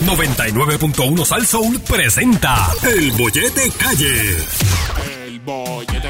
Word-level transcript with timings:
99.1 0.00 1.24
Sal 1.24 1.46
Soul 1.46 1.80
presenta 1.80 2.68
El 2.82 3.12
Bollete 3.12 3.70
Calle. 3.72 4.36
El 5.24 5.40
bollete, 5.40 6.07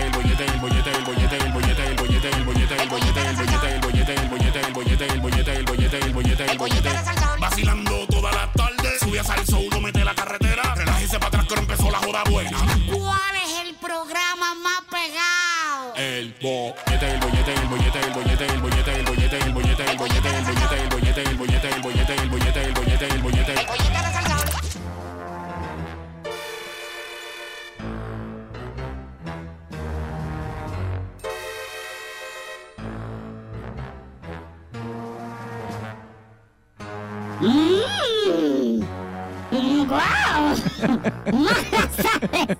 ¡Guau! 40.79 41.01
¡Malas 41.33 41.97
tardes! 41.97 42.59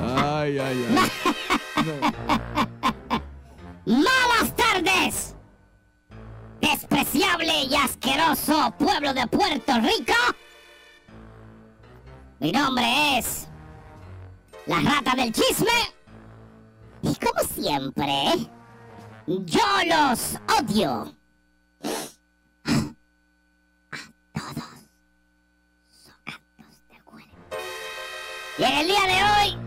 Ay, 0.00 0.58
ay, 0.58 0.86
ay. 0.88 1.10
¡Malas 3.86 4.56
tardes! 4.56 5.34
Despreciable 6.60 7.64
y 7.64 7.74
asqueroso 7.76 8.74
pueblo 8.78 9.12
de 9.12 9.26
Puerto 9.26 9.72
Rico. 9.80 10.14
Mi 12.40 12.52
nombre 12.52 13.18
es 13.18 13.48
la 14.66 14.80
rata 14.80 15.14
del 15.14 15.32
chisme. 15.32 15.70
Y 17.02 17.14
como 17.16 17.40
siempre, 17.46 18.48
yo 19.26 19.62
los 19.86 20.38
odio. 20.58 21.14
Y 28.58 28.62
en 28.62 28.72
el 28.72 28.86
día 28.86 29.00
de 29.06 29.14
hoy, 29.50 29.58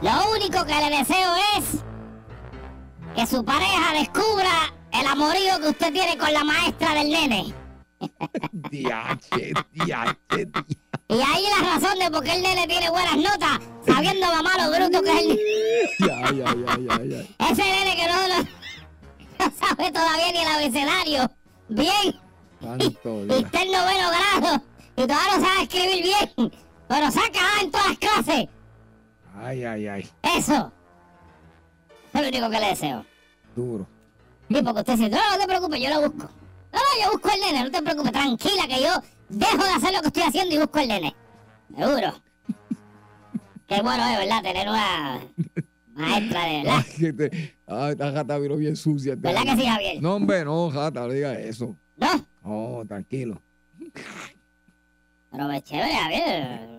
lo 0.00 0.30
único 0.32 0.64
que 0.64 0.74
le 0.74 0.96
deseo 0.98 1.34
es 1.58 1.82
que 3.14 3.26
su 3.26 3.44
pareja 3.44 3.92
descubra 3.94 4.72
el 4.92 5.06
amorío 5.06 5.60
que 5.60 5.68
usted 5.68 5.92
tiene 5.92 6.16
con 6.16 6.32
la 6.32 6.44
maestra 6.44 6.94
del 6.94 7.10
nene. 7.10 7.54
Diache, 8.52 9.52
diache, 9.72 10.16
diache. 10.46 10.78
Y 11.08 11.14
ahí 11.20 11.44
la 11.60 11.74
razón 11.74 11.98
de 11.98 12.10
por 12.10 12.24
qué 12.24 12.34
el 12.34 12.42
nene 12.42 12.66
tiene 12.66 12.90
buenas 12.90 13.16
notas, 13.16 13.58
sabiendo 13.86 14.26
mamá 14.26 14.50
lo 14.58 14.70
bruto 14.70 15.02
que 15.02 15.10
es 15.10 15.20
el 16.00 16.10
ay, 16.10 16.42
ay, 16.46 16.88
ay. 16.90 17.36
Ese 17.50 17.62
nene 17.62 17.96
que 17.96 18.06
no, 18.08 18.28
no- 18.28 18.44
no 19.38 19.52
sabe 19.58 19.92
todavía 19.92 20.32
ni 20.32 20.38
el 20.38 20.48
abecedario. 20.48 21.30
Bien. 21.68 22.20
Santo 22.60 23.24
Y 23.28 23.42
está 23.42 23.62
en 23.62 23.72
noveno 23.72 24.08
grado. 24.10 24.62
Y 24.96 25.02
todavía 25.02 25.36
no 25.38 25.46
sabe 25.46 25.62
escribir 25.62 26.02
bien. 26.04 26.52
Pero 26.88 27.10
saca 27.10 27.38
A 27.58 27.62
en 27.62 27.70
todas 27.70 27.88
las 27.88 27.98
clases. 27.98 28.48
Ay, 29.36 29.64
ay, 29.64 29.88
ay. 29.88 30.08
Eso. 30.22 30.72
Es 32.12 32.22
lo 32.22 32.28
único 32.28 32.50
que 32.50 32.60
le 32.60 32.66
deseo. 32.68 33.04
Duro. 33.56 33.86
Sí, 34.48 34.62
porque 34.62 34.80
usted 34.80 34.92
dice, 34.96 35.08
no, 35.10 35.16
no 35.32 35.38
te 35.38 35.46
preocupes, 35.46 35.80
yo 35.80 35.88
lo 35.90 36.00
busco. 36.10 36.28
No, 36.72 36.78
no, 36.78 37.04
yo 37.04 37.12
busco 37.12 37.30
el 37.34 37.40
nene, 37.40 37.64
no 37.64 37.70
te 37.70 37.82
preocupes, 37.82 38.12
tranquila 38.12 38.66
que 38.68 38.82
yo 38.82 38.90
dejo 39.28 39.62
de 39.64 39.70
hacer 39.70 39.92
lo 39.94 40.00
que 40.02 40.06
estoy 40.08 40.22
haciendo 40.24 40.54
y 40.54 40.58
busco 40.58 40.78
el 40.80 40.88
nene. 40.88 41.14
Seguro. 41.76 42.12
Qué 43.66 43.80
bueno 43.82 44.04
es, 44.08 44.18
¿verdad? 44.18 44.42
Tener 44.42 44.68
una 44.68 45.20
maestra 45.94 46.44
de 46.44 46.62
verdad. 46.62 46.84
Ay, 46.98 47.12
te- 47.12 47.56
ay, 47.66 47.92
esta 47.92 48.10
gata 48.10 48.38
vino 48.38 48.56
bien 48.56 48.76
sucia. 48.76 49.14
¿Verdad 49.16 49.42
que 49.42 49.56
sí, 49.56 49.66
Javier? 49.66 50.02
No, 50.02 50.16
hombre, 50.16 50.44
no, 50.44 50.68
gata, 50.70 51.00
no 51.00 51.08
diga 51.08 51.32
eso. 51.38 51.76
¿No? 51.96 52.26
No, 52.44 52.84
tranquilo. 52.86 53.40
Pero 55.30 55.50
es 55.50 55.64
chévere, 55.64 55.94
Javier. 55.94 56.73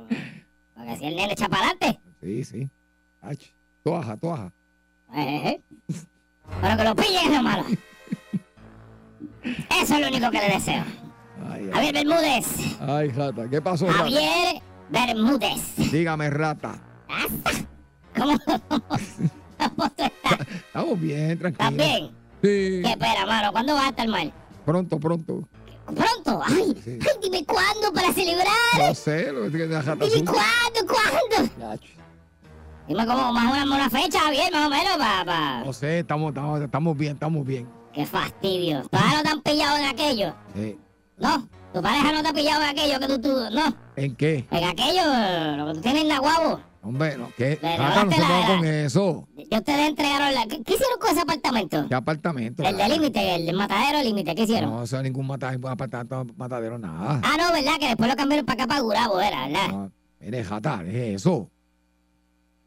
Porque 0.85 0.97
así 0.97 1.05
el 1.05 1.15
nene 1.15 1.33
echa 1.33 1.49
para 1.49 1.69
adelante. 1.69 1.99
Sí, 2.21 2.43
sí. 2.43 2.69
Ach, 3.23 3.39
toaja, 3.83 4.15
toaja. 4.17 4.53
Eh, 5.15 5.47
eh. 5.47 5.61
Pero 6.61 6.77
que 6.77 6.83
lo 6.83 6.95
pillen 6.95 7.25
es 7.25 7.31
lo 7.31 7.41
malo. 7.41 7.65
Eso 9.81 9.95
es 9.95 9.99
lo 9.99 10.07
único 10.07 10.29
que 10.29 10.37
le 10.37 10.49
deseo. 10.49 10.83
Ay, 11.49 11.63
ay. 11.65 11.71
Javier 11.73 11.93
Bermúdez. 11.93 12.77
Ay, 12.79 13.07
gata, 13.09 13.49
¿qué 13.49 13.61
pasó, 13.63 13.87
rata? 13.87 13.97
Javier 13.97 14.61
Bermúdez. 14.89 15.75
Dígame, 15.91 16.29
rata. 16.29 16.75
¿Cómo, 18.15 18.37
cómo 18.67 19.89
tú 19.89 20.03
estás? 20.03 20.39
Estamos 20.67 21.01
bien, 21.01 21.39
tranquilo. 21.39 21.69
¿Estás 21.69 21.75
bien? 21.75 22.11
Sí. 22.43 22.81
¿Qué 22.83 22.91
espera, 22.91 23.25
mano? 23.25 23.51
¿Cuándo 23.51 23.73
vas 23.73 23.85
a 23.85 23.89
estar 23.89 24.07
mal? 24.07 24.31
Pronto, 24.65 24.99
pronto. 24.99 25.49
¿Pronto? 25.85 26.41
Ay, 26.45 26.75
Sí. 26.83 26.99
ay, 27.01 27.19
dime 27.21 27.45
cuándo 27.45 27.93
para 27.93 28.11
celebrar. 28.13 28.47
No 28.77 28.95
sé, 28.95 29.31
lo 29.31 29.43
que 29.43 29.49
tiene 29.49 29.67
la 29.67 29.81
gata 29.81 30.05
Dime 30.05 30.25
cuándo, 30.25 30.93
cuándo. 30.93 31.79
Dime 32.87 33.05
como 33.07 33.33
más 33.33 33.51
una, 33.51 33.75
una 33.75 33.89
fecha, 33.89 34.19
Javier, 34.19 34.51
más 34.51 34.67
o 34.67 34.69
menos, 34.69 34.97
papá. 34.97 35.63
No 35.65 35.73
sé, 35.73 35.99
estamos, 35.99 36.29
estamos, 36.29 36.61
estamos 36.61 36.97
bien, 36.97 37.13
estamos 37.13 37.45
bien. 37.45 37.67
Qué 37.93 38.05
fastidio. 38.05 38.83
¿Todavía 38.89 39.17
no 39.17 39.23
te 39.23 39.29
han 39.29 39.41
pillado 39.41 39.77
en 39.77 39.85
aquello? 39.85 40.33
Eh, 40.55 40.77
¿No? 41.17 41.47
¿Tu 41.73 41.81
pareja 41.81 42.11
no 42.11 42.21
te 42.21 42.29
ha 42.29 42.33
pillado 42.33 42.61
en 42.63 42.69
aquello 42.69 42.99
que 42.99 43.07
tú, 43.07 43.21
tú, 43.21 43.33
no? 43.51 43.75
¿En 43.95 44.15
qué? 44.15 44.45
En 44.51 44.63
aquello, 44.63 45.01
lo 45.57 45.67
que 45.67 45.73
tú 45.75 45.81
tienes 45.81 46.01
en 46.03 46.07
la 46.09 46.19
guabo. 46.19 46.59
Hombre, 46.85 47.17
no, 47.17 47.31
¿qué? 47.35 47.57
Le 47.63 47.77
Gata, 47.77 48.05
no 48.05 48.11
se 48.11 48.19
la- 48.19 48.43
con 48.45 48.65
eso. 48.65 49.27
Ya 49.49 49.57
ustedes 49.57 49.89
entregaron 49.89 50.33
la... 50.35 50.45
¿Qué, 50.45 50.61
qué 50.63 50.73
hicieron 50.75 50.99
con 50.99 51.09
ese 51.09 51.21
apartamento? 51.21 51.87
¿Qué 51.89 51.95
apartamento? 51.95 52.61
El 52.63 52.77
de 52.77 52.87
límite, 52.89 53.35
el 53.35 53.45
de 53.47 53.53
matadero 53.53 54.03
límite, 54.03 54.35
¿qué 54.35 54.43
hicieron? 54.43 54.69
No, 54.69 54.83
eso 54.83 54.97
es 54.97 55.03
ningún 55.03 55.25
mata- 55.25 55.49
apartamento, 55.49 56.27
matadero, 56.37 56.77
nada. 56.77 57.21
Ah, 57.23 57.35
no, 57.39 57.51
¿verdad? 57.51 57.79
Que 57.79 57.87
después 57.87 58.07
lo 58.07 58.15
cambiaron 58.15 58.45
para 58.45 58.63
acá, 58.63 58.67
para 58.67 58.81
Gurabo, 58.81 59.19
era, 59.19 59.47
¿verdad? 59.47 59.67
No, 59.69 59.91
mire, 60.19 60.43
jata, 60.43 60.83
es 60.85 61.15
eso. 61.21 61.49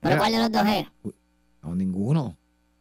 ¿Pero 0.01 0.17
Mira, 0.17 0.19
cuál 0.19 0.33
de 0.33 0.39
los 0.39 0.51
dos 0.53 0.67
es? 0.67 0.87
No, 1.63 1.75
ninguno. 1.77 2.37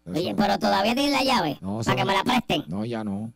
Eso- 0.05 0.17
Oye, 0.19 0.33
pero 0.35 0.57
todavía 0.57 0.95
tienen 0.95 1.13
la 1.13 1.23
llave. 1.23 1.57
No, 1.61 1.81
para 1.85 1.95
que 1.95 2.05
me 2.05 2.13
la 2.13 2.23
presten. 2.23 2.63
No, 2.67 2.83
ya 2.83 3.03
no. 3.03 3.31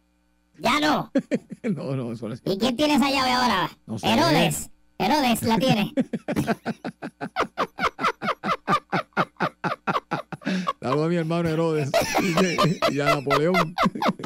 Ya 0.57 0.79
no. 0.79 1.11
no, 1.63 1.95
no, 1.95 2.11
es. 2.13 2.41
¿Y 2.45 2.57
quién 2.57 2.75
tiene 2.75 2.95
esa 2.95 3.11
llave 3.11 3.31
ahora? 3.31 3.69
No 3.85 3.99
sé. 3.99 4.11
Herodes. 4.11 4.71
Herodes 4.97 5.41
la 5.43 5.57
tiene. 5.57 5.93
Dalo 10.91 11.05
a 11.05 11.07
mi 11.07 11.15
hermano 11.15 11.47
Herodes 11.47 11.89
y 12.91 12.99
a 12.99 13.05
Napoleón. 13.15 13.73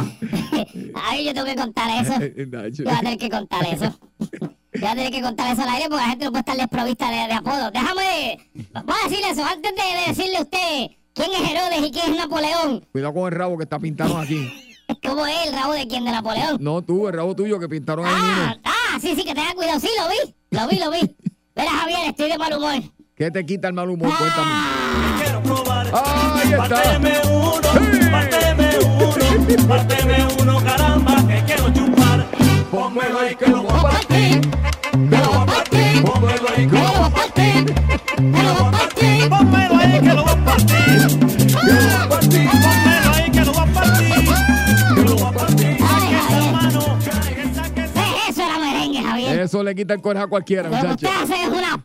Ay, 0.96 1.26
yo 1.26 1.31
tengo 1.36 1.46
que 1.46 1.56
contar 1.56 2.03
eso. 2.03 2.14
Nacho. 2.48 2.84
Yo 2.84 2.86
voy 2.86 2.94
a 2.94 3.00
tener 3.02 3.18
que 3.20 3.30
contar 3.30 3.68
eso. 3.72 4.00
Yo 4.20 4.50
voy 4.81 4.90
a 4.90 4.96
tener 4.96 5.12
que 5.12 5.22
contar 5.22 5.54
eso 5.54 5.62
al 5.62 5.70
aire 5.70 5.86
porque 5.90 6.02
la 6.02 6.09
gente 6.09 6.25
no 6.25 6.31
puede 6.31 6.40
estar 6.40 6.58
desprovista 6.58 7.12
de, 7.12 7.28
de 7.28 7.34
apodo. 7.34 7.70
Déjame. 7.70 8.50
Voy 8.84 8.96
a 9.00 9.08
decirle 9.08 9.30
eso 9.30 9.46
antes 9.46 9.72
de, 9.75 9.81
de 9.84 10.08
decirle 10.08 10.38
a 10.38 10.42
usted 10.42 10.88
quién 11.14 11.30
es 11.34 11.52
Herodes 11.52 11.88
y 11.88 11.92
quién 11.92 12.14
es 12.14 12.18
Napoleón. 12.18 12.84
Cuidado 12.92 13.14
con 13.14 13.31
el 13.31 13.40
rabo 13.40 13.58
que 13.58 13.64
está 13.66 13.78
pintado 13.78 14.18
aquí. 14.18 14.52
¿Cómo 15.04 15.28
es 15.28 15.36
el 15.46 15.54
rabo 15.54 15.74
de 15.74 15.88
quién? 15.88 16.04
De 16.04 16.12
Napoleón. 16.12 16.58
No 16.62 16.81
tú, 16.81 17.08
el 17.08 17.14
rabo 17.14 17.36
tuyo 17.36 17.59
que 17.59 17.70
pintaron 17.70 18.08
ahí 18.08 18.14
Ah, 18.16 18.58
ah, 18.64 18.98
sí, 19.00 19.14
sí, 19.16 19.24
que 19.24 19.36
tenga 19.36 19.54
cuidado. 19.54 19.80
Sí, 19.80 19.90
lo 20.02 20.09
vi. 20.09 20.36
Lo 20.50 20.68
vi, 20.68 20.80
lo 20.80 20.90
vi. 20.90 21.16
Verá, 21.56 21.70
Javier, 21.70 22.00
estoy 22.08 22.31
de 22.31 22.40
mal 22.40 22.54
humor. 22.58 22.81
¿Qué 23.16 23.30
te 23.30 23.46
quita 23.46 23.68
el 23.68 23.75
mal 23.75 23.88
humor? 23.88 24.09
Cuéntame. 24.18 24.50
Ah, 24.52 25.16
probar. 25.24 25.34
Ahí 25.97 26.51
está. 26.51 26.67
Párteme 26.67 27.13
uno, 27.29 27.69
Sí. 27.73 28.09
párteme 28.11 28.69
uno, 28.85 29.67
párteme 29.67 30.28
uno, 30.41 30.59
caramba, 30.63 31.16
que 31.28 31.44
quiero 31.45 31.69
chupar. 31.73 32.25
Pónmelo 32.72 33.19
ahí 33.19 33.35
que 33.35 33.47
lo 33.47 33.63
voy 33.63 33.72
a 33.79 33.81
partir, 33.81 34.42
me 34.97 35.18
lo 35.18 35.27
voy 35.27 35.38
a 35.38 35.45
partir. 35.45 36.03
pónmelo 36.03 36.50
ahí 36.50 36.68
que 36.68 36.74
Me 36.74 36.81
lo 36.83 36.92
voy 36.92 37.06
a 37.06 37.09
partir. 37.09 37.74
Me 38.21 38.44
lo 38.44 38.53
voy 38.56 38.68
a 38.68 38.71
partir. 38.71 39.30
Pónmelo 39.30 39.77
ahí 39.77 40.00
que 40.01 40.13
lo 40.13 40.24
voy 40.24 40.33
a 40.33 40.45
partir, 40.45 41.07
que 41.07 41.71
lo 41.71 41.74
voy 41.74 41.94
a 41.94 42.09
partir. 42.09 42.50
Pónmelo 42.50 43.13
ahí 43.13 43.31
que 43.31 43.45
lo 43.45 43.51
voy 43.53 43.62
a 43.62 43.74
partir, 43.74 44.13
que 44.95 45.01
lo 45.03 45.15
voy 45.15 45.24
a 45.24 45.31
partir. 45.31 45.77
Ay, 45.81 46.07
Saque 46.12 46.15
esa 46.18 46.51
mano. 46.51 47.00
Eso 48.30 48.41
era 48.44 48.59
merengue, 48.59 49.01
Javier. 49.03 49.39
Eso 49.39 49.63
le 49.63 49.75
quita 49.75 49.94
el 49.94 50.01
coraje 50.01 50.25
a 50.25 50.27
cualquiera, 50.27 50.63
Lo 50.63 50.69
que 50.71 50.75
muchacho. 50.88 51.07
usted 51.07 51.21
hace 51.24 51.44
es 51.44 51.50
una 51.50 51.85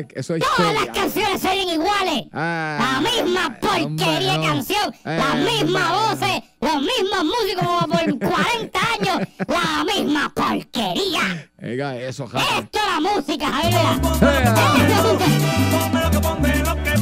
es, 0.00 0.06
eso 0.14 0.34
es 0.34 0.42
Todas 0.56 0.74
las 0.74 0.86
canciones 0.86 1.40
se 1.40 1.48
oyen 1.48 1.68
iguales. 1.70 2.24
Ah, 2.32 2.78
La 2.80 3.00
misma 3.00 3.56
porquería 3.60 3.84
hombre, 3.86 4.36
no. 4.38 4.42
canción, 4.42 4.94
las 5.04 5.34
Eh, 5.34 5.44
mismas 5.62 5.92
hombre. 5.92 6.26
voces, 6.26 6.42
los 6.60 6.76
mismos 6.82 7.24
músicos 7.24 7.64
como 7.66 7.86
por 7.88 8.18
40 8.30 8.80
años, 9.00 9.28
la 9.48 9.84
misma 9.84 10.32
porquería. 10.34 11.48
Oiga 11.62 11.96
eso, 11.96 12.26
jata. 12.26 12.44
Esto 12.58 12.78
es 12.78 12.86
la 12.86 13.00
música, 13.00 13.46
Javier. 13.50 13.72
mira. 13.72 14.32
Eh, 14.32 14.44
Esto 14.44 15.18
es- 15.20 15.34
Pónmelo 15.72 16.82
que 16.84 16.94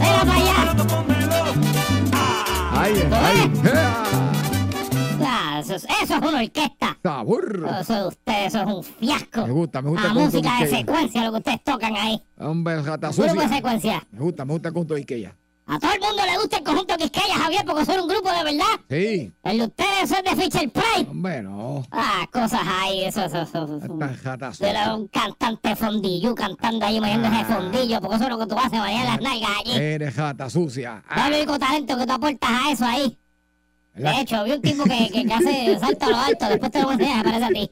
eso 5.62 5.74
es, 5.76 5.84
eso 6.02 6.14
es 6.16 6.20
una 6.22 6.38
orquesta. 6.42 6.98
Sabor. 7.02 7.68
Eso 7.80 7.94
de 7.94 8.06
ustedes, 8.08 8.46
eso 8.54 8.60
es 8.60 8.66
un 8.66 8.84
fiasco. 8.84 9.46
Me 9.46 9.52
gusta, 9.52 9.82
me 9.82 9.90
gusta 9.90 10.08
La 10.08 10.14
música 10.14 10.36
de 10.38 10.58
Quisqueya. 10.64 10.76
secuencia, 10.78 11.24
lo 11.24 11.32
que 11.32 11.38
ustedes 11.38 11.64
tocan 11.64 11.96
ahí. 11.96 12.22
Hombre, 12.38 12.82
jata 12.82 13.08
Grupo 13.08 13.22
de 13.22 13.28
sucia. 13.30 13.48
secuencia. 13.48 14.06
Me 14.10 14.20
gusta, 14.20 14.44
me 14.44 14.52
gusta 14.52 14.68
el 14.68 14.74
conjunto 14.74 14.94
de 14.94 15.00
Ikea. 15.00 15.36
A 15.64 15.78
todo 15.78 15.92
el 15.92 16.00
mundo 16.00 16.22
le 16.26 16.36
gusta 16.38 16.56
el 16.58 16.64
conjunto 16.64 16.96
Quisqueya, 16.96 17.34
Javier, 17.36 17.64
porque 17.64 17.84
son 17.84 18.00
un 18.00 18.08
grupo 18.08 18.28
de 18.32 18.44
verdad. 18.44 18.80
Sí. 18.90 19.32
El 19.44 19.58
de 19.58 19.64
ustedes 19.64 20.02
eso 20.02 20.16
es 20.16 20.24
de 20.36 20.42
Fisher 20.42 20.70
Price. 20.72 21.06
Hombre, 21.08 21.40
no. 21.42 21.84
Ah, 21.92 22.26
cosas 22.32 22.60
ahí, 22.66 23.04
eso, 23.04 23.24
eso, 23.24 23.42
eso. 23.42 23.78
eso. 23.78 23.98
Era 24.00 24.52
sucia. 24.52 24.94
un 24.96 25.06
cantante 25.08 25.76
fondillo 25.76 26.34
cantando 26.34 26.84
ahí, 26.84 27.00
moviéndose 27.00 27.36
Ah. 27.36 27.38
de 27.38 27.54
fondillo, 27.54 28.00
porque 28.00 28.16
eso 28.16 28.24
es 28.24 28.30
lo 28.30 28.38
que 28.40 28.46
tú 28.46 28.58
haces, 28.58 28.72
manejar 28.78 29.06
las 29.06 29.20
nalgas 29.20 29.50
allí. 29.60 29.72
Eres 29.76 30.14
jata 30.14 30.50
sucia. 30.50 30.96
Es 31.08 31.16
Ah, 31.16 31.28
el 31.28 31.34
único 31.34 31.58
talento 31.58 31.96
que 31.96 32.06
tú 32.06 32.12
aportas 32.12 32.50
a 32.50 32.70
eso 32.72 32.84
ahí. 32.84 33.18
De 33.94 34.20
hecho, 34.20 34.42
vi 34.44 34.52
un 34.52 34.62
tipo 34.62 34.84
que, 34.84 35.10
que, 35.10 35.34
hace 35.34 35.78
salto 35.78 36.06
a 36.06 36.08
lo 36.08 36.16
alto, 36.16 36.48
después 36.48 36.72
te 36.72 36.80
lo 36.80 36.86
voy 36.86 36.94
a 36.94 36.98
enseñar, 36.98 37.16
me 37.18 37.32
parece 37.32 37.44
a 37.44 37.48
ti. 37.48 37.70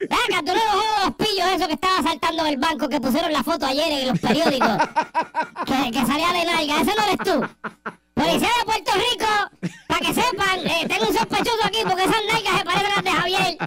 Venga, 0.00 0.40
tú 0.40 0.46
no 0.46 0.52
eres 0.52 1.04
los 1.04 1.14
pillos 1.14 1.46
esos 1.54 1.68
que 1.68 1.74
estaba 1.74 2.02
saltando 2.02 2.44
del 2.44 2.56
banco, 2.56 2.88
que 2.88 3.00
pusieron 3.00 3.32
la 3.32 3.44
foto 3.44 3.66
ayer 3.66 4.02
en 4.02 4.08
los 4.08 4.18
periódicos, 4.18 4.76
que, 5.66 5.90
que 5.92 6.06
salía 6.06 6.32
de 6.32 6.44
nalga, 6.44 6.80
ese 6.80 6.94
no 6.96 7.04
eres 7.04 7.18
tú. 7.18 7.70
Policía 8.14 8.48
de 8.58 8.64
Puerto 8.66 8.92
Rico, 8.94 9.70
para 9.86 10.00
que 10.00 10.14
sepan, 10.14 10.66
eh, 10.66 10.86
tengo 10.88 11.08
un 11.08 11.16
sospechoso 11.16 11.64
aquí 11.64 11.78
porque 11.84 12.02
esas 12.02 12.22
nalgas 12.30 12.58
se 12.58 12.64
parecen 12.64 12.86
a 12.86 12.94
las 12.96 13.04
de 13.04 13.10
Javier. 13.10 13.58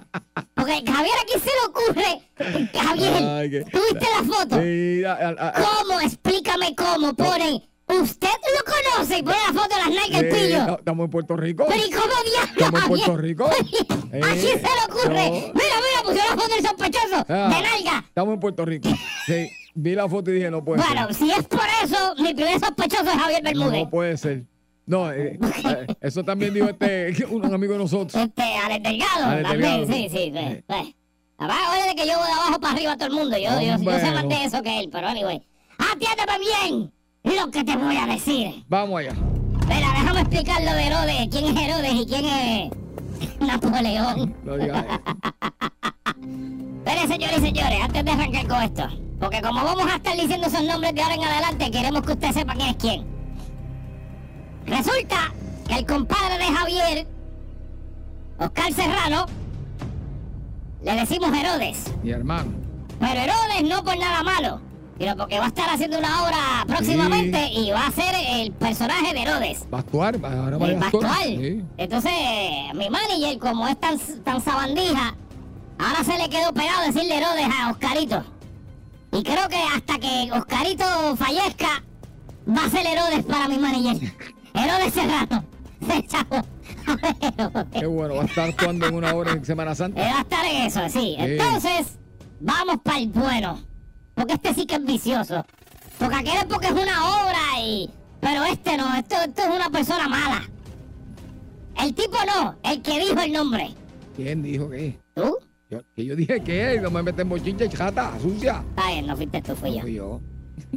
Porque 0.54 0.84
Javier 0.86 1.16
aquí 1.22 1.34
se 1.40 1.50
le 1.50 1.64
ocurre, 1.68 2.70
Javier, 2.80 3.66
¿tuviste 3.72 4.08
la 4.16 4.24
foto? 4.24 5.64
¿Cómo? 5.64 6.00
Explícame 6.02 6.76
cómo. 6.76 7.14
Ponen, 7.16 7.64
usted 8.02 8.28
lo 8.28 8.72
conoce 9.00 9.18
y 9.20 9.24
pone 9.24 9.38
la 9.48 9.54
foto 9.62 9.76
de 9.76 9.82
las 9.82 9.90
nalgas 9.90 10.22
del 10.22 10.32
Sí, 10.34 10.40
pillo. 10.48 10.78
Estamos 10.78 11.06
en 11.06 11.10
Puerto 11.12 11.36
Rico. 11.38 11.66
Pero 11.68 11.86
¿y 11.86 11.92
cómo 11.92 12.06
diablos? 12.06 12.52
Estamos 12.58 12.82
en 12.82 12.88
Puerto? 12.88 13.18
Rico. 13.18 13.46
¿A 13.50 14.34
quién 14.34 14.42
se 14.42 14.62
le 14.62 14.84
ocurre? 14.90 15.30
Mira, 15.30 15.54
mira, 15.54 16.04
pusieron 16.04 16.30
la 16.36 16.42
foto 16.42 16.56
del 16.56 16.66
sospechoso 16.66 17.26
Ah, 17.30 17.50
de 17.56 17.62
nalga. 17.62 18.04
Estamos 18.08 18.34
en 18.34 18.40
Puerto 18.40 18.66
Rico. 18.66 18.90
Sí, 19.26 19.50
vi 19.76 19.96
la 19.96 20.08
foto 20.10 20.32
y 20.32 20.36
dije, 20.36 20.52
no 20.52 20.64
puede 20.64 20.82
Bueno, 20.84 21.08
ser. 21.08 21.16
si 21.16 21.32
es 21.32 21.44
por 21.48 21.62
eso, 21.84 22.16
mi 22.20 22.34
primer 22.34 22.60
sospechoso 22.60 23.04
es 23.04 23.18
Javier 23.18 23.44
Bermúdez. 23.44 23.84
No 23.84 23.90
puede 23.90 24.18
ser. 24.18 24.44
No, 24.86 25.12
eh, 25.12 25.40
eh, 25.66 25.88
eso 26.02 26.24
también 26.24 26.54
dijo 26.54 26.68
este, 26.70 27.26
un, 27.30 27.54
amigo 27.54 27.74
de 27.74 27.80
nosotros. 27.80 28.22
Este, 28.22 28.44
Alex 28.44 28.84
Delgado, 28.84 29.26
Alex 29.26 29.50
también, 29.50 29.88
Delgado. 29.88 29.94
sí, 29.94 30.10
sí. 30.10 30.34
Sí. 30.36 30.64
pues. 30.68 30.96
Abajo 31.38 31.88
de 31.88 31.96
que 31.96 32.08
yo 32.08 32.18
voy 32.18 32.28
de 32.28 32.34
abajo 32.34 32.60
para 32.60 32.74
arriba 32.74 32.92
a 32.94 32.98
todo 32.98 33.08
el 33.08 33.14
mundo. 33.16 33.38
Yo, 33.38 33.50
yo, 33.60 33.84
yo 33.84 34.00
sé 34.00 34.12
más 34.12 34.30
de 34.30 34.44
eso 34.46 34.62
que 34.62 34.80
él, 34.80 34.90
pero 34.92 35.08
anyway. 35.08 35.42
Atiéndeme 35.78 36.40
bien 36.40 36.92
lo 37.24 37.52
que 37.52 37.64
te 37.64 37.76
voy 37.78 37.96
a 37.98 38.06
decir. 38.06 38.64
Vamos 38.68 39.00
allá. 39.00 39.14
Mira, 39.68 39.88
déjame 39.98 40.22
explicar 40.22 40.62
lo 40.64 40.74
de 40.74 40.88
Herodes. 40.88 41.28
¿Quién 41.32 41.46
es 41.46 41.64
Herodes 41.64 41.94
y 41.94 42.06
quién 42.06 42.26
es 42.26 42.72
Napoleón? 43.40 44.36
No 44.44 44.58
digas. 44.58 44.86
Mire, 46.26 47.08
señores 47.08 47.38
y 47.40 47.42
señores, 47.42 47.80
antes 47.82 48.06
de 48.06 48.12
arrancar 48.12 48.48
con 48.48 48.62
esto, 48.62 48.88
porque 49.20 49.42
como 49.42 49.64
vamos 49.64 49.86
a 49.92 49.96
estar 49.96 50.16
diciendo 50.18 50.48
esos 50.48 50.64
nombres 50.64 50.94
de 50.94 51.02
ahora 51.02 51.16
en 51.16 51.24
adelante, 51.24 51.72
queremos 51.72 52.02
que 52.02 52.12
usted 52.12 52.32
sepa 52.34 52.54
quién 52.56 52.70
es 52.70 52.76
quién. 52.76 53.06
Resulta 54.66 55.34
que 55.68 55.76
el 55.76 55.86
compadre 55.86 56.38
de 56.38 56.46
Javier, 56.54 57.08
Oscar 58.38 58.74
Serrano, 58.74 59.26
le 60.84 60.94
decimos 60.96 61.32
Herodes. 61.38 61.86
Mi 62.04 62.12
hermano. 62.12 62.52
Pero 63.00 63.14
Herodes 63.22 63.64
no 63.70 63.84
por 63.84 63.98
nada 63.98 64.24
malo, 64.24 64.60
sino 65.00 65.16
porque 65.18 65.40
va 65.40 65.46
a 65.46 65.48
estar 65.48 65.70
haciendo 65.70 65.98
una 66.00 66.24
obra 66.24 66.38
próximamente 66.68 67.50
y 67.52 67.72
va 67.72 67.88
a 67.88 67.92
ser 67.92 68.14
el 68.30 68.52
personaje 68.54 69.14
de 69.14 69.22
Herodes. 69.22 69.66
Va 69.74 69.78
a 69.80 69.82
actuar, 69.82 70.24
va- 70.24 70.34
ahora 70.34 70.58
va 70.58 70.68
a 70.68 70.70
actuar. 70.72 70.92
Pascual. 70.92 71.24
Sí. 71.40 71.64
Entonces, 71.78 72.12
mi 72.76 72.90
manager, 72.90 73.38
como 73.40 73.68
es 73.68 73.80
tan, 73.80 73.98
tan 74.24 74.42
sabandija, 74.42 75.16
ahora 75.80 76.04
se 76.04 76.18
le 76.18 76.30
quedó 76.30 76.54
pegado 76.54 76.82
decirle 76.86 77.18
Herodes 77.18 77.48
a 77.60 77.72
Oscarito. 77.72 78.24
Y 79.12 79.24
creo 79.24 79.48
que 79.50 79.58
hasta 79.76 79.98
que 80.00 80.30
Oscarito 80.32 81.16
fallezca, 81.18 81.84
va 82.48 82.66
a 82.66 82.70
ser 82.70 82.86
Herodes 82.88 83.24
para 83.26 83.48
mi 83.48 83.58
manager. 83.58 84.12
Herodes 84.54 84.94
Serrano. 84.94 85.44
Se 85.88 86.02
chavo. 86.08 86.46
Qué 87.74 87.86
bueno, 87.86 88.16
va 88.16 88.22
a 88.22 88.26
estar 88.26 88.50
actuando 88.50 88.86
en 88.88 88.96
una 88.96 89.14
hora 89.14 89.32
en 89.32 89.44
Semana 89.44 89.72
Eh, 89.72 89.76
Santa. 89.76 90.02
va 90.02 90.18
a 90.20 90.22
estar 90.22 90.46
en 90.46 90.62
eso, 90.64 90.80
sí. 90.90 91.16
Entonces, 91.18 91.98
vamos 92.40 92.78
para 92.84 93.00
el 93.00 93.10
bueno. 93.10 93.60
Porque 94.16 94.34
este 94.34 94.54
sí 94.54 94.66
que 94.66 94.76
es 94.76 94.84
vicioso. 94.86 95.46
Porque 96.00 96.16
aquel 96.16 96.38
es 96.38 96.46
porque 96.46 96.68
es 96.68 96.74
una 96.74 97.24
obra 97.24 97.60
y... 97.62 97.90
Pero 98.20 98.44
este 98.46 98.78
no, 98.78 98.96
esto, 98.96 99.16
esto 99.16 99.42
es 99.42 99.50
una 99.50 99.70
persona 99.70 100.08
mala. 100.08 100.42
El 101.80 101.94
tipo 101.94 102.18
no, 102.26 102.56
el 102.64 102.82
que 102.82 103.00
dijo 103.00 103.20
el 103.20 103.32
nombre. 103.34 103.74
¿Quién 104.16 104.42
dijo 104.44 104.70
que? 104.70 105.00
¿Tú? 105.14 105.38
Yo, 105.70 105.80
que 105.96 106.06
yo 106.06 106.16
dije 106.16 106.42
que 106.44 106.80
no 106.82 106.92
me 106.92 107.02
meten 107.02 107.22
en 107.22 107.30
bochinche, 107.30 107.68
chata, 107.70 108.14
sucia. 108.22 108.64
Está 108.70 108.88
bien, 108.92 109.08
no 109.08 109.16
fuiste 109.18 109.42
tú, 109.42 109.56
fui 109.56 109.74
yo. 109.76 109.82
Fui 109.82 109.94
yo. 109.96 110.22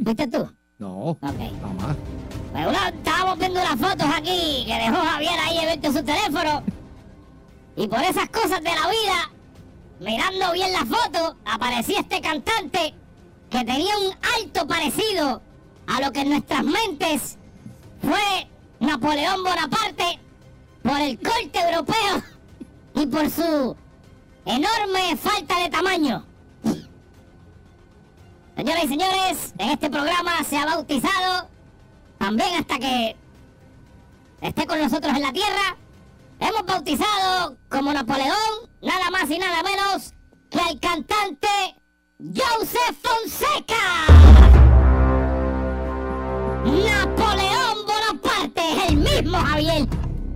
¿Fuiste 0.03 0.27
tú? 0.27 0.51
No, 0.79 1.09
Ok. 1.09 1.21
mamá. 1.61 1.95
Pues 2.51 2.67
una- 2.67 2.89
estábamos 2.89 3.37
viendo 3.39 3.59
unas 3.61 3.75
fotos 3.79 4.07
aquí 4.15 4.63
que 4.65 4.73
dejó 4.73 4.95
Javier 4.95 5.39
ahí 5.39 5.57
abierto 5.59 5.91
su 5.93 6.03
teléfono. 6.03 6.63
Y 7.75 7.87
por 7.87 7.99
esas 8.01 8.27
cosas 8.29 8.61
de 8.63 8.69
la 8.69 8.89
vida, 8.89 9.31
mirando 9.99 10.51
bien 10.53 10.73
la 10.73 10.85
foto, 10.85 11.37
aparecía 11.45 11.99
este 11.99 12.19
cantante 12.21 12.95
que 13.49 13.63
tenía 13.63 13.97
un 13.97 14.13
alto 14.35 14.67
parecido 14.67 15.41
a 15.87 16.01
lo 16.01 16.11
que 16.11 16.21
en 16.21 16.29
nuestras 16.29 16.63
mentes 16.63 17.37
fue 18.01 18.49
Napoleón 18.79 19.43
Bonaparte 19.43 20.19
por 20.83 20.99
el 20.99 21.17
corte 21.17 21.59
europeo 21.59 22.23
y 22.95 23.05
por 23.05 23.29
su 23.29 23.75
enorme 24.45 25.17
falta 25.17 25.59
de 25.59 25.69
tamaño. 25.69 26.25
Señoras 28.55 28.85
y 28.85 28.87
señores, 28.87 29.53
en 29.57 29.69
este 29.69 29.89
programa 29.89 30.43
se 30.43 30.57
ha 30.57 30.65
bautizado 30.65 31.47
también 32.17 32.55
hasta 32.55 32.79
que 32.79 33.15
esté 34.41 34.65
con 34.65 34.79
nosotros 34.79 35.15
en 35.15 35.21
la 35.21 35.31
tierra. 35.31 35.77
Hemos 36.39 36.65
bautizado 36.65 37.57
como 37.69 37.93
Napoleón, 37.93 38.69
nada 38.81 39.11
más 39.11 39.29
y 39.29 39.37
nada 39.37 39.63
menos 39.63 40.13
que 40.49 40.59
al 40.59 40.79
cantante 40.79 41.47
Joseph 42.19 42.97
Fonseca. 43.03 43.75
Napoleón 46.65 47.85
Bonaparte 47.85 48.61
es 48.75 48.89
el 48.89 48.97
mismo 48.97 49.37
Javier. 49.37 49.87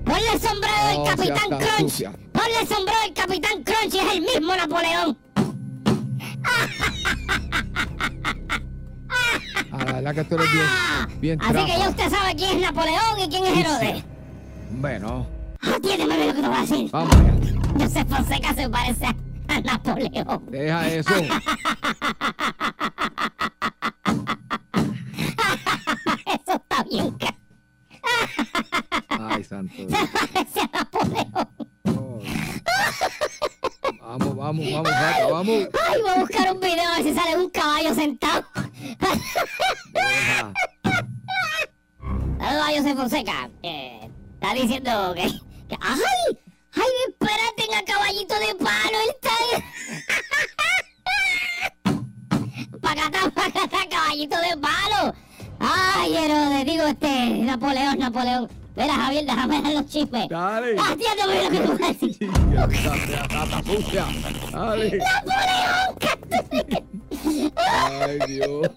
Ponle 0.05 0.31
el 0.33 0.39
sombrero 0.39 0.87
del 0.87 1.03
Capitán 1.09 1.49
Crunch. 1.59 1.91
sucia. 1.91 2.11
Ponle 2.31 2.59
el 2.61 2.67
sombrero 2.67 2.99
del 3.01 3.13
Capitán 3.13 3.63
Crunch 3.63 3.95
es 3.95 4.13
el 4.13 4.21
mismo 4.21 4.55
Napoleón. 4.55 5.17
A 9.71 9.77
la 9.85 9.93
verdad 9.93 10.15
que 10.15 10.23
tú 10.25 10.35
eres 10.35 10.51
bien, 10.51 10.65
Ah, 10.65 11.07
bien 11.19 11.39
Así 11.41 11.65
que 11.71 11.79
ya 11.79 11.89
usted 11.89 12.09
sabe 12.11 12.35
quién 12.35 12.57
es 12.57 12.61
Napoleón 12.61 13.19
y 13.19 13.27
quién 13.29 13.43
es 13.45 13.57
Herodes. 13.57 14.03
Bueno, 14.73 15.27
Atiéndeme 15.61 16.27
lo 16.27 16.33
que 16.35 16.41
te 16.41 16.47
voy 16.47 16.57
a 16.57 16.61
decir. 16.61 16.89
vamos 16.91 17.15
allá. 17.15 17.33
Joseph 17.79 18.07
Fonseca 18.09 18.53
se 18.53 18.69
parece 18.69 19.05
a 19.07 19.15
Napoleón. 19.63 20.45
Deja 20.51 20.87
eso. 20.89 21.13
Eso 26.25 26.53
está 26.55 26.83
bien. 26.89 27.15
Ay, 29.19 29.43
santo. 29.43 29.73
Dios. 29.87 29.91
Se 29.91 30.07
parece 30.07 30.59
a 30.61 30.67
Napoleón. 30.73 31.49
Oh. 31.85 32.19
Vamos, 34.01 34.35
vamos, 34.35 34.71
vamos, 34.71 34.89
Jata, 34.91 35.27
vamos. 35.31 35.67
Ay, 35.89 36.01
voy 36.01 36.09
a 36.11 36.19
buscar 36.19 36.51
un 36.53 36.59
video 36.59 36.83
a 36.89 36.95
ver 36.97 37.03
si 37.03 37.13
sale 37.13 37.37
un 37.37 37.49
caballo 37.49 37.93
sentado. 37.93 38.43
Deja. 39.93 40.53
Saludos 42.39 42.67
a 42.67 42.71
Joseph 42.77 42.97
Fonseca. 42.97 43.49
Eh, 43.63 44.09
está 44.33 44.53
diciendo 44.53 45.13
que, 45.15 45.27
que- 45.69 45.77
¡Ay! 45.81 46.37
¡Ay, 46.73 46.91
espérate 47.09 47.63
en 47.67 47.73
a 47.77 47.83
caballito 47.83 48.33
de 48.35 48.55
palo! 48.55 48.97
Él 49.03 49.09
está... 49.15 49.31
¡Pacatá, 52.81 53.29
pacatá, 53.31 53.77
caballito 53.89 54.35
de 54.37 54.57
palo! 54.57 55.13
¡Ay, 55.59 56.15
Herodes! 56.15 56.65
Digo, 56.65 56.83
este... 56.85 57.29
Napoleón, 57.39 57.99
Napoleón. 57.99 58.49
Mira, 58.75 58.93
Javier, 58.93 59.25
déjame 59.25 59.61
dar 59.61 59.73
los 59.73 59.85
chismes. 59.87 60.29
Dale. 60.29 60.75
Atiéndeme 60.79 61.43
lo 61.43 61.49
que 61.49 61.59
tú 61.59 61.71
vas 61.71 61.81
a 61.81 61.87
decir. 61.87 62.17
Sucia. 63.65 64.05
Dale. 64.51 64.99
Ay, 67.65 68.19
Dios. 68.27 68.69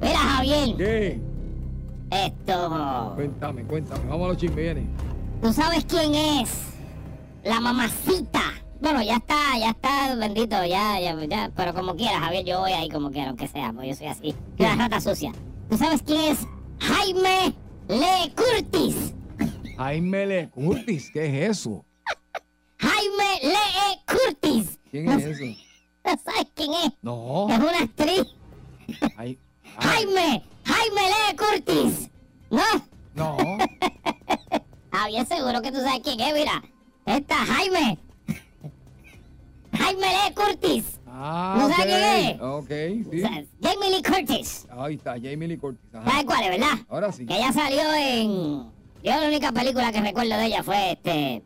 Mira, 0.00 0.18
Javier, 0.18 0.76
¿Qué? 0.76 1.20
esto... 2.10 3.12
Cuéntame, 3.16 3.64
cuéntame. 3.64 4.08
Vamos 4.08 4.24
a 4.24 4.28
los 4.28 4.36
chismes, 4.38 4.56
viene. 4.56 4.86
¿Tú 5.42 5.52
sabes 5.52 5.84
quién 5.86 6.14
es? 6.14 6.50
La 7.42 7.60
mamacita. 7.60 8.42
Bueno, 8.80 9.02
ya 9.02 9.16
está, 9.16 9.58
ya 9.58 9.70
está, 9.70 10.14
bendito, 10.14 10.64
ya, 10.66 11.00
ya, 11.00 11.14
ya. 11.24 11.50
Pero 11.56 11.74
como 11.74 11.96
quieras, 11.96 12.20
Javier, 12.20 12.44
yo 12.44 12.60
voy 12.60 12.72
ahí 12.72 12.88
como 12.88 13.10
quiera, 13.10 13.28
aunque 13.30 13.48
sea, 13.48 13.72
porque 13.72 13.88
yo 13.88 13.94
soy 13.94 14.06
así. 14.08 14.34
Una 14.58 14.76
rata 14.76 15.00
sucia. 15.00 15.32
¿Tú 15.70 15.78
sabes 15.78 16.02
quién 16.02 16.20
es 16.20 16.46
Jaime 16.80 17.54
Le 17.88 18.32
Curtis? 18.34 19.14
Jaime 19.78 20.26
Lee 20.26 20.48
Curtis, 20.48 21.10
¿qué 21.10 21.24
es 21.24 21.56
eso? 21.56 21.86
Jaime 22.78 23.40
Lee 23.42 24.00
Curtis. 24.06 24.78
¿Quién 24.90 25.06
no, 25.06 25.12
es 25.12 25.24
eso? 25.24 25.44
no 26.04 26.18
sabes 26.24 26.46
quién 26.54 26.70
es. 26.84 26.92
No. 27.00 27.48
Es 27.48 27.58
una 27.58 27.78
actriz. 27.78 28.26
Ay, 29.16 29.38
ay, 29.78 29.78
Jaime, 29.78 30.42
Jaime 30.64 31.00
Lee 31.00 31.36
Curtis. 31.36 32.10
¿No? 32.50 32.62
no. 33.14 33.36
Ah, 34.92 35.06
bien 35.08 35.26
seguro 35.26 35.62
que 35.62 35.70
tú 35.72 35.78
sabes 35.78 36.00
quién 36.02 36.20
es, 36.20 36.34
mira. 36.34 36.62
Esta, 37.06 37.34
Jaime. 37.36 37.98
Jaime 39.72 40.06
Lee 40.06 40.34
Curtis. 40.34 41.00
Ah, 41.06 41.56
¿No 41.58 41.66
ok. 41.66 41.72
sabe 41.72 41.86
quién 41.86 42.02
es? 42.02 42.40
Ok, 42.40 43.06
O 43.06 43.10
sí. 43.12 43.20
sea, 43.20 43.44
Jamie 43.62 43.90
Lee 43.90 44.02
Curtis. 44.02 44.66
Ahí 44.70 44.94
está, 44.94 45.12
Jamie 45.12 45.48
Lee 45.48 45.58
Curtis. 45.58 45.80
Ajá. 45.94 46.10
¿Sabes 46.10 46.24
cuál 46.24 46.42
es, 46.44 46.50
verdad? 46.50 46.78
Ahora 46.88 47.12
sí. 47.12 47.26
Que 47.26 47.36
ella 47.36 47.52
salió 47.52 47.82
en. 47.94 48.30
Yo 49.02 49.12
la 49.20 49.26
única 49.28 49.52
película 49.52 49.92
que 49.92 50.00
recuerdo 50.00 50.36
de 50.36 50.46
ella 50.46 50.62
fue 50.62 50.92
este. 50.92 51.42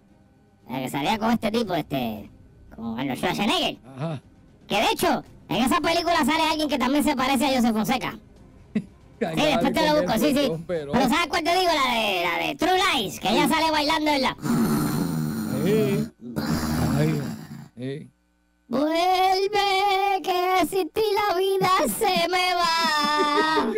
La 0.68 0.78
que 0.80 0.88
salía 0.90 1.18
con 1.18 1.30
este 1.32 1.50
tipo, 1.50 1.74
este. 1.74 2.30
Con 2.74 2.98
Arnold 2.98 3.18
Schwarzenegger. 3.18 3.78
Ajá. 3.96 4.22
Que 4.68 4.76
de 4.76 4.86
hecho, 4.92 5.22
en 5.48 5.56
esa 5.56 5.80
película 5.80 6.16
sale 6.24 6.42
alguien 6.50 6.68
que 6.68 6.78
también 6.78 7.04
se 7.04 7.14
parece 7.16 7.46
a 7.46 7.56
Joseph 7.56 7.72
Fonseca. 7.74 8.18
Sí, 9.20 9.26
después 9.42 9.72
te 9.72 9.86
lo 9.88 10.02
busco, 10.02 10.18
sí, 10.18 10.34
sí. 10.34 10.52
Pero, 10.66 10.92
¿sabes 10.92 11.26
cuál 11.28 11.44
te 11.44 11.54
digo? 11.58 11.70
La 11.72 11.94
de, 11.94 12.22
la 12.24 12.46
de 12.46 12.54
True 12.56 12.78
Lies, 12.94 13.20
que 13.20 13.28
ella 13.30 13.48
sale 13.48 13.70
bailando 13.70 14.10
en 14.10 14.22
la. 14.22 14.36
Sí. 15.64 16.08
Ay, 16.98 17.22
sí. 17.78 18.10
Vuelve, 18.68 20.20
que 20.22 20.66
sin 20.68 20.88
ti 20.90 21.02
la 21.14 21.34
vida 21.38 21.70
se 21.98 22.28
me 22.28 22.54
va. 22.54 23.72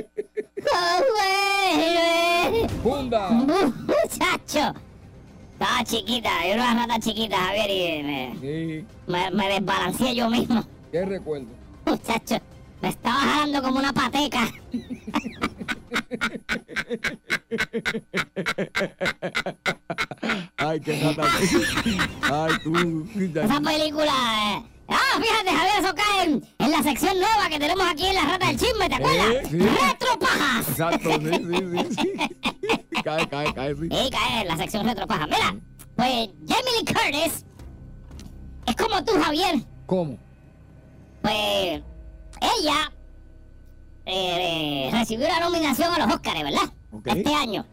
Vuelve. 1.66 2.68
¡Funda! 2.82 3.30
Muchacho. 3.30 4.74
Estaba 5.52 5.84
chiquita, 5.84 6.28
yo 6.44 6.52
era 6.54 6.72
una 6.72 6.86
rata 6.86 6.98
chiquita, 7.00 7.36
Javier, 7.36 7.70
y 7.70 8.02
me, 8.02 8.36
Sí. 8.40 8.84
me, 9.06 9.30
me 9.30 9.48
desbalanceé 9.48 10.14
yo 10.14 10.28
mismo. 10.28 10.62
¿Qué 10.92 11.04
recuerdo? 11.04 11.46
Muchacho, 11.86 12.36
me 12.86 12.90
estaba 12.90 13.16
jalando 13.20 13.62
como 13.62 13.78
una 13.80 13.92
pateca. 13.92 14.48
Ay, 20.56 20.80
qué 20.80 21.00
rata. 21.00 21.24
Ay, 22.22 22.52
tú. 22.62 23.06
Esa 23.40 23.60
película. 23.60 24.12
eh, 24.12 24.62
Ah, 24.88 25.18
fíjate, 25.20 25.50
Javier, 25.50 25.84
eso 25.84 25.94
cae 25.96 26.24
en, 26.26 26.46
en 26.60 26.70
la 26.70 26.80
sección 26.80 27.18
nueva 27.18 27.48
que 27.50 27.58
tenemos 27.58 27.84
aquí 27.88 28.06
en 28.06 28.14
la 28.14 28.22
rata 28.22 28.46
del 28.46 28.56
chisme, 28.56 28.88
¿te 28.88 28.94
acuerdas? 28.94 29.26
Eh, 29.26 29.42
sí. 29.50 29.58
Retropajas. 29.58 30.68
Exacto, 30.68 31.10
sí, 31.18 31.30
sí, 31.32 31.56
sí, 31.72 31.96
sí. 32.02 33.02
Cae, 33.02 33.28
cae, 33.28 33.52
cae, 33.52 33.74
sí. 33.74 33.88
Sí, 33.90 34.10
cae 34.12 34.42
en 34.42 34.46
la 34.48 34.56
sección 34.56 34.86
retropajas. 34.86 35.26
Mira, 35.28 35.56
pues 35.96 36.28
Jamie 36.46 36.72
Lee 36.78 36.84
Curtis 36.94 37.44
es 38.66 38.76
como 38.76 39.04
tú, 39.04 39.12
Javier. 39.20 39.56
¿Cómo? 39.86 40.18
Pues 41.22 41.82
ella 42.40 42.92
eh, 44.04 44.88
recibió 44.92 45.26
una 45.26 45.40
nominación 45.40 45.92
a 45.92 46.06
los 46.06 46.14
Oscars, 46.14 46.42
¿verdad? 46.42 46.72
Este 47.04 47.34
año. 47.34 47.64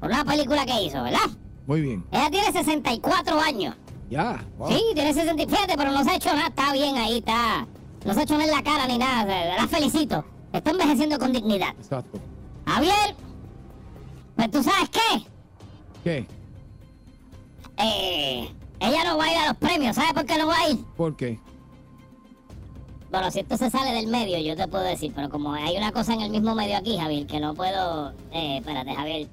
Por 0.00 0.10
una 0.10 0.24
película 0.24 0.66
que 0.66 0.82
hizo, 0.82 1.02
¿verdad? 1.02 1.28
Muy 1.66 1.80
bien. 1.80 2.04
Ella 2.10 2.30
tiene 2.30 2.52
64 2.52 3.40
años. 3.40 3.74
Ya. 4.10 4.44
wow. 4.58 4.68
Sí, 4.68 4.82
tiene 4.94 5.12
67, 5.12 5.74
pero 5.76 5.90
no 5.90 6.04
se 6.04 6.10
ha 6.10 6.16
hecho 6.16 6.32
nada. 6.34 6.48
Está 6.48 6.72
bien 6.72 6.96
ahí, 6.96 7.18
está. 7.18 7.66
No 8.04 8.14
se 8.14 8.20
ha 8.20 8.22
hecho 8.22 8.34
nada 8.34 8.44
en 8.44 8.56
la 8.56 8.62
cara 8.62 8.86
ni 8.86 8.98
nada. 8.98 9.24
La 9.24 9.56
la 9.56 9.68
felicito. 9.68 10.24
Está 10.52 10.70
envejeciendo 10.70 11.18
con 11.18 11.32
dignidad. 11.32 11.70
Exacto. 11.70 12.20
Javier, 12.66 13.16
pues 14.36 14.50
tú 14.50 14.62
sabes 14.62 14.90
qué. 14.90 15.26
¿Qué? 16.04 16.26
Eh, 17.78 18.48
ella 18.80 19.04
no 19.04 19.18
va 19.18 19.24
a 19.24 19.32
ir 19.32 19.38
a 19.38 19.46
los 19.48 19.56
premios. 19.56 19.96
¿Sabes 19.96 20.12
por 20.12 20.24
qué 20.24 20.38
no 20.38 20.46
va 20.46 20.56
a 20.56 20.70
ir? 20.70 20.84
¿Por 20.96 21.16
qué? 21.16 21.40
Bueno, 23.16 23.30
si 23.30 23.40
esto 23.40 23.56
se 23.56 23.70
sale 23.70 23.92
del 23.92 24.08
medio, 24.08 24.36
yo 24.36 24.54
te 24.54 24.68
puedo 24.68 24.84
decir, 24.84 25.10
pero 25.16 25.30
como 25.30 25.54
hay 25.54 25.74
una 25.74 25.90
cosa 25.90 26.12
en 26.12 26.20
el 26.20 26.30
mismo 26.30 26.54
medio 26.54 26.76
aquí, 26.76 26.98
Javier, 26.98 27.26
que 27.26 27.40
no 27.40 27.54
puedo... 27.54 28.12
Eh, 28.30 28.58
espérate, 28.58 28.94
Javier. 28.94 29.26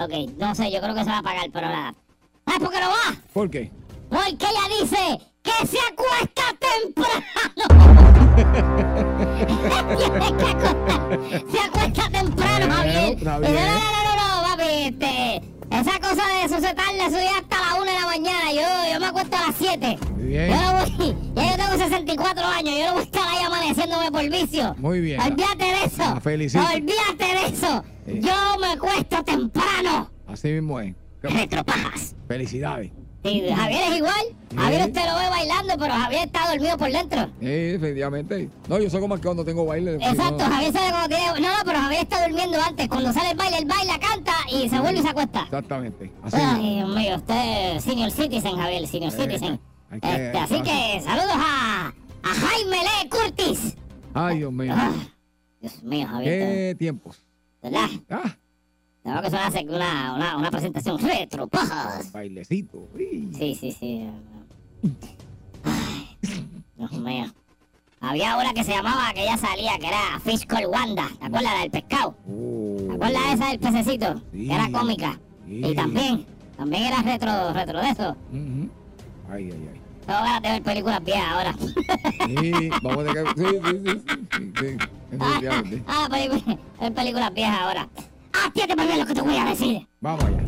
Ok, 0.00 0.10
no 0.36 0.52
sé, 0.52 0.72
yo 0.72 0.80
creo 0.80 0.92
que 0.92 1.04
se 1.04 1.10
va 1.10 1.18
a 1.18 1.22
pagar, 1.22 1.48
pero 1.52 1.68
nada. 1.68 1.94
¿Sabes 2.44 2.62
por 2.64 2.72
qué 2.72 2.80
no 2.80 2.88
va? 2.88 3.14
¿Por 3.32 3.48
qué? 3.50 3.70
Porque 4.10 4.32
ella 4.32 4.68
dice 4.80 5.20
que 5.44 5.52
se 5.64 5.78
acuesta 5.78 6.42
temprano. 6.58 7.24
Que 10.36 10.44
acostar. 10.50 11.20
Se 11.48 11.58
acuesta 11.60 12.10
temprano, 12.10 12.74
Javier. 12.74 13.22
no, 13.22 13.38
no, 13.38 13.48
no, 13.48 14.02
no, 14.02 14.16
no, 14.16 14.42
papi, 14.48 14.64
este... 14.86 15.40
Esa 15.70 16.00
cosa 16.00 16.26
de 16.26 16.42
eso 16.44 16.56
se 16.60 16.74
tarda, 16.74 17.06
eso 17.06 17.18
ya 17.18 17.38
hasta 17.38 17.60
la 17.60 17.74
una 17.80 17.92
de 17.92 18.00
la 18.00 18.06
mañana. 18.06 18.52
Yo, 18.52 18.62
yo 18.92 18.98
me 18.98 19.06
acuesto 19.06 19.36
a 19.36 19.46
las 19.46 19.54
7. 19.56 20.15
Bien. 20.36 20.50
Yo 20.50 20.56
no 20.60 20.72
voy, 20.72 21.14
yo 21.50 21.56
tengo 21.56 21.84
64 21.84 22.44
años, 22.44 22.74
yo 22.78 22.86
no 22.86 22.92
voy 22.92 23.00
a 23.00 23.04
estar 23.04 23.22
ahí 23.28 23.44
amaneciéndome 23.44 24.12
por 24.12 24.28
vicio. 24.28 24.74
Muy 24.78 25.00
bien. 25.00 25.20
Olvídate 25.20 25.64
de 25.64 25.84
eso. 25.84 25.98
La 25.98 26.20
felicito. 26.20 26.64
Olvídate 26.64 27.24
de 27.24 27.46
eso. 27.54 27.84
Sí. 28.06 28.20
Yo 28.20 28.58
me 28.60 28.66
acuesto 28.72 29.22
temprano. 29.24 30.10
Así 30.26 30.48
mismo 30.48 30.78
es. 30.80 30.94
Retropajas. 31.22 32.14
Felicidades. 32.28 32.90
Sí, 33.24 33.42
Javier 33.56 33.82
es 33.90 33.96
igual. 33.96 34.24
Sí. 34.50 34.56
Javier 34.56 34.82
usted 34.86 35.00
lo 35.04 35.16
ve 35.18 35.28
bailando, 35.30 35.74
pero 35.78 35.94
Javier 35.94 36.26
está 36.26 36.48
dormido 36.50 36.76
por 36.78 36.92
dentro. 36.92 37.22
Sí, 37.40 37.46
efectivamente. 37.48 38.48
No, 38.68 38.78
yo 38.78 38.88
soy 38.88 39.00
como 39.00 39.16
que 39.16 39.22
cuando 39.22 39.44
tengo 39.44 39.64
baile. 39.66 39.94
Exacto, 39.96 40.38
no- 40.46 40.54
Javier 40.54 40.72
sabe 40.72 40.90
cuando 40.90 41.08
tiene... 41.08 41.26
No, 41.40 41.40
no, 41.40 41.64
pero 41.64 41.78
Javier 41.80 42.02
está 42.02 42.24
durmiendo 42.28 42.62
antes. 42.62 42.88
Cuando 42.88 43.12
sale 43.12 43.30
el 43.32 43.36
baile, 43.36 43.58
él 43.58 43.64
baila, 43.64 43.98
canta 43.98 44.32
y 44.52 44.68
se 44.68 44.78
vuelve 44.78 45.00
y 45.00 45.02
se 45.02 45.08
acuesta. 45.08 45.42
Exactamente. 45.42 46.12
Así 46.22 46.36
Ay. 46.38 46.74
Dios 46.76 46.88
mío, 46.94 47.16
usted 47.16 47.76
es 47.76 47.82
senior 47.84 48.10
citizen, 48.12 48.56
Javier, 48.56 48.86
senior 48.86 49.12
Eh, 49.12 49.16
citizen. 49.16 49.60
Que- 49.90 49.96
Este, 50.26 50.38
así 50.38 50.62
que 50.62 51.00
saludos 51.02 51.36
a, 51.36 51.88
a 52.22 52.28
Jaime 52.28 52.76
Lee 52.78 53.08
Curtis. 53.08 53.76
Ay, 54.14 54.38
Dios 54.38 54.52
mío. 54.52 54.72
Ah, 54.76 54.92
Dios 55.60 55.82
mío, 55.82 56.06
Javier. 56.08 56.30
¿Qué 56.38 56.76
tiempos? 56.78 57.22
¿Verdad? 57.62 57.88
Ah, 58.10 58.36
Tengo 59.02 59.22
que 59.22 59.30
sonar 59.30 59.52
una, 59.68 60.14
una, 60.14 60.36
una 60.36 60.50
presentación 60.50 60.98
retro, 60.98 61.46
pajas. 61.46 62.10
bailecito. 62.12 62.88
Uy. 62.94 63.30
Sí, 63.36 63.54
sí, 63.54 63.72
sí. 63.72 64.06
Ay, 65.64 66.16
Dios 66.76 66.92
mío. 66.92 67.26
Había 68.00 68.36
una 68.36 68.52
que 68.52 68.62
se 68.62 68.72
llamaba, 68.72 69.12
que 69.14 69.24
ya 69.24 69.36
salía, 69.36 69.78
que 69.78 69.88
era 69.88 70.20
Fish 70.22 70.46
Call 70.46 70.66
Wanda. 70.66 71.08
¿Te 71.18 71.26
acuerdas 71.26 71.52
la 71.54 71.60
del 71.60 71.70
pescado? 71.70 72.16
Oh. 72.28 72.76
¿Te 72.88 72.94
acuerdas 72.94 73.22
esa 73.34 73.46
del 73.48 73.58
pececito? 73.58 74.22
Sí. 74.32 74.46
Que 74.46 74.54
era 74.54 74.70
cómica. 74.70 75.18
Sí. 75.46 75.62
Y 75.64 75.74
también, 75.74 76.26
también 76.56 76.82
era 76.84 77.02
retro, 77.02 77.52
retro 77.52 77.80
de 77.80 77.88
eso. 77.90 78.16
Ay, 79.30 79.50
ay, 79.52 79.68
ay. 79.72 79.80
Tengo 80.06 80.20
ganas 80.20 80.42
de 80.42 80.48
ver 80.50 80.62
películas 80.62 81.04
viejas 81.04 81.28
ahora. 81.32 81.54
Sí, 82.26 82.70
vamos 82.82 83.04
a 83.04 83.12
tener 83.12 83.34
que. 83.34 83.40
Sí, 83.40 83.46
sí, 83.64 83.80
sí. 83.84 84.48
sí, 84.60 84.78
sí, 85.10 85.82
ah, 85.88 86.08
película- 86.10 86.58
ver 86.80 86.94
películas 86.94 87.34
viejas 87.34 87.58
ahora. 87.60 87.88
Atiéndeme 88.46 88.86
bien 88.86 88.98
lo 89.00 89.06
que 89.06 89.14
te 89.14 89.22
voy 89.22 89.36
a 89.36 89.44
decir. 89.46 89.86
Vamos 90.00 90.24
allá. 90.24 90.42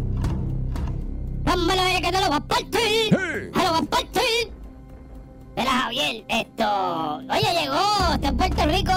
Vámonos, 1.45 2.01
que 2.01 2.13
te 2.13 2.21
lo 2.21 2.27
voy 2.29 2.37
a 2.37 2.41
partir. 2.41 2.71
¡Hey! 3.11 3.51
¡Te 3.53 3.63
lo 3.65 3.71
voy 3.71 3.79
a 3.79 3.91
partir! 3.91 4.53
Mira, 5.57 5.71
Javier, 5.71 6.25
esto... 6.29 7.17
Oye, 7.17 7.61
llegó, 7.63 8.15
está 8.15 8.29
en 8.29 8.37
Puerto 8.37 8.67
Rico. 8.67 8.93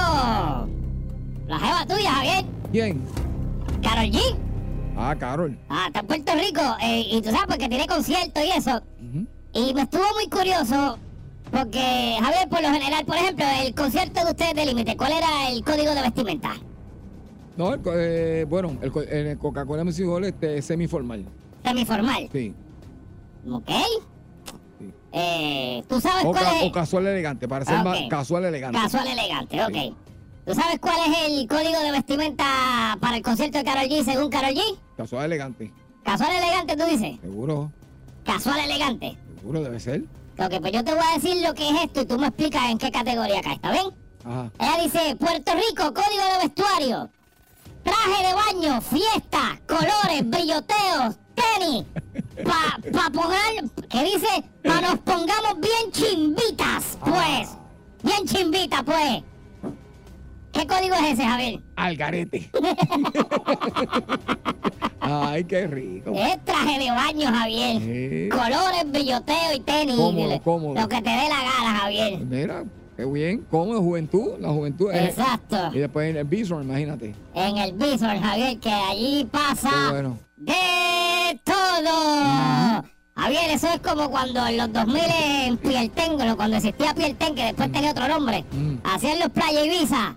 La 1.48 1.60
jeva 1.60 1.86
tuya, 1.88 2.12
Javier. 2.12 2.46
¿Quién? 2.72 3.02
Carol 3.82 4.06
G. 4.12 4.20
Ah, 4.98 5.16
Carol. 5.18 5.58
Ah, 5.70 5.86
está 5.88 6.02
en 6.02 6.08
Puerto 6.08 6.34
Rico. 6.36 6.62
eh, 6.84 7.08
y 7.10 7.22
tú 7.22 7.32
sabes, 7.32 7.48
porque 7.48 7.68
tiene 7.70 7.88
concierto 7.88 8.42
y 8.44 8.52
eso. 8.52 8.82
Y 9.54 9.74
me 9.74 9.82
estuvo 9.84 10.04
muy 10.16 10.28
curioso. 10.30 10.98
Porque, 11.52 12.16
Javier, 12.22 12.48
por 12.50 12.62
lo 12.62 12.70
general, 12.70 13.06
por 13.06 13.18
ejemplo, 13.18 13.46
el 13.62 13.76
concierto 13.76 14.24
de 14.24 14.32
ustedes 14.32 14.54
de 14.56 14.66
Límite, 14.66 14.96
¿cuál 14.96 15.12
era 15.12 15.50
el 15.50 15.62
código 15.66 15.94
de 15.94 16.02
vestimenta? 16.02 16.54
No, 17.58 17.74
el 17.74 17.82
eh, 17.94 18.46
bueno, 18.48 18.78
el, 18.82 19.38
Coca-Cola 19.38 19.84
Music 19.84 20.06
Hall 20.08 20.24
este, 20.24 20.58
es 20.60 20.66
semiformal. 20.66 21.26
Semiformal. 21.66 22.30
Sí. 22.32 22.54
¿Ok? 23.52 23.70
Sí. 24.80 24.94
Eh, 25.12 25.84
¿Tú 25.90 26.00
sabes 26.00 26.24
O, 26.24 26.32
cuál 26.32 26.44
ca- 26.46 26.60
es? 26.62 26.70
o 26.70 26.72
casual 26.72 27.08
elegante, 27.08 27.48
para 27.50 27.66
ser 27.66 27.84
más 27.84 28.00
casual 28.10 28.46
elegante. 28.46 28.80
Casual 28.80 29.08
elegante, 29.08 29.62
ok. 29.66 29.74
Sí. 29.74 29.96
¿Tú 30.46 30.54
sabes 30.56 30.80
cuál 30.80 30.96
es 31.12 31.18
el 31.32 31.48
código 31.50 31.80
de 31.82 31.92
vestimenta 31.92 32.98
para 33.02 33.18
el 33.18 33.22
concierto 33.24 33.58
de 33.58 33.64
Carol 33.66 33.90
G 33.90 34.06
según 34.06 34.30
Carol 34.30 34.56
G? 34.56 34.62
Casual 34.96 35.26
elegante. 35.26 35.74
Casual 36.04 36.32
elegante, 36.36 36.78
tú 36.78 36.86
dices. 36.86 37.20
Seguro, 37.20 37.72
Casual 38.24 38.60
elegante. 38.62 39.18
Seguro 39.42 39.64
debe 39.64 39.80
ser. 39.80 40.04
Ok, 40.38 40.60
pues 40.62 40.72
yo 40.72 40.84
te 40.84 40.94
voy 40.94 41.04
a 41.04 41.16
decir 41.20 41.42
lo 41.46 41.54
que 41.56 41.68
es 41.68 41.76
esto 41.84 42.02
y 42.02 42.06
tú 42.06 42.18
me 42.20 42.28
explicas 42.28 42.70
en 42.70 42.78
qué 42.78 42.92
categoría 42.92 43.42
cae, 43.42 43.56
¿está 43.56 43.72
bien? 43.72 43.88
Ajá. 44.24 44.52
Ella 44.60 44.84
dice, 44.84 45.16
Puerto 45.16 45.52
Rico, 45.56 45.92
código 45.94 46.24
de 46.32 46.38
vestuario. 46.48 47.10
Traje 47.84 48.28
de 48.28 48.34
baño, 48.36 48.80
fiesta, 48.82 49.60
colores, 49.68 50.30
brilloteos, 50.30 51.16
tenis. 51.34 51.86
Pa, 52.46 52.78
pa 52.94 53.10
poner, 53.10 53.64
¿qué 53.90 54.04
dice? 54.04 54.44
Pa 54.64 54.80
nos 54.80 55.00
pongamos 55.00 55.60
bien 55.60 55.92
chimbitas, 55.92 57.00
pues. 57.04 57.50
Bien 58.04 58.24
chimbitas, 58.28 58.84
pues. 58.84 59.24
¿Qué 60.54 60.68
código 60.68 60.94
es 60.96 61.14
ese, 61.14 61.26
Javier? 61.26 61.60
Al 61.76 61.96
garete. 61.98 62.52
Ay, 65.12 65.44
qué 65.44 65.68
rico. 65.68 66.12
Es 66.16 66.44
traje 66.46 66.80
de 66.80 66.92
baño, 66.92 67.28
Javier. 67.28 67.82
Sí. 67.82 68.30
Colores, 68.30 68.92
brilloteo 68.92 69.54
y 69.56 69.60
tenis. 69.60 69.96
Cómodo, 69.96 70.42
cómodo. 70.42 70.82
Lo 70.82 70.88
que 70.88 71.02
te 71.02 71.10
dé 71.10 71.30
la 71.30 71.44
gana, 71.44 71.80
Javier. 71.82 72.20
Mira, 72.20 72.64
qué 72.98 73.06
bien. 73.06 73.46
Cómodo, 73.50 73.82
juventud. 73.82 74.34
La 74.40 74.50
juventud 74.50 74.92
es. 74.92 75.10
Exacto. 75.10 75.58
Y 75.74 75.80
después 75.80 76.10
en 76.10 76.18
el 76.18 76.24
Bison, 76.26 76.64
imagínate. 76.64 77.14
En 77.34 77.58
el 77.58 77.74
Bison, 77.74 78.20
Javier, 78.22 78.58
que 78.60 78.70
allí 78.72 79.26
pasa 79.32 79.72
bueno. 79.92 80.18
de 80.38 81.40
todo. 81.44 82.84
Javier, 83.16 83.52
eso 83.52 83.68
es 83.74 83.80
como 83.82 84.10
cuando 84.10 84.46
en 84.48 84.58
los 84.58 84.72
2000 84.74 85.02
en 85.46 85.58
Pielten, 85.58 86.18
cuando 86.36 86.58
existía 86.58 86.94
Pielten, 86.96 87.36
que 87.36 87.44
después 87.44 87.72
tenía 87.72 87.92
otro 87.92 88.08
nombre, 88.08 88.44
Mm. 88.52 88.76
hacían 88.84 89.20
los 89.20 89.30
Playa 89.30 89.64
Ibiza. 89.66 90.16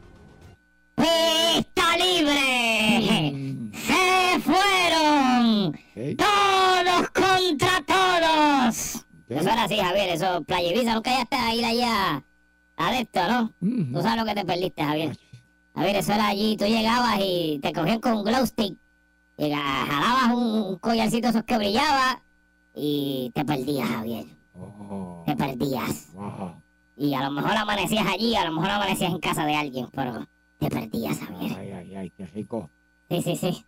¡Pista 0.96 1.96
libre! 1.98 3.32
Mm. 3.32 3.53
¡Se 3.86 4.40
fueron! 4.40 5.68
Ok. 5.68 6.16
¡Todos 6.18 7.10
contra 7.10 7.84
todos! 7.86 9.06
Eso 9.28 9.48
era 9.50 9.64
así, 9.64 9.76
Javier, 9.78 10.10
eso, 10.10 10.42
Playa 10.44 10.70
Ibiza, 10.72 10.94
nunca 10.94 11.10
llegaste 11.10 11.36
a 11.36 11.54
ir 11.54 11.64
allá 11.64 12.24
adepto, 12.76 13.20
¿no? 13.28 13.52
Tú 13.60 14.02
sabes 14.02 14.18
lo 14.18 14.24
que 14.26 14.34
te 14.34 14.44
perdiste, 14.44 14.82
Javier. 14.84 15.16
Javier, 15.74 15.96
eso 15.96 16.12
era 16.12 16.28
allí, 16.28 16.56
tú 16.56 16.66
llegabas 16.66 17.18
y 17.20 17.58
te 17.62 17.72
cogían 17.72 18.00
con 18.00 18.12
un 18.14 18.24
glow 18.24 18.46
stick, 18.46 18.76
jalabas 19.38 20.34
un, 20.36 20.42
un 20.72 20.78
collarcito 20.78 21.28
esos 21.28 21.42
que 21.44 21.56
brillaba 21.58 22.22
y 22.74 23.30
te 23.34 23.44
perdías, 23.44 23.88
Javier. 23.88 24.24
Oh, 24.56 25.22
Te 25.26 25.34
perdías. 25.34 26.08
wow. 26.14 26.54
Y 26.96 27.14
a 27.14 27.22
lo 27.24 27.30
mejor 27.32 27.52
amanecías 27.56 28.06
allí, 28.06 28.36
a 28.36 28.44
lo 28.44 28.52
mejor 28.52 28.70
amanecías 28.70 29.10
en 29.10 29.18
casa 29.18 29.44
de 29.46 29.56
alguien, 29.56 29.88
pero 29.92 30.26
te 30.58 30.68
perdías, 30.68 31.18
Javier. 31.18 31.56
Ay, 31.58 31.70
ay, 31.72 31.94
ay, 31.96 32.10
qué 32.10 32.26
rico. 32.26 32.70
Sí, 33.10 33.22
sí, 33.22 33.36
sí. 33.36 33.64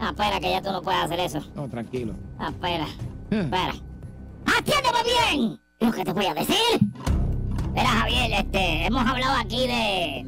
Ah, 0.00 0.08
espera, 0.10 0.40
que 0.40 0.50
ya 0.50 0.62
tú 0.62 0.72
no 0.72 0.82
puedes 0.82 1.02
hacer 1.04 1.20
eso. 1.20 1.40
No, 1.54 1.68
tranquilo. 1.68 2.14
Ah, 2.38 2.48
espera, 2.48 2.86
Eh, 3.30 3.40
espera. 3.40 3.74
¡Atiéndeme 4.46 4.98
bien! 5.04 5.60
Lo 5.80 5.92
que 5.92 6.04
te 6.04 6.12
voy 6.12 6.26
a 6.26 6.34
decir. 6.34 6.56
Mira, 7.72 7.88
Javier, 7.88 8.32
este, 8.32 8.86
hemos 8.86 9.06
hablado 9.06 9.38
aquí 9.38 9.66
de... 9.66 10.26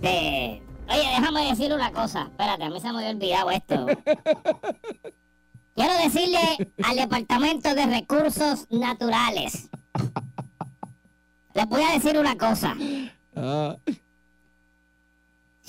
de... 0.00 0.62
Oye, 0.88 1.08
déjame 1.18 1.46
decir 1.50 1.72
una 1.72 1.92
cosa. 1.92 2.22
Espérate, 2.22 2.64
a 2.64 2.70
mí 2.70 2.80
se 2.80 2.92
me 2.92 2.98
había 2.98 3.10
olvidado 3.10 3.50
esto. 3.50 3.86
Quiero 5.76 5.94
decirle 6.02 6.38
al 6.84 6.96
Departamento 6.96 7.74
de 7.74 7.86
Recursos 7.86 8.66
Naturales. 8.70 9.70
Les 11.54 11.66
voy 11.66 11.82
a 11.82 11.92
decir 11.92 12.18
una 12.18 12.36
cosa. 12.36 12.74
Ah, 13.36 13.76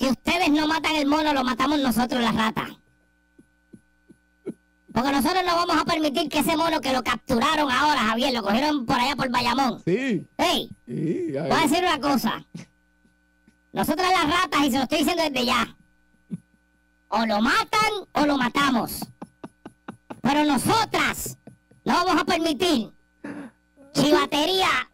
Si 0.02 0.08
ustedes 0.08 0.50
no 0.50 0.66
matan 0.66 0.96
el 0.96 1.06
mono, 1.06 1.32
lo 1.32 1.44
matamos 1.44 1.78
nosotros, 1.78 2.20
la 2.20 2.32
rata. 2.32 2.66
Porque 4.92 5.12
nosotros 5.12 5.44
no 5.46 5.54
vamos 5.54 5.76
a 5.76 5.84
permitir 5.84 6.28
que 6.28 6.40
ese 6.40 6.56
mono 6.56 6.80
que 6.80 6.92
lo 6.92 7.04
capturaron 7.04 7.70
ahora, 7.70 8.00
Javier, 8.00 8.34
lo 8.34 8.42
cogieron 8.42 8.84
por 8.84 8.98
allá 8.98 9.14
por 9.14 9.30
Bayamón. 9.30 9.80
sí. 9.84 10.26
¡Ey! 10.38 10.68
Sí. 10.88 11.26
Voy 11.30 11.52
a 11.52 11.68
decir 11.68 11.84
una 11.84 12.00
cosa. 12.00 12.44
Nosotros 13.72 14.08
las 14.10 14.24
ratas, 14.24 14.66
y 14.66 14.72
se 14.72 14.78
lo 14.78 14.82
estoy 14.82 14.98
diciendo 14.98 15.22
desde 15.22 15.46
ya, 15.46 15.76
o 17.06 17.24
lo 17.24 17.40
matan 17.40 17.92
o 18.10 18.26
lo 18.26 18.36
matamos. 18.36 19.06
Pero 20.20 20.44
nosotras 20.44 21.38
no 21.84 21.92
vamos 21.94 22.20
a 22.20 22.24
permitir 22.24 22.90
chivatería 23.94 24.90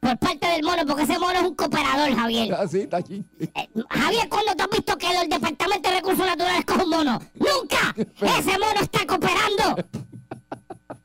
por 0.00 0.18
parte 0.18 0.46
del 0.48 0.62
mono, 0.62 0.84
porque 0.86 1.04
ese 1.04 1.18
mono 1.18 1.32
es 1.32 1.42
un 1.42 1.54
cooperador, 1.54 2.14
Javier. 2.14 2.54
Ah, 2.54 2.66
sí, 2.66 2.80
está 2.80 2.98
aquí. 2.98 3.24
Eh, 3.38 3.68
Javier, 3.88 4.28
¿cuándo 4.28 4.54
tú 4.56 4.64
has 4.64 4.70
visto 4.70 4.98
que 4.98 5.06
el 5.10 5.28
Departamento 5.28 5.88
de 5.88 5.94
Recursos 5.96 6.26
Naturales 6.26 6.64
coge 6.64 6.84
un 6.84 6.90
mono? 6.90 7.20
¡Nunca! 7.34 7.94
¡Ese 7.96 8.58
mono 8.58 8.80
está 8.80 9.06
cooperando! 9.06 9.76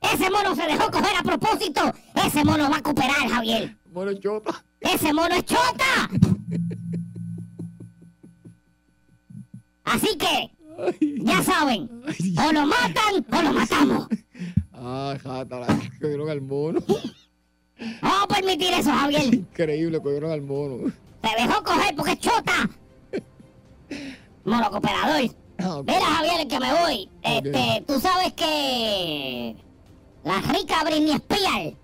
Ese 0.02 0.30
mono 0.30 0.56
se 0.56 0.64
dejó 0.64 0.90
coger 0.92 1.16
a 1.18 1.24
propósito. 1.24 1.82
Ese 2.26 2.44
mono 2.44 2.70
va 2.70 2.78
a 2.78 2.82
cooperar, 2.82 3.28
Javier. 3.30 3.78
Bueno, 3.86 4.14
chota. 4.14 4.64
¡Ese 4.80 5.14
mono 5.14 5.36
es 5.36 5.46
chota! 5.46 6.10
Así 9.84 10.18
que, 10.18 10.52
ya 11.24 11.44
saben, 11.44 11.90
o 12.48 12.52
lo 12.52 12.66
matan 12.66 13.26
o 13.32 13.42
lo 13.42 13.54
matamos. 13.54 14.08
ah, 14.74 15.16
jata, 15.22 15.60
la 15.60 15.68
cogieron 16.02 16.30
al 16.30 16.42
mono. 16.42 16.80
No 17.80 17.86
vamos 18.02 18.24
a 18.24 18.28
permitir 18.36 18.74
eso, 18.74 18.92
Javier. 18.92 19.24
Increíble, 19.34 20.02
cogieron 20.02 20.32
al 20.32 20.42
mono. 20.42 20.92
Se 21.24 21.42
dejó 21.44 21.64
coger 21.64 21.96
porque 21.96 22.12
es 22.14 22.20
chota. 22.20 22.70
Mono 24.46 24.70
cooperador. 24.72 25.30
Ah, 25.58 25.78
ok. 25.78 25.88
Mira, 25.88 26.06
Javier, 26.06 26.48
que 26.48 26.60
me 26.60 26.74
voy. 26.74 27.10
Este, 27.24 27.84
tú 27.88 28.00
sabes 28.00 28.34
que 28.34 29.56
la 30.24 30.42
rica 30.42 30.84
Britney 30.84 31.14
Spears, 31.16 31.76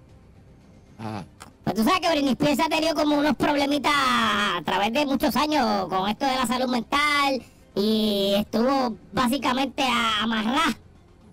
Ah, 1.04 1.24
pues 1.64 1.76
tú 1.76 1.84
sabes 1.84 2.00
que 2.02 2.10
Britney 2.12 2.34
Spears 2.34 2.60
ha 2.60 2.70
tenido 2.70 2.94
como 2.94 3.18
unos 3.18 3.36
problemitas 3.36 3.92
a 3.96 4.62
través 4.64 4.94
de 4.94 5.06
muchos 5.08 5.36
años 5.36 5.88
con 5.90 6.08
esto 6.08 6.26
de 6.26 6.36
la 6.36 6.46
salud 6.46 6.68
mental 6.70 7.42
y 7.76 8.34
estuvo 8.38 8.96
básicamente 9.12 9.84
amarrada 10.22 10.78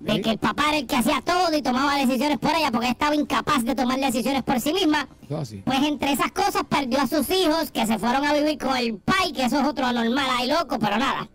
de 0.01 0.21
que 0.21 0.31
el 0.31 0.39
papá 0.39 0.65
era 0.69 0.79
el 0.79 0.87
que 0.87 0.97
hacía 0.97 1.21
todo 1.23 1.57
y 1.57 1.63
tomaba 1.63 1.97
decisiones 1.97 2.39
por 2.39 2.55
ella 2.55 2.71
porque 2.71 2.89
estaba 2.89 3.15
incapaz 3.15 3.65
de 3.65 3.75
tomar 3.75 3.99
decisiones 3.99 4.43
por 4.43 4.61
sí 4.61 4.73
misma. 4.73 5.09
Pues 5.29 5.83
entre 5.83 6.13
esas 6.13 6.33
cosas 6.33 6.63
perdió 6.69 7.01
a 7.01 7.07
sus 7.07 7.29
hijos 7.31 7.71
que 7.73 7.87
se 7.87 7.99
fueron 7.99 8.25
a 8.25 8.33
vivir 8.33 8.59
con 8.59 8.77
el 8.77 8.99
pai, 8.99 9.33
que 9.33 9.45
eso 9.45 9.61
es 9.61 9.67
otro 9.67 9.87
anormal 9.87 10.27
ahí 10.39 10.49
loco, 10.49 10.79
pero 10.79 10.99
nada. 10.99 11.29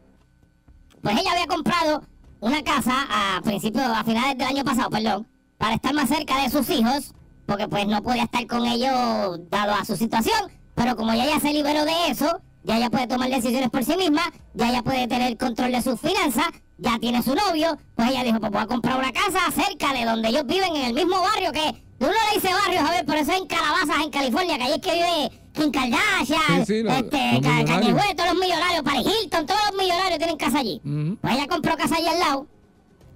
Pues 1.02 1.20
ella 1.20 1.32
había 1.34 1.48
comprado 1.48 2.04
una 2.40 2.64
casa 2.64 2.94
a 3.10 3.42
principios, 3.42 3.86
a 3.86 4.04
finales 4.04 4.38
del 4.38 4.48
año 4.48 4.64
pasado, 4.64 4.90
perdón, 4.90 5.28
para 5.58 5.76
estar 5.76 5.94
más 5.94 6.10
cerca 6.10 6.42
de 6.42 6.50
sus 6.50 6.70
hijos, 6.70 7.14
porque 7.46 7.68
pues 7.68 7.88
no 7.88 8.02
podía 8.02 8.24
estar 8.24 8.46
con 8.48 8.66
ellos 8.66 9.40
dado 9.50 9.74
a 9.74 9.86
su 9.86 9.96
situación. 9.98 10.52
Pero 10.76 10.96
como 10.96 11.14
ya 11.14 11.26
ella 11.26 11.40
se 11.40 11.54
liberó 11.54 11.86
de 11.86 12.08
eso, 12.10 12.42
ya 12.64 12.78
ella 12.78 12.90
puede 12.90 13.08
tomar 13.08 13.30
decisiones 13.30 13.70
por 13.70 13.84
sí 13.84 13.96
misma, 13.98 14.32
ya 14.54 14.70
ella 14.70 14.82
puede 14.82 15.08
tener 15.08 15.38
control 15.38 15.72
de 15.72 15.82
sus 15.82 16.00
finanzas, 16.00 16.48
ya 16.84 17.00
tiene 17.00 17.24
su 17.24 17.34
novio, 17.34 17.78
pues 17.96 18.10
ella 18.12 18.24
dijo, 18.24 18.40
pues 18.40 18.52
voy 18.52 18.62
a 18.62 18.68
comprar 18.68 18.98
una 19.00 19.12
casa 19.12 19.40
cerca 19.52 19.94
de 19.94 20.06
donde 20.06 20.30
ellos 20.30 20.46
viven, 20.46 20.76
en 20.76 20.86
el 20.86 20.94
mismo 20.94 21.22
barrio 21.22 21.52
que... 21.52 21.84
Uno 22.00 22.12
le 22.12 22.36
dice 22.40 22.54
barrio, 22.54 22.82
a 22.82 22.92
ver, 22.92 23.06
pero 23.06 23.20
eso 23.20 23.32
es 23.32 23.38
en 23.40 23.48
Calabazas, 23.48 24.04
en 24.04 24.10
California, 24.12 24.58
que 24.58 24.64
ahí 24.64 24.74
es 24.74 24.80
que 24.82 24.92
vive 24.92 25.32
Kim 25.54 25.72
Kardashian, 25.72 26.66
Sí, 26.66 26.74
sí, 26.80 26.84
los- 26.84 26.94
este, 26.94 27.34
los 27.36 28.16
todos 28.16 28.30
los 28.34 28.40
millonarios, 28.40 28.84
Paris 28.84 29.08
Hilton, 29.08 29.46
todos 29.46 29.62
los 29.72 29.80
millonarios 29.82 30.18
tienen 30.18 30.36
casa 30.36 30.60
allí. 30.60 30.82
Pues 31.22 31.34
ella 31.36 31.48
compró 31.48 31.78
casa 31.78 31.96
allí 31.96 32.08
al 32.08 32.20
lado, 32.20 32.48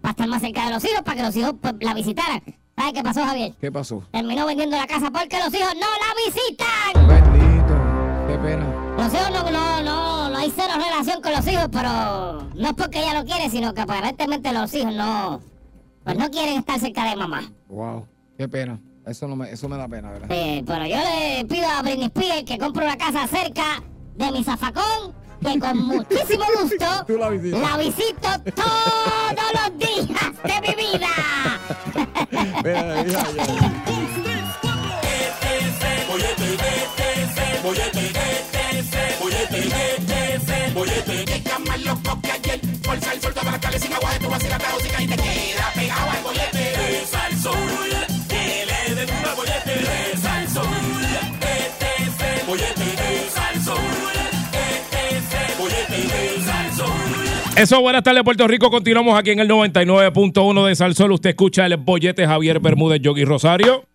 para 0.01 0.12
estar 0.12 0.27
más 0.30 0.41
cerca 0.41 0.65
de 0.67 0.73
los 0.73 0.84
hijos, 0.86 1.01
para 1.01 1.17
que 1.17 1.23
los 1.23 1.36
hijos 1.36 1.53
pues, 1.62 1.73
la 1.82 1.93
visitaran. 1.93 2.41
¿Sabes 2.77 2.93
qué 2.93 3.03
pasó, 3.03 3.25
Javier? 3.25 3.53
¿Qué 3.60 3.71
pasó? 3.71 4.03
Terminó 4.12 4.45
vendiendo 4.45 4.77
la 4.77 4.88
casa 4.88 5.12
porque 5.12 5.38
los 5.43 5.53
hijos 5.53 5.73
no 5.73 5.88
la 5.88 6.13
visitan. 6.25 7.08
Bendito. 7.08 7.73
Qué 8.27 8.38
pena. 8.38 8.65
Los 8.97 9.13
hijos 9.13 9.32
no, 9.32 9.51
no, 9.51 9.82
no 9.84 10.07
hay 10.48 10.54
cero 10.56 10.74
relación 10.76 11.22
con 11.22 11.34
los 11.34 11.48
hijos, 11.48 11.68
pero 11.72 12.50
no 12.56 12.68
es 12.70 12.74
porque 12.74 13.00
ella 13.00 13.20
lo 13.20 13.26
quiere, 13.26 13.50
sino 13.50 13.74
que 13.74 13.82
aparentemente 13.82 14.54
los 14.54 14.74
hijos 14.74 14.94
no, 14.94 15.42
pues 16.04 16.18
no 16.18 16.30
quieren 16.30 16.60
estar 16.60 16.80
cerca 16.80 17.10
de 17.10 17.16
mamá. 17.16 17.52
Wow. 17.68 18.08
Qué 18.38 18.48
pena. 18.48 18.80
Eso, 19.06 19.28
no 19.28 19.36
me, 19.36 19.52
eso 19.52 19.68
me 19.68 19.78
da 19.78 19.88
pena, 19.88 20.12
¿verdad? 20.12 20.28
Pero 20.30 20.86
yo 20.86 20.98
le 20.98 21.46
pido 21.46 21.68
a 21.68 21.82
Britney 21.82 22.06
Spears 22.06 22.44
que 22.44 22.58
compre 22.58 22.86
una 22.86 22.98
casa 22.98 23.28
cerca 23.28 23.84
de 24.16 24.32
mi 24.32 24.44
zafacón, 24.44 25.14
que 25.42 25.60
con 25.60 25.78
muchísimo 25.78 26.44
gusto 26.62 26.86
Tú 27.06 27.18
la 27.18 27.30
la 27.30 27.78
visito 27.78 28.30
todos 28.56 29.54
los 29.54 29.78
días 29.80 30.34
de 30.44 30.62
mi 30.62 30.76
vida. 30.76 31.08
Mira, 32.64 33.04
mira, 33.04 33.24
mira. 33.34 33.78
Loco 41.88 42.21
que 42.21 42.32
ayer. 42.32 42.60
Fuerza 42.84 43.13
el 43.13 43.21
sol, 43.21 43.34
todas 43.34 43.52
las 43.52 43.60
calles 43.60 43.82
sin 43.82 43.91
vacila, 43.91 44.58
la 44.58 44.69
música 44.73 45.02
y 45.02 45.08
te 45.08 45.15
queda 45.15 45.71
pegado 45.73 46.12
al 46.12 46.23
bollete. 46.23 46.73
Reza 46.76 47.26
al 47.26 47.38
sol, 47.38 47.56
que 48.28 48.65
le 48.67 48.95
den 48.95 49.10
un 49.10 49.36
bollete. 49.36 49.73
Reza 49.76 50.36
al 50.36 50.50
sol, 50.50 50.65
este 51.41 52.04
es 52.04 52.39
el 52.39 52.45
bollete. 52.45 52.84
Reza 52.84 53.47
al 53.47 53.62
sol, 53.62 53.78
este 54.52 55.17
es 55.17 55.34
el 55.34 55.58
bollete. 55.58 55.97
Reza 56.13 56.60
al 56.60 56.73
sol. 56.73 57.58
Eso, 57.58 57.82
buenas 57.82 58.04
tardes, 58.04 58.23
Puerto 58.23 58.47
Rico. 58.47 58.69
Continuamos 58.69 59.17
aquí 59.17 59.32
en 59.32 59.39
el 59.39 59.50
99.1 59.50 60.67
de 60.67 60.76
Salsol. 60.76 61.12
Usted 61.13 61.30
escucha 61.32 61.65
el 61.65 61.78
bollete 61.78 62.28
Javier 62.28 62.60
Bermúdez, 62.60 63.02
Yogi 63.02 63.23
Rosario. 63.26 63.86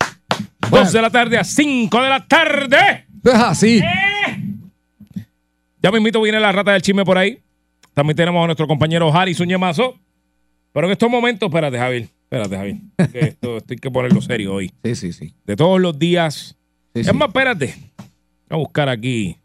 Bueno. 0.70 0.86
2 0.86 0.92
de 0.92 1.02
la 1.02 1.10
tarde 1.10 1.38
a 1.38 1.44
5 1.44 2.02
de 2.02 2.08
la 2.08 2.26
tarde. 2.26 3.06
Es 3.24 3.34
así. 3.34 3.82
Ya 5.82 5.90
me 5.90 5.98
invito, 5.98 6.20
viene 6.22 6.40
la 6.40 6.52
rata 6.52 6.72
del 6.72 6.80
chisme 6.82 7.04
por 7.04 7.18
ahí. 7.18 7.38
También 7.94 8.16
tenemos 8.16 8.42
a 8.42 8.46
nuestro 8.46 8.66
compañero 8.66 9.12
Harry 9.14 9.34
Suñemazo. 9.34 9.98
Pero 10.72 10.86
en 10.86 10.92
estos 10.92 11.10
momentos, 11.10 11.48
espérate, 11.48 11.76
Javier. 11.78 12.08
Espérate, 12.24 12.56
Javier. 12.56 12.76
que 13.12 13.18
esto, 13.28 13.56
esto 13.58 13.72
hay 13.74 13.76
que 13.76 13.90
ponerlo 13.90 14.20
serio 14.22 14.54
hoy. 14.54 14.72
Sí, 14.82 14.94
sí, 14.94 15.12
sí. 15.12 15.34
De 15.44 15.54
todos 15.56 15.80
los 15.80 15.98
días. 15.98 16.56
Sí, 16.94 17.00
es 17.00 17.06
sí. 17.06 17.12
más, 17.12 17.28
espérate. 17.28 17.74
Voy 17.98 18.06
a 18.50 18.56
buscar 18.56 18.88
aquí 18.88 19.36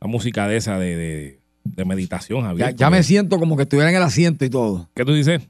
la 0.00 0.08
música 0.08 0.46
de 0.46 0.56
esa 0.58 0.78
de, 0.78 0.96
de, 0.96 1.40
de 1.64 1.84
meditación, 1.84 2.40
Ya, 2.42 2.46
Javier. 2.48 2.76
ya 2.76 2.90
me 2.90 3.02
siento 3.02 3.38
como 3.38 3.56
que 3.56 3.62
estuviera 3.62 3.88
en 3.90 3.96
el 3.96 4.02
asiento 4.02 4.44
y 4.44 4.50
todo. 4.50 4.88
¿Qué 4.94 5.04
tú 5.04 5.14
dices? 5.14 5.42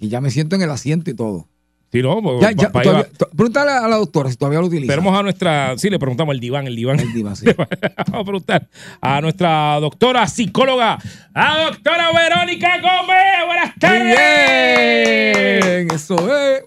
Y 0.00 0.08
ya 0.08 0.20
me 0.20 0.30
siento 0.30 0.56
en 0.56 0.62
el 0.62 0.70
asiento 0.70 1.10
y 1.10 1.14
todo. 1.14 1.46
Sí, 1.90 2.02
no, 2.02 2.20
pues, 2.22 2.40
Ya, 2.42 2.50
ya, 2.52 2.70
todavía- 2.70 3.06
pregúntale 3.34 3.70
a 3.70 3.88
la 3.88 3.96
doctora 3.96 4.28
si 4.30 4.36
todavía 4.36 4.60
lo 4.60 4.66
utiliza. 4.66 4.92
Tenemos 4.92 5.18
a 5.18 5.22
nuestra, 5.22 5.78
sí, 5.78 5.88
le 5.88 5.98
preguntamos 5.98 6.34
el 6.34 6.40
diván, 6.40 6.66
el 6.66 6.76
diván. 6.76 7.00
El 7.00 7.12
diva, 7.14 7.34
sí. 7.34 7.46
Vamos 8.08 8.20
a 8.20 8.24
preguntar 8.24 8.66
a 9.00 9.20
nuestra 9.22 9.80
doctora 9.80 10.26
psicóloga, 10.26 10.98
a 11.32 11.64
doctora 11.70 12.08
Verónica 12.12 12.76
Gómez. 12.82 13.46
Buenas 13.46 13.70
Muy 13.70 13.78
tardes. 13.80 15.64
bien, 15.64 15.88
eso 15.94 16.16
es. 16.36 16.64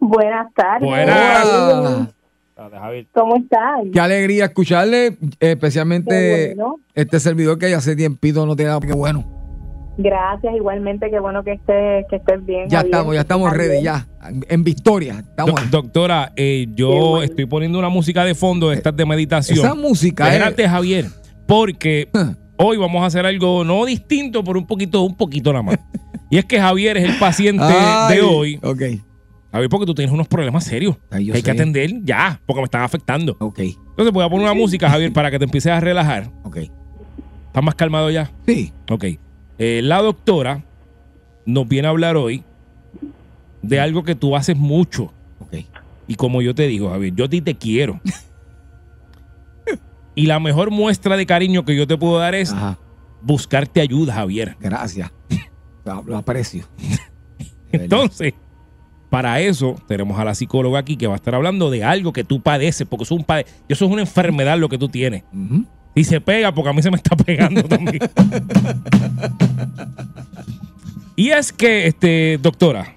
Buenas 0.00 0.52
tardes. 0.54 0.80
Buenas. 0.88 2.08
¿Cómo 3.12 3.36
están? 3.36 3.92
Qué 3.92 4.00
alegría 4.00 4.46
escucharle, 4.46 5.16
especialmente 5.38 6.54
bueno. 6.56 6.76
este 6.96 7.20
servidor 7.20 7.58
que 7.58 7.70
ya 7.70 7.76
hace 7.76 7.94
tiempito 7.94 8.44
no 8.44 8.56
tiene 8.56 8.70
nada. 8.70 8.80
Qué 8.80 8.92
bueno. 8.92 9.37
Gracias, 10.00 10.54
igualmente, 10.54 11.10
qué 11.10 11.18
bueno 11.18 11.42
que 11.42 11.52
estés, 11.54 12.06
que 12.08 12.16
estés 12.16 12.46
bien. 12.46 12.68
Ya 12.68 12.78
Javier. 12.78 12.94
estamos, 12.94 13.14
ya 13.16 13.20
estamos 13.22 13.52
ready, 13.52 13.82
ya. 13.82 14.06
En 14.48 14.62
victoria. 14.62 15.18
Estamos. 15.18 15.54
Do- 15.70 15.82
doctora, 15.82 16.32
eh, 16.36 16.68
yo 16.74 16.88
bueno. 16.88 17.22
estoy 17.24 17.46
poniendo 17.46 17.80
una 17.80 17.88
música 17.88 18.24
de 18.24 18.36
fondo 18.36 18.68
de 18.70 18.76
estas 18.76 18.96
de 18.96 19.04
meditación. 19.04 19.58
Esa 19.58 19.74
música 19.74 20.28
es. 20.28 20.34
Espérate, 20.34 20.68
Javier, 20.68 21.06
porque 21.48 22.08
hoy 22.56 22.76
vamos 22.76 23.02
a 23.02 23.06
hacer 23.06 23.26
algo 23.26 23.64
no 23.64 23.84
distinto, 23.86 24.44
pero 24.44 24.60
un 24.60 24.66
poquito, 24.68 25.02
un 25.02 25.16
poquito 25.16 25.52
nada 25.52 25.64
más. 25.64 25.78
Y 26.30 26.38
es 26.38 26.44
que 26.44 26.60
Javier 26.60 26.96
es 26.96 27.04
el 27.04 27.18
paciente 27.18 27.64
Ay, 27.66 28.16
de 28.16 28.22
hoy. 28.22 28.60
Ok. 28.62 28.82
Javier, 29.50 29.68
porque 29.68 29.86
tú 29.86 29.94
tienes 29.94 30.12
unos 30.14 30.28
problemas 30.28 30.62
serios. 30.62 30.96
Ay, 31.10 31.24
yo 31.24 31.32
que 31.32 31.38
hay 31.38 31.42
que 31.42 31.50
atender 31.50 31.90
ya, 32.04 32.40
porque 32.46 32.60
me 32.60 32.64
están 32.66 32.82
afectando. 32.82 33.34
Ok, 33.40 33.58
Entonces 33.60 34.12
voy 34.12 34.24
a 34.24 34.28
poner 34.28 34.44
una 34.44 34.54
música, 34.54 34.88
Javier, 34.88 35.12
para 35.12 35.30
que 35.32 35.38
te 35.40 35.44
empieces 35.46 35.72
a 35.72 35.80
relajar. 35.80 36.30
ok. 36.44 36.58
¿Estás 37.46 37.64
más 37.64 37.74
calmado 37.74 38.10
ya? 38.10 38.30
Sí. 38.46 38.72
Ok. 38.90 39.04
Eh, 39.58 39.80
la 39.82 40.00
doctora 40.02 40.62
nos 41.46 41.66
viene 41.68 41.88
a 41.88 41.90
hablar 41.90 42.16
hoy 42.16 42.44
de 43.62 43.80
algo 43.80 44.02
que 44.04 44.14
tú 44.14 44.36
haces 44.36 44.56
mucho. 44.56 45.12
Y 46.06 46.14
como 46.14 46.40
yo 46.40 46.54
te 46.54 46.66
digo, 46.66 46.88
Javier, 46.90 47.14
yo 47.14 47.24
a 47.26 47.28
ti 47.28 47.42
te 47.42 47.54
quiero. 47.56 48.00
y 50.14 50.26
la 50.26 50.40
mejor 50.40 50.70
muestra 50.70 51.16
de 51.16 51.26
cariño 51.26 51.64
que 51.64 51.76
yo 51.76 51.86
te 51.86 51.96
puedo 51.98 52.18
dar 52.18 52.34
es 52.34 52.52
Ajá. 52.52 52.78
buscarte 53.22 53.80
ayuda, 53.80 54.14
Javier. 54.14 54.56
Gracias. 54.60 55.12
Lo, 56.06 56.16
aprecio. 56.16 56.64
Entonces, 57.72 58.34
para 59.10 59.40
eso 59.40 59.76
tenemos 59.86 60.18
a 60.18 60.24
la 60.24 60.34
psicóloga 60.34 60.78
aquí 60.78 60.96
que 60.96 61.06
va 61.06 61.14
a 61.14 61.16
estar 61.16 61.34
hablando 61.34 61.70
de 61.70 61.84
algo 61.84 62.12
que 62.12 62.24
tú 62.24 62.40
padeces, 62.40 62.86
porque 62.88 63.04
eso 63.04 63.14
es, 63.14 63.20
un 63.20 63.26
pade- 63.26 63.46
eso 63.68 63.84
es 63.84 63.90
una 63.90 64.00
enfermedad 64.02 64.58
lo 64.58 64.68
que 64.68 64.78
tú 64.78 64.88
tienes. 64.88 65.24
Ujú. 65.32 65.64
Y 65.94 66.04
se 66.04 66.20
pega 66.20 66.52
porque 66.52 66.70
a 66.70 66.72
mí 66.72 66.82
se 66.82 66.90
me 66.90 66.96
está 66.96 67.16
pegando 67.16 67.62
también. 67.68 67.98
y 71.16 71.30
es 71.30 71.52
que, 71.52 71.86
este, 71.86 72.38
doctora, 72.38 72.94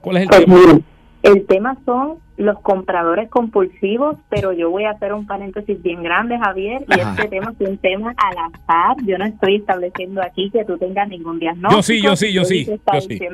¿cuál 0.00 0.18
es 0.18 0.22
el 0.24 0.28
Pues 0.28 0.44
tema? 0.44 0.80
el 1.22 1.46
tema 1.46 1.76
son 1.86 2.14
los 2.36 2.58
compradores 2.60 3.30
compulsivos, 3.30 4.16
pero 4.28 4.52
yo 4.52 4.68
voy 4.70 4.84
a 4.84 4.90
hacer 4.90 5.12
un 5.14 5.26
paréntesis 5.26 5.80
bien 5.82 6.02
grande, 6.02 6.38
Javier, 6.38 6.84
y 6.88 7.00
Ajá. 7.00 7.12
este 7.12 7.28
tema 7.28 7.52
es 7.58 7.68
un 7.68 7.78
tema 7.78 8.14
al 8.16 8.36
azar. 8.52 8.96
Yo 9.06 9.16
no 9.16 9.24
estoy 9.24 9.56
estableciendo 9.56 10.20
aquí 10.22 10.50
que 10.50 10.64
tú 10.64 10.76
tengas 10.76 11.08
ningún 11.08 11.38
diagnóstico. 11.38 11.76
Yo 11.76 11.82
sí, 11.82 12.02
yo 12.02 12.16
sí, 12.16 12.32
yo 12.32 12.44
sí, 12.44 12.64
yo 12.66 13.00
sí. 13.00 13.18
Sí, 13.18 13.24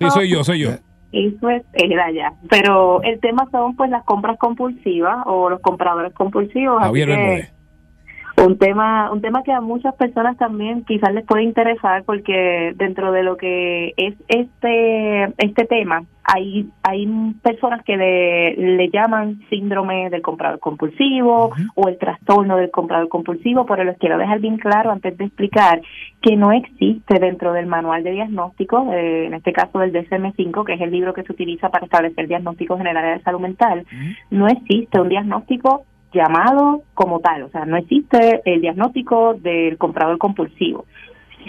eso. 0.00 0.10
soy 0.10 0.28
yo, 0.28 0.44
soy 0.44 0.58
yo. 0.60 0.70
Eso 1.12 1.48
es, 1.50 1.62
era 1.72 2.12
ya. 2.12 2.34
Pero 2.50 3.02
el 3.02 3.18
tema 3.18 3.48
son 3.50 3.74
pues 3.74 3.90
las 3.90 4.04
compras 4.04 4.36
compulsivas 4.38 5.24
o 5.26 5.48
los 5.50 5.60
compradores 5.60 6.12
compulsivos. 6.12 6.76
así 6.80 6.86
Javier 6.86 7.08
que- 7.08 7.16
Bermúdez. 7.16 7.52
Un 8.44 8.58
tema 8.58 9.10
un 9.10 9.20
tema 9.20 9.42
que 9.42 9.52
a 9.52 9.60
muchas 9.60 9.94
personas 9.94 10.36
también 10.38 10.84
quizás 10.84 11.12
les 11.12 11.24
puede 11.24 11.42
interesar 11.42 12.04
porque 12.04 12.72
dentro 12.76 13.12
de 13.12 13.22
lo 13.22 13.36
que 13.36 13.92
es 13.96 14.14
este 14.28 15.24
este 15.38 15.64
tema 15.66 16.04
hay 16.24 16.68
hay 16.82 17.06
personas 17.42 17.84
que 17.84 17.96
le, 17.96 18.54
le 18.56 18.88
llaman 18.90 19.40
síndrome 19.50 20.10
del 20.10 20.22
comprador 20.22 20.58
compulsivo 20.58 21.50
o 21.74 21.88
el 21.88 21.98
trastorno 21.98 22.56
del 22.56 22.70
comprador 22.70 23.08
compulsivo 23.08 23.66
pero 23.66 23.84
les 23.84 23.98
quiero 23.98 24.16
dejar 24.16 24.40
bien 24.40 24.56
claro 24.56 24.90
antes 24.90 25.16
de 25.18 25.24
explicar 25.24 25.82
que 26.22 26.36
no 26.36 26.52
existe 26.52 27.18
dentro 27.18 27.52
del 27.52 27.66
manual 27.66 28.02
de 28.02 28.12
diagnóstico 28.12 28.92
eh, 28.92 29.26
en 29.26 29.34
este 29.34 29.52
caso 29.52 29.78
del 29.80 29.92
DSM-5 29.92 30.64
que 30.64 30.74
es 30.74 30.80
el 30.80 30.90
libro 30.90 31.12
que 31.12 31.24
se 31.24 31.32
utiliza 31.32 31.68
para 31.68 31.84
establecer 31.84 32.26
diagnósticos 32.26 32.80
área 32.80 33.16
de 33.16 33.22
salud 33.22 33.40
mental 33.40 33.84
no 34.30 34.46
existe 34.48 35.00
un 35.00 35.08
diagnóstico 35.08 35.84
llamado 36.12 36.82
como 36.94 37.20
tal, 37.20 37.42
o 37.44 37.48
sea, 37.50 37.64
no 37.66 37.76
existe 37.76 38.40
el 38.44 38.60
diagnóstico 38.60 39.34
del 39.34 39.76
comprador 39.78 40.18
compulsivo. 40.18 40.84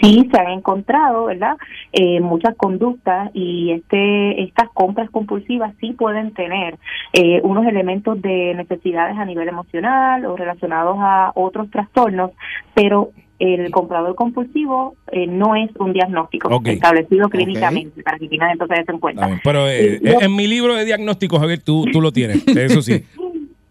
Sí 0.00 0.26
se 0.32 0.40
han 0.40 0.50
encontrado, 0.52 1.26
¿verdad? 1.26 1.56
Eh, 1.92 2.20
muchas 2.20 2.56
conductas 2.56 3.30
y 3.34 3.72
este 3.72 4.42
estas 4.42 4.70
compras 4.72 5.10
compulsivas 5.10 5.74
sí 5.80 5.92
pueden 5.92 6.32
tener 6.32 6.78
eh, 7.12 7.40
unos 7.42 7.66
elementos 7.66 8.20
de 8.22 8.54
necesidades 8.54 9.18
a 9.18 9.26
nivel 9.26 9.48
emocional 9.48 10.24
o 10.24 10.34
relacionados 10.34 10.96
a 10.98 11.32
otros 11.34 11.70
trastornos, 11.70 12.30
pero 12.74 13.10
el 13.38 13.70
comprador 13.72 14.14
compulsivo 14.14 14.94
eh, 15.10 15.26
no 15.26 15.56
es 15.56 15.68
un 15.78 15.92
diagnóstico 15.92 16.48
establecido 16.64 17.28
clínicamente, 17.28 18.02
para 18.02 18.16
que 18.18 18.28
tengan 18.28 18.52
entonces 18.52 18.78
eso 18.78 18.92
en 18.92 18.98
cuenta. 19.00 19.28
Pero 19.44 19.68
eh, 19.68 19.94
Eh, 19.96 20.00
yo- 20.04 20.20
en 20.22 20.34
mi 20.36 20.46
libro 20.46 20.74
de 20.74 20.84
diagnóstico, 20.84 21.38
Javier, 21.38 21.60
tú, 21.60 21.84
tú 21.92 22.00
lo 22.00 22.12
tienes. 22.12 22.46
Eso 22.56 22.80
sí. 22.80 23.02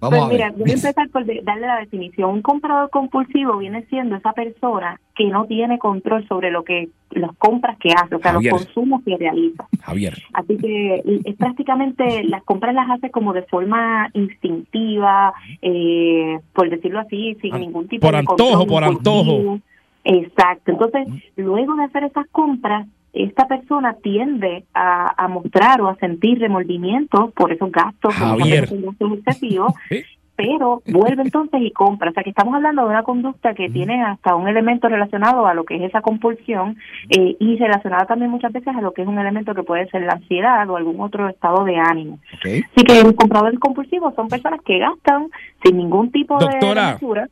Vamos 0.02 0.18
pues 0.18 0.22
a 0.22 0.28
ver. 0.28 0.34
mira, 0.34 0.52
voy 0.58 0.72
a 0.72 0.74
empezar 0.74 1.10
por 1.10 1.26
darle 1.44 1.68
la 1.68 1.80
definición. 1.80 2.32
Un 2.32 2.42
comprador 2.42 2.90
compulsivo 2.90 3.58
viene 3.58 3.86
siendo 3.86 4.16
esa 4.16 4.34
persona 4.34 5.00
que 5.16 5.26
no 5.28 5.46
tiene 5.46 5.78
control 5.78 6.28
sobre 6.28 6.50
lo 6.50 6.64
que 6.64 6.90
las 7.12 7.36
compras 7.38 7.78
que 7.78 7.94
hace, 7.94 8.16
o 8.16 8.20
sea, 8.20 8.34
Javier. 8.34 8.52
los 8.54 8.66
consumos 8.66 9.04
que 9.06 9.16
realiza. 9.16 9.68
Javier. 9.82 10.18
Así 10.34 10.58
que 10.58 11.04
es 11.24 11.36
prácticamente 11.36 12.24
las 12.24 12.44
compras 12.44 12.74
las 12.74 12.90
hace 12.90 13.12
como 13.12 13.32
de 13.32 13.44
forma 13.44 14.10
instintiva, 14.14 15.34
eh, 15.62 16.40
por 16.54 16.72
decirlo 16.72 17.00
así, 17.00 17.38
sin 17.40 17.60
ningún 17.60 17.88
tipo 17.88 18.08
por 18.08 18.14
de 18.14 18.20
antojo, 18.20 18.66
control 18.66 18.68
por 18.68 18.84
impulsivo. 18.84 19.52
antojo. 19.52 19.60
Exacto. 20.04 20.72
Entonces, 20.72 21.08
luego 21.36 21.76
de 21.76 21.84
hacer 21.84 22.06
esas 22.06 22.26
compras, 22.32 22.88
esta 23.14 23.48
persona 23.48 23.96
tiende 24.02 24.64
a, 24.74 25.14
a 25.24 25.28
mostrar 25.28 25.82
o 25.82 25.90
a 25.90 25.96
sentir 25.98 26.40
remordimientos 26.40 27.32
por 27.34 27.52
esos 27.52 27.72
gastos, 27.72 28.14
Javier. 28.16 28.62
veces 28.62 28.70
son 28.70 28.86
gastos 28.86 29.12
excesivos, 29.18 29.74
Sí. 29.90 30.04
pero 30.36 30.82
vuelve 30.88 31.22
entonces 31.22 31.62
y 31.62 31.72
compra. 31.72 32.10
O 32.10 32.14
sea, 32.14 32.24
que 32.24 32.30
estamos 32.32 32.56
hablando 32.56 32.84
de 32.84 32.90
una 32.90 33.04
conducta 33.04 33.54
que 33.54 33.70
tiene 33.70 34.02
hasta 34.02 34.36
un 34.36 34.48
elemento 34.48 34.88
relacionado 34.90 35.46
a 35.46 35.54
lo 35.54 35.66
que 35.66 35.76
es 35.76 35.82
esa 35.84 36.02
compulsión 36.02 36.78
eh, 37.10 37.36
y 37.40 37.58
relacionada 37.58 38.06
también 38.06 38.32
muchas 38.32 38.52
veces 38.52 38.76
a 38.76 38.82
lo 38.82 38.92
que 38.94 39.04
es 39.04 39.08
un 39.08 39.20
elemento 39.20 39.54
que 39.54 39.62
puede 39.64 39.88
ser 39.90 40.02
la 40.04 40.14
ansiedad 40.14 40.68
o 40.70 40.78
algún 40.78 41.00
otro 41.02 41.28
estado 41.30 41.64
de 41.66 41.78
ánimo. 41.78 42.18
Así 42.44 42.84
que 42.88 43.04
los 43.04 43.14
compradores 43.14 43.60
compulsivos 43.60 44.16
son 44.16 44.30
personas 44.30 44.62
que 44.66 44.80
gastan 44.80 45.28
sin 45.64 45.78
ningún 45.78 46.12
tipo 46.12 46.40
de- 46.40 46.46
Doctora. 46.46 46.88
de 46.88 46.94
mesura. 46.94 47.28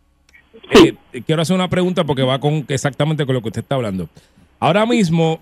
Eh, 0.71 0.93
eh, 1.13 1.21
quiero 1.25 1.41
hacer 1.41 1.55
una 1.55 1.69
pregunta 1.69 2.03
porque 2.03 2.21
va 2.23 2.37
con 2.39 2.65
exactamente 2.67 3.25
con 3.25 3.33
lo 3.33 3.41
que 3.41 3.47
usted 3.47 3.61
está 3.61 3.75
hablando. 3.75 4.07
Ahora 4.59 4.85
mismo, 4.85 5.39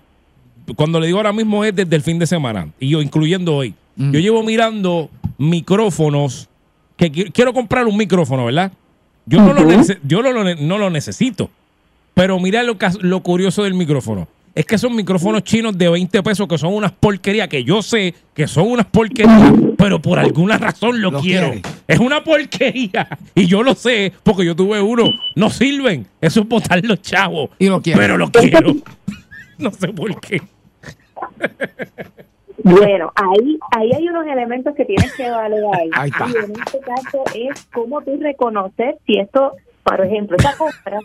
cuando 0.76 1.00
le 1.00 1.06
digo 1.06 1.18
ahora 1.18 1.32
mismo 1.32 1.64
es 1.64 1.74
desde 1.74 1.94
el 1.96 2.02
fin 2.02 2.18
de 2.18 2.26
semana, 2.26 2.68
y 2.80 2.88
yo 2.90 3.02
incluyendo 3.02 3.54
hoy, 3.56 3.74
Mm. 3.96 4.12
yo 4.12 4.20
llevo 4.20 4.42
mirando 4.42 5.10
micrófonos, 5.38 6.48
que 6.96 7.10
qui- 7.12 7.32
quiero 7.32 7.52
comprar 7.52 7.86
un 7.86 7.96
micrófono, 7.96 8.44
¿verdad? 8.46 8.72
Yo 9.26 9.40
no, 9.42 9.52
lo, 9.52 9.68
yo 10.04 10.22
no, 10.22 10.32
lo, 10.32 10.44
ne- 10.44 10.54
no 10.56 10.78
lo 10.78 10.88
necesito, 10.88 11.50
pero 12.14 12.38
mira 12.40 12.62
lo, 12.62 12.76
lo 13.00 13.22
curioso 13.22 13.62
del 13.64 13.74
micrófono. 13.74 14.26
Es 14.54 14.64
que 14.64 14.78
son 14.78 14.96
micrófonos 14.96 15.44
chinos 15.44 15.76
de 15.78 15.88
20 15.88 16.22
pesos 16.22 16.48
que 16.48 16.58
son 16.58 16.72
unas 16.74 16.90
porquerías, 16.92 17.46
que 17.48 17.62
yo 17.62 17.80
sé 17.82 18.14
que 18.34 18.48
son 18.48 18.68
unas 18.68 18.86
porquerías, 18.86 19.52
pero 19.76 20.00
por 20.02 20.18
alguna 20.18 20.58
razón 20.58 21.00
lo, 21.00 21.12
quiero. 21.20 21.50
quiere. 21.52 21.62
Es 21.86 21.98
una 22.00 22.24
porquería. 22.24 23.06
Y 23.36 23.46
yo 23.46 23.62
lo 23.62 23.74
sé 23.76 24.12
porque 24.24 24.44
yo 24.44 24.56
tuve 24.56 24.80
uno. 24.80 25.10
No 25.36 25.50
sirven. 25.50 26.06
Eso 26.20 26.40
es 26.40 26.48
botar 26.48 26.84
los 26.84 27.00
chavos. 27.02 27.50
Y 27.60 27.66
lo 27.68 27.80
quiere. 27.82 28.00
Pero 28.00 28.16
lo 28.18 28.30
quiero. 28.32 28.74
No 29.58 29.72
sé 29.72 29.88
por 29.88 30.20
qué. 30.20 30.40
Bueno, 32.62 33.12
ahí 33.14 33.58
ahí 33.76 33.90
hay 33.92 34.08
unos 34.08 34.26
elementos 34.26 34.74
que 34.74 34.84
tienes 34.84 35.12
que 35.14 35.26
evaluar. 35.26 35.80
Ahí 35.92 36.10
está. 36.10 36.26
Y 36.26 36.44
en 36.44 36.50
este 36.50 36.80
caso 36.80 37.24
es 37.34 37.66
cómo 37.72 38.02
tú 38.02 38.18
reconocer 38.20 38.96
si 39.06 39.18
esto, 39.18 39.52
por 39.84 40.04
ejemplo, 40.04 40.36
esa 40.36 40.56
compra 40.56 40.98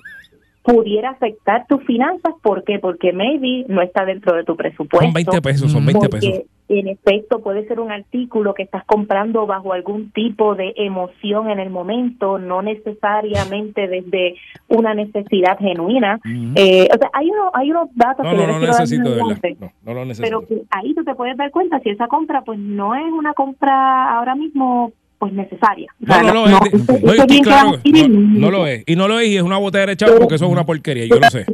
pudiera 0.63 1.12
afectar 1.12 1.65
tus 1.67 1.84
finanzas. 1.86 2.34
¿Por 2.41 2.63
qué? 2.63 2.80
Porque 2.80 3.13
maybe 3.13 3.65
no 3.67 3.82
está 3.82 4.04
dentro 4.04 4.36
de 4.36 4.43
tu 4.43 4.56
presupuesto. 4.56 5.06
Son 5.06 5.13
20 5.13 5.41
pesos, 5.41 5.71
son 5.71 5.86
20 5.86 6.10
porque 6.10 6.30
pesos. 6.30 6.43
En 6.69 6.88
efecto 6.88 7.41
puede 7.41 7.67
ser 7.67 7.80
un 7.80 7.91
artículo 7.91 8.54
que 8.54 8.63
estás 8.63 8.84
comprando 8.86 9.45
bajo 9.45 9.73
algún 9.73 10.12
tipo 10.12 10.56
de 10.56 10.73
emoción 10.78 11.49
en 11.49 11.60
el 11.60 11.69
momento, 11.69 12.39
no 12.39 12.62
necesariamente 12.62 13.88
desde 13.88 14.36
una 14.67 14.93
necesidad 14.93 15.58
genuina. 15.60 16.19
Eh, 16.56 16.88
o 16.93 16.97
sea, 16.97 17.10
hay, 17.13 17.30
uno, 17.30 17.52
hay 17.54 17.71
unos 17.71 17.89
datos 17.95 18.26
No, 18.26 18.32
que 18.32 18.38
no, 18.38 18.47
no 18.47 18.60
necesito, 18.60 19.10
de 19.10 19.21
adelante. 19.21 19.58
No, 19.60 19.71
no 19.84 19.93
lo 19.93 20.06
necesito. 20.06 20.41
Pero 20.47 20.65
ahí 20.71 20.93
tú 20.93 21.04
te 21.04 21.15
puedes 21.15 21.38
dar 21.38 21.52
cuenta 21.52 21.80
si 21.80 21.89
esa 21.89 22.08
compra 22.08 22.41
pues 22.41 22.60
no 22.60 22.95
es 22.95 23.12
una 23.12 23.34
compra 23.34 24.15
ahora 24.15 24.36
mismo 24.36 24.93
pues 25.23 25.33
necesaria. 25.33 25.88
No, 25.99 26.21
no 26.21 26.33
lo 26.33 26.45
es. 26.47 26.51
no- 26.51 26.59
No, 28.09 28.51
lo. 28.51 28.65
Y 28.86 28.95
no 28.95 29.07
lo 29.07 29.19
es 29.19 29.27
y 29.29 29.38
es 29.38 29.43
una 29.43 29.57
botella 29.57 29.86
de 29.86 29.95
chavo 29.95 30.17
porque 30.19 30.36
eso 30.36 30.45
es 30.45 30.51
una 30.51 30.65
porquería, 30.65 31.05
yo 31.05 31.15
lo 31.19 31.29
sé. 31.29 31.45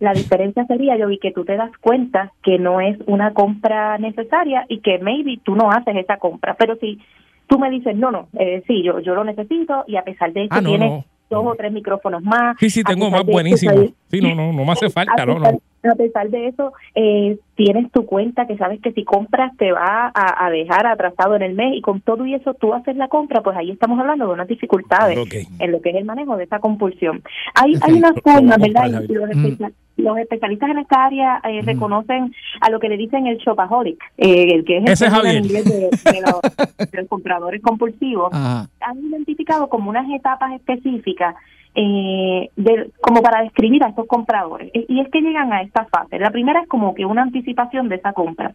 La 0.00 0.12
diferencia, 0.12 0.64
sería, 0.66 0.96
yo 0.98 1.06
vi 1.08 1.18
que 1.18 1.32
tú 1.32 1.44
te 1.44 1.56
das 1.56 1.70
cuenta 1.80 2.32
que 2.42 2.58
no 2.58 2.80
es 2.80 2.98
una 3.06 3.32
compra 3.32 3.96
necesaria 3.98 4.66
y 4.68 4.80
que 4.80 4.98
maybe 4.98 5.38
tú 5.42 5.54
no 5.54 5.70
haces 5.70 5.96
esa 5.96 6.18
compra. 6.18 6.54
Pero 6.58 6.76
si 6.76 6.98
tú 7.46 7.58
me 7.58 7.70
dices, 7.70 7.96
no, 7.96 8.10
no, 8.10 8.28
eh, 8.38 8.62
sí, 8.66 8.82
yo, 8.84 9.00
yo 9.00 9.14
lo 9.14 9.24
necesito 9.24 9.84
y 9.86 9.96
a 9.96 10.02
pesar 10.02 10.32
de 10.32 10.44
eso 10.44 10.54
Ah, 10.54 10.60
no, 10.60 10.68
tienes 10.70 10.90
no. 10.90 11.04
dos 11.30 11.44
o 11.46 11.54
tres 11.56 11.72
micrófonos 11.72 12.22
más. 12.22 12.56
Sí, 12.60 12.68
sí, 12.70 12.82
tengo 12.84 13.10
más 13.10 13.20
de 13.24 13.30
eso, 13.30 13.32
buenísimo. 13.32 13.72
sabes- 13.72 13.92
Sí, 14.10 14.20
no, 14.20 14.34
no, 14.34 14.52
no 14.52 14.64
me 14.64 14.72
hace 14.72 14.90
falta, 14.90 15.24
no, 15.24 15.38
no. 15.38 15.60
A 15.88 15.94
pesar 15.94 16.28
de 16.28 16.48
eso, 16.48 16.72
eh, 16.94 17.38
tienes 17.54 17.90
tu 17.92 18.04
cuenta 18.04 18.46
que 18.46 18.56
sabes 18.56 18.80
que 18.80 18.92
si 18.92 19.04
compras 19.04 19.56
te 19.56 19.72
va 19.72 20.10
a, 20.14 20.46
a 20.46 20.50
dejar 20.50 20.86
atrasado 20.86 21.36
en 21.36 21.42
el 21.42 21.54
mes 21.54 21.74
y 21.76 21.80
con 21.80 22.00
todo 22.00 22.26
y 22.26 22.34
eso 22.34 22.54
tú 22.54 22.74
haces 22.74 22.96
la 22.96 23.08
compra, 23.08 23.40
pues 23.42 23.56
ahí 23.56 23.70
estamos 23.70 23.98
hablando 23.98 24.26
de 24.26 24.32
unas 24.34 24.48
dificultades 24.48 25.16
en 25.58 25.72
lo 25.72 25.80
que 25.80 25.90
es 25.90 25.96
el 25.96 26.04
manejo 26.04 26.36
de 26.36 26.44
esa 26.44 26.58
compulsión. 26.58 27.22
Hay, 27.54 27.74
hay 27.80 27.92
una 27.94 28.08
lo 28.10 28.14
voy 28.14 28.22
a 28.24 28.32
forma, 28.34 28.56
comprar, 28.58 28.90
¿verdad? 28.90 29.04
Y 29.08 29.12
los, 29.12 29.28
Mm. 29.28 29.32
especia- 29.46 29.72
los 29.96 30.18
especialistas 30.18 30.70
en 30.70 30.78
esta 30.78 31.04
área 31.04 31.40
eh, 31.44 31.62
reconocen 31.62 32.34
a 32.60 32.70
lo 32.70 32.80
que 32.80 32.88
le 32.88 32.96
dicen 32.96 33.26
el 33.26 33.36
shopaholic, 33.38 34.02
eh, 34.18 34.54
el 34.54 34.64
que 34.64 34.78
es 34.78 34.82
el 34.84 34.92
Ese 34.92 35.06
en 35.06 35.44
inglés 35.44 35.64
de, 35.66 35.90
de 36.12 36.20
los, 36.22 36.90
de 36.90 36.98
los 36.98 37.08
compradores 37.08 37.60
compulsivos 37.62 38.32
Ajá. 38.32 38.66
han 38.80 38.98
identificado 38.98 39.68
como 39.68 39.90
unas 39.90 40.08
etapas 40.10 40.52
específicas 40.52 41.34
eh, 41.74 42.50
de, 42.56 42.90
como 43.00 43.22
para 43.22 43.42
describir 43.42 43.84
a 43.84 43.88
estos 43.88 44.06
compradores. 44.06 44.70
Y 44.74 45.00
es 45.00 45.08
que 45.10 45.20
llegan 45.20 45.52
a 45.52 45.62
esta 45.62 45.84
fase. 45.86 46.18
La 46.18 46.30
primera 46.30 46.60
es 46.60 46.68
como 46.68 46.94
que 46.94 47.04
una 47.04 47.22
anticipación 47.22 47.88
de 47.88 47.96
esa 47.96 48.12
compra. 48.12 48.54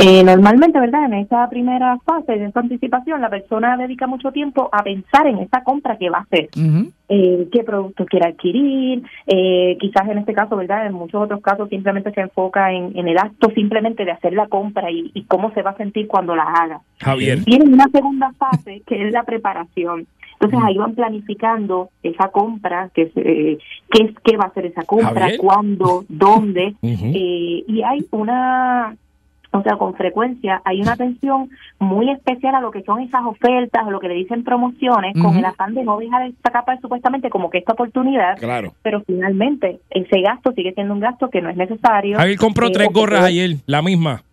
Eh, 0.00 0.22
normalmente, 0.22 0.78
¿verdad? 0.78 1.06
En 1.06 1.14
esa 1.14 1.48
primera 1.50 1.98
fase 2.04 2.38
de 2.38 2.46
esa 2.46 2.60
anticipación, 2.60 3.20
la 3.20 3.30
persona 3.30 3.76
dedica 3.76 4.06
mucho 4.06 4.30
tiempo 4.30 4.68
a 4.70 4.84
pensar 4.84 5.26
en 5.26 5.38
esa 5.38 5.64
compra 5.64 5.96
que 5.96 6.08
va 6.08 6.18
a 6.18 6.22
hacer 6.22 6.48
eh, 7.08 7.48
qué 7.50 7.64
productos 7.64 8.06
quiere 8.06 8.28
adquirir, 8.28 9.02
eh, 9.26 9.76
quizás 9.80 10.08
en 10.08 10.18
este 10.18 10.34
caso, 10.34 10.56
¿verdad? 10.56 10.86
En 10.86 10.92
muchos 10.92 11.22
otros 11.22 11.40
casos 11.40 11.68
simplemente 11.68 12.12
se 12.12 12.20
enfoca 12.20 12.72
en, 12.72 12.96
en 12.96 13.08
el 13.08 13.18
acto 13.18 13.50
simplemente 13.50 14.04
de 14.04 14.12
hacer 14.12 14.34
la 14.34 14.46
compra 14.46 14.88
y, 14.88 15.10
y 15.14 15.24
cómo 15.24 15.52
se 15.52 15.62
va 15.62 15.70
a 15.70 15.76
sentir 15.76 16.06
cuando 16.06 16.36
la 16.36 16.44
haga. 16.44 16.80
Javier. 17.00 17.42
Tienen 17.44 17.72
una 17.72 17.88
segunda 17.90 18.32
fase 18.38 18.82
que 18.86 19.04
es 19.04 19.12
la 19.12 19.24
preparación. 19.24 20.06
Entonces 20.40 20.60
ahí 20.64 20.78
van 20.78 20.94
planificando 20.94 21.90
esa 22.04 22.28
compra, 22.28 22.90
que 22.94 23.02
es, 23.02 23.12
eh, 23.16 23.58
qué 23.90 24.04
es 24.04 24.10
qué 24.22 24.36
va 24.36 24.44
a 24.44 24.54
ser 24.54 24.66
esa 24.66 24.84
compra, 24.84 25.22
Javier. 25.22 25.40
cuándo, 25.40 26.04
dónde, 26.08 26.76
eh, 26.82 27.64
y 27.66 27.82
hay 27.82 28.06
una 28.12 28.94
o 29.50 29.62
sea, 29.62 29.76
con 29.76 29.94
frecuencia 29.94 30.60
hay 30.64 30.80
una 30.82 30.92
atención 30.92 31.48
muy 31.78 32.10
especial 32.10 32.54
a 32.54 32.60
lo 32.60 32.70
que 32.70 32.82
son 32.82 33.00
esas 33.00 33.22
ofertas 33.24 33.82
o 33.86 33.90
lo 33.90 33.98
que 34.00 34.08
le 34.08 34.14
dicen 34.14 34.44
promociones, 34.44 35.14
con 35.20 35.36
el 35.36 35.44
afán 35.44 35.74
de 35.74 35.84
no 35.84 35.98
dejar 35.98 36.26
esta 36.26 36.50
capa 36.50 36.76
supuestamente 36.80 37.30
como 37.30 37.48
que 37.50 37.58
esta 37.58 37.72
oportunidad, 37.72 38.36
Claro. 38.38 38.74
pero 38.82 39.02
finalmente 39.06 39.80
ese 39.90 40.20
gasto 40.20 40.52
sigue 40.52 40.72
siendo 40.74 40.92
un 40.94 41.00
gasto 41.00 41.30
que 41.30 41.40
no 41.40 41.48
es 41.50 41.56
necesario. 41.56 42.18
Javier 42.18 42.38
compró 42.38 42.66
Eh, 42.68 42.72
tres 42.72 42.88
que 42.88 42.94
gorras 42.94 43.24
ayer, 43.24 43.56
la 43.66 43.80
misma. 43.82 44.22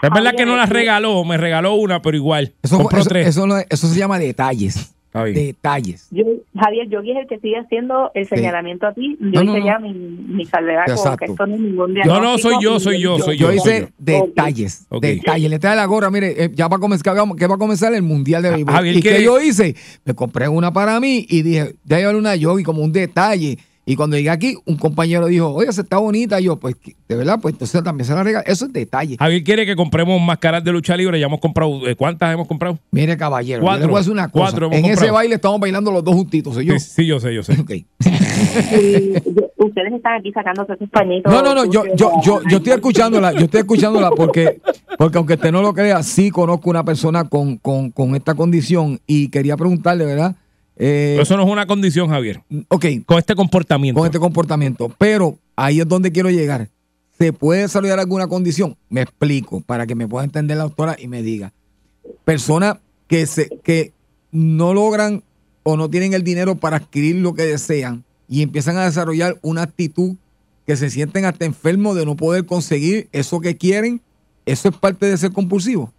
Es 0.00 0.10
verdad 0.10 0.32
que 0.36 0.46
no 0.46 0.56
las 0.56 0.68
regaló, 0.68 1.24
me 1.24 1.36
regaló 1.36 1.74
una, 1.74 2.00
pero 2.00 2.16
igual. 2.16 2.52
Eso, 2.62 2.76
compró 2.78 3.00
eso, 3.00 3.08
tres. 3.08 3.26
eso 3.26 3.46
no 3.48 3.56
es- 3.56 3.66
eso 3.68 3.88
se 3.88 3.98
llama 3.98 4.18
detalles. 4.20 4.94
Detalles. 5.24 6.08
Yo, 6.10 6.24
Javier, 6.58 6.88
yo 6.88 7.00
es 7.00 7.16
el 7.16 7.26
que 7.26 7.38
sigue 7.38 7.56
haciendo 7.58 8.10
el 8.14 8.26
señalamiento 8.26 8.86
a 8.86 8.92
ti. 8.94 9.16
Yo 9.20 9.42
No, 9.42 9.44
no, 9.44 9.50
hice 9.52 9.60
no. 9.60 9.66
ya 9.66 9.78
mi, 9.78 9.92
mi 9.92 10.44
salvedad 10.46 10.84
con 10.86 11.16
que 11.16 11.24
esto 11.26 11.46
no 11.46 11.54
es 11.54 11.60
ningún 11.60 11.94
diagnóstico. 11.94 12.24
no 12.26 12.38
soy 12.38 12.62
yo, 12.62 12.80
soy 12.80 13.00
yo, 13.00 13.18
soy 13.18 13.36
Yo 13.36 13.48
yo. 13.50 13.54
hice 13.54 13.80
yo. 13.80 13.86
detalles. 13.98 14.86
Detalles. 15.00 15.50
Le 15.50 15.58
trae 15.58 15.76
la 15.76 15.84
gorra, 15.86 16.10
mire, 16.10 16.44
eh, 16.44 16.50
ya 16.54 16.68
va 16.68 16.76
a 16.76 16.80
comenzar, 16.80 17.14
que 17.36 17.46
va 17.46 17.54
a 17.54 17.58
comenzar 17.58 17.94
el 17.94 18.02
Mundial 18.02 18.42
de 18.42 18.50
Béisbol. 18.50 18.74
Javier, 18.74 18.96
¿Y 18.96 19.02
¿qué- 19.02 19.22
yo 19.22 19.40
hice? 19.40 19.74
Me 20.04 20.14
compré 20.14 20.48
una 20.48 20.72
para 20.72 20.98
mí 21.00 21.26
y 21.28 21.42
dije, 21.42 21.74
déjame 21.84 22.00
llevar 22.00 22.16
una 22.16 22.36
yogi 22.36 22.62
como 22.64 22.82
un 22.82 22.92
detalle. 22.92 23.58
Y 23.90 23.96
cuando 23.96 24.16
llegué 24.18 24.28
aquí, 24.28 24.54
un 24.66 24.76
compañero 24.76 25.26
dijo, 25.28 25.48
oye, 25.54 25.72
se 25.72 25.80
está 25.80 25.96
bonita. 25.96 26.38
Y 26.40 26.44
yo, 26.44 26.56
pues, 26.56 26.76
de 27.08 27.16
verdad, 27.16 27.38
pues 27.40 27.54
entonces 27.54 27.82
también 27.82 28.06
se 28.06 28.12
la 28.14 28.22
regala. 28.22 28.44
Eso 28.46 28.66
es 28.66 28.72
detalle. 28.74 29.16
Javier 29.18 29.42
quiere 29.42 29.64
que 29.64 29.74
compremos 29.76 30.20
máscaras 30.20 30.62
de 30.62 30.72
lucha 30.72 30.94
libre. 30.94 31.18
Ya 31.18 31.24
hemos 31.24 31.40
comprado. 31.40 31.88
eh, 31.88 31.96
¿Cuántas 31.96 32.34
hemos 32.34 32.46
comprado? 32.46 32.78
Mire, 32.90 33.16
caballero, 33.16 33.60
yo 33.60 33.64
Cuatro. 33.64 33.80
le 33.80 33.90
voy 33.90 33.96
a 33.96 34.00
decir 34.00 34.12
una 34.12 34.28
cosa. 34.28 34.44
Cuatro 34.50 34.66
hemos 34.66 34.78
En 34.78 34.84
ese 34.84 35.10
baile 35.10 35.36
estamos 35.36 35.58
bailando 35.58 35.90
los 35.90 36.04
dos 36.04 36.14
juntitos, 36.14 36.52
soy 36.52 36.66
yo. 36.66 36.74
Sí, 36.74 36.80
sí, 36.80 37.06
yo 37.06 37.18
sé, 37.18 37.34
yo 37.34 37.42
sé. 37.42 37.54
Ok. 37.60 37.70
Y 38.72 39.12
yo- 39.14 39.50
ustedes 39.56 39.92
están 39.94 40.20
aquí 40.20 40.32
sacándose 40.32 40.74
esos 40.74 40.88
pañitos. 40.90 41.32
No, 41.32 41.42
no, 41.42 41.54
no, 41.54 41.64
yo, 41.64 41.84
yo, 41.96 42.12
yo 42.22 42.56
estoy 42.58 42.72
escuchándola, 42.74 43.32
yo 43.32 43.46
estoy 43.46 43.60
escuchándola 43.60 44.10
porque, 44.10 44.60
porque 44.98 45.16
aunque 45.18 45.34
usted 45.34 45.50
no 45.50 45.62
lo 45.62 45.72
crea, 45.72 46.02
sí 46.02 46.30
conozco 46.30 46.70
una 46.70 46.84
persona 46.84 47.24
con, 47.24 47.56
con, 47.56 47.90
con 47.90 48.14
esta 48.14 48.34
condición 48.34 49.00
y 49.06 49.28
quería 49.30 49.56
preguntarle, 49.56 50.04
¿verdad? 50.04 50.36
Eh, 50.80 51.14
Pero 51.14 51.22
eso 51.24 51.36
no 51.36 51.42
es 51.44 51.48
una 51.50 51.66
condición, 51.66 52.08
Javier. 52.08 52.40
ok, 52.68 52.86
Con 53.04 53.18
este 53.18 53.34
comportamiento. 53.34 53.98
con 53.98 54.06
este 54.06 54.18
comportamiento, 54.20 54.94
pero 54.96 55.36
ahí 55.56 55.80
es 55.80 55.88
donde 55.88 56.12
quiero 56.12 56.30
llegar. 56.30 56.68
¿Se 57.18 57.32
puede 57.32 57.62
desarrollar 57.62 57.98
alguna 57.98 58.28
condición? 58.28 58.76
Me 58.88 59.00
explico 59.02 59.60
para 59.60 59.86
que 59.88 59.96
me 59.96 60.06
pueda 60.06 60.24
entender 60.24 60.56
la 60.56 60.62
doctora 60.64 60.96
y 60.98 61.08
me 61.08 61.20
diga. 61.22 61.52
Personas 62.24 62.76
que, 63.08 63.26
se, 63.26 63.48
que 63.64 63.92
no 64.30 64.72
logran 64.72 65.24
o 65.64 65.76
no 65.76 65.90
tienen 65.90 66.14
el 66.14 66.22
dinero 66.22 66.54
para 66.54 66.76
adquirir 66.76 67.16
lo 67.16 67.34
que 67.34 67.42
desean 67.42 68.04
y 68.28 68.42
empiezan 68.42 68.76
a 68.76 68.84
desarrollar 68.84 69.36
una 69.42 69.62
actitud 69.62 70.14
que 70.64 70.76
se 70.76 70.90
sienten 70.90 71.24
hasta 71.24 71.44
enfermos 71.44 71.96
de 71.96 72.04
no 72.06 72.14
poder 72.14 72.46
conseguir 72.46 73.08
eso 73.10 73.40
que 73.40 73.56
quieren, 73.56 74.00
eso 74.46 74.68
es 74.68 74.76
parte 74.76 75.06
de 75.06 75.16
ser 75.16 75.32
compulsivo. 75.32 75.92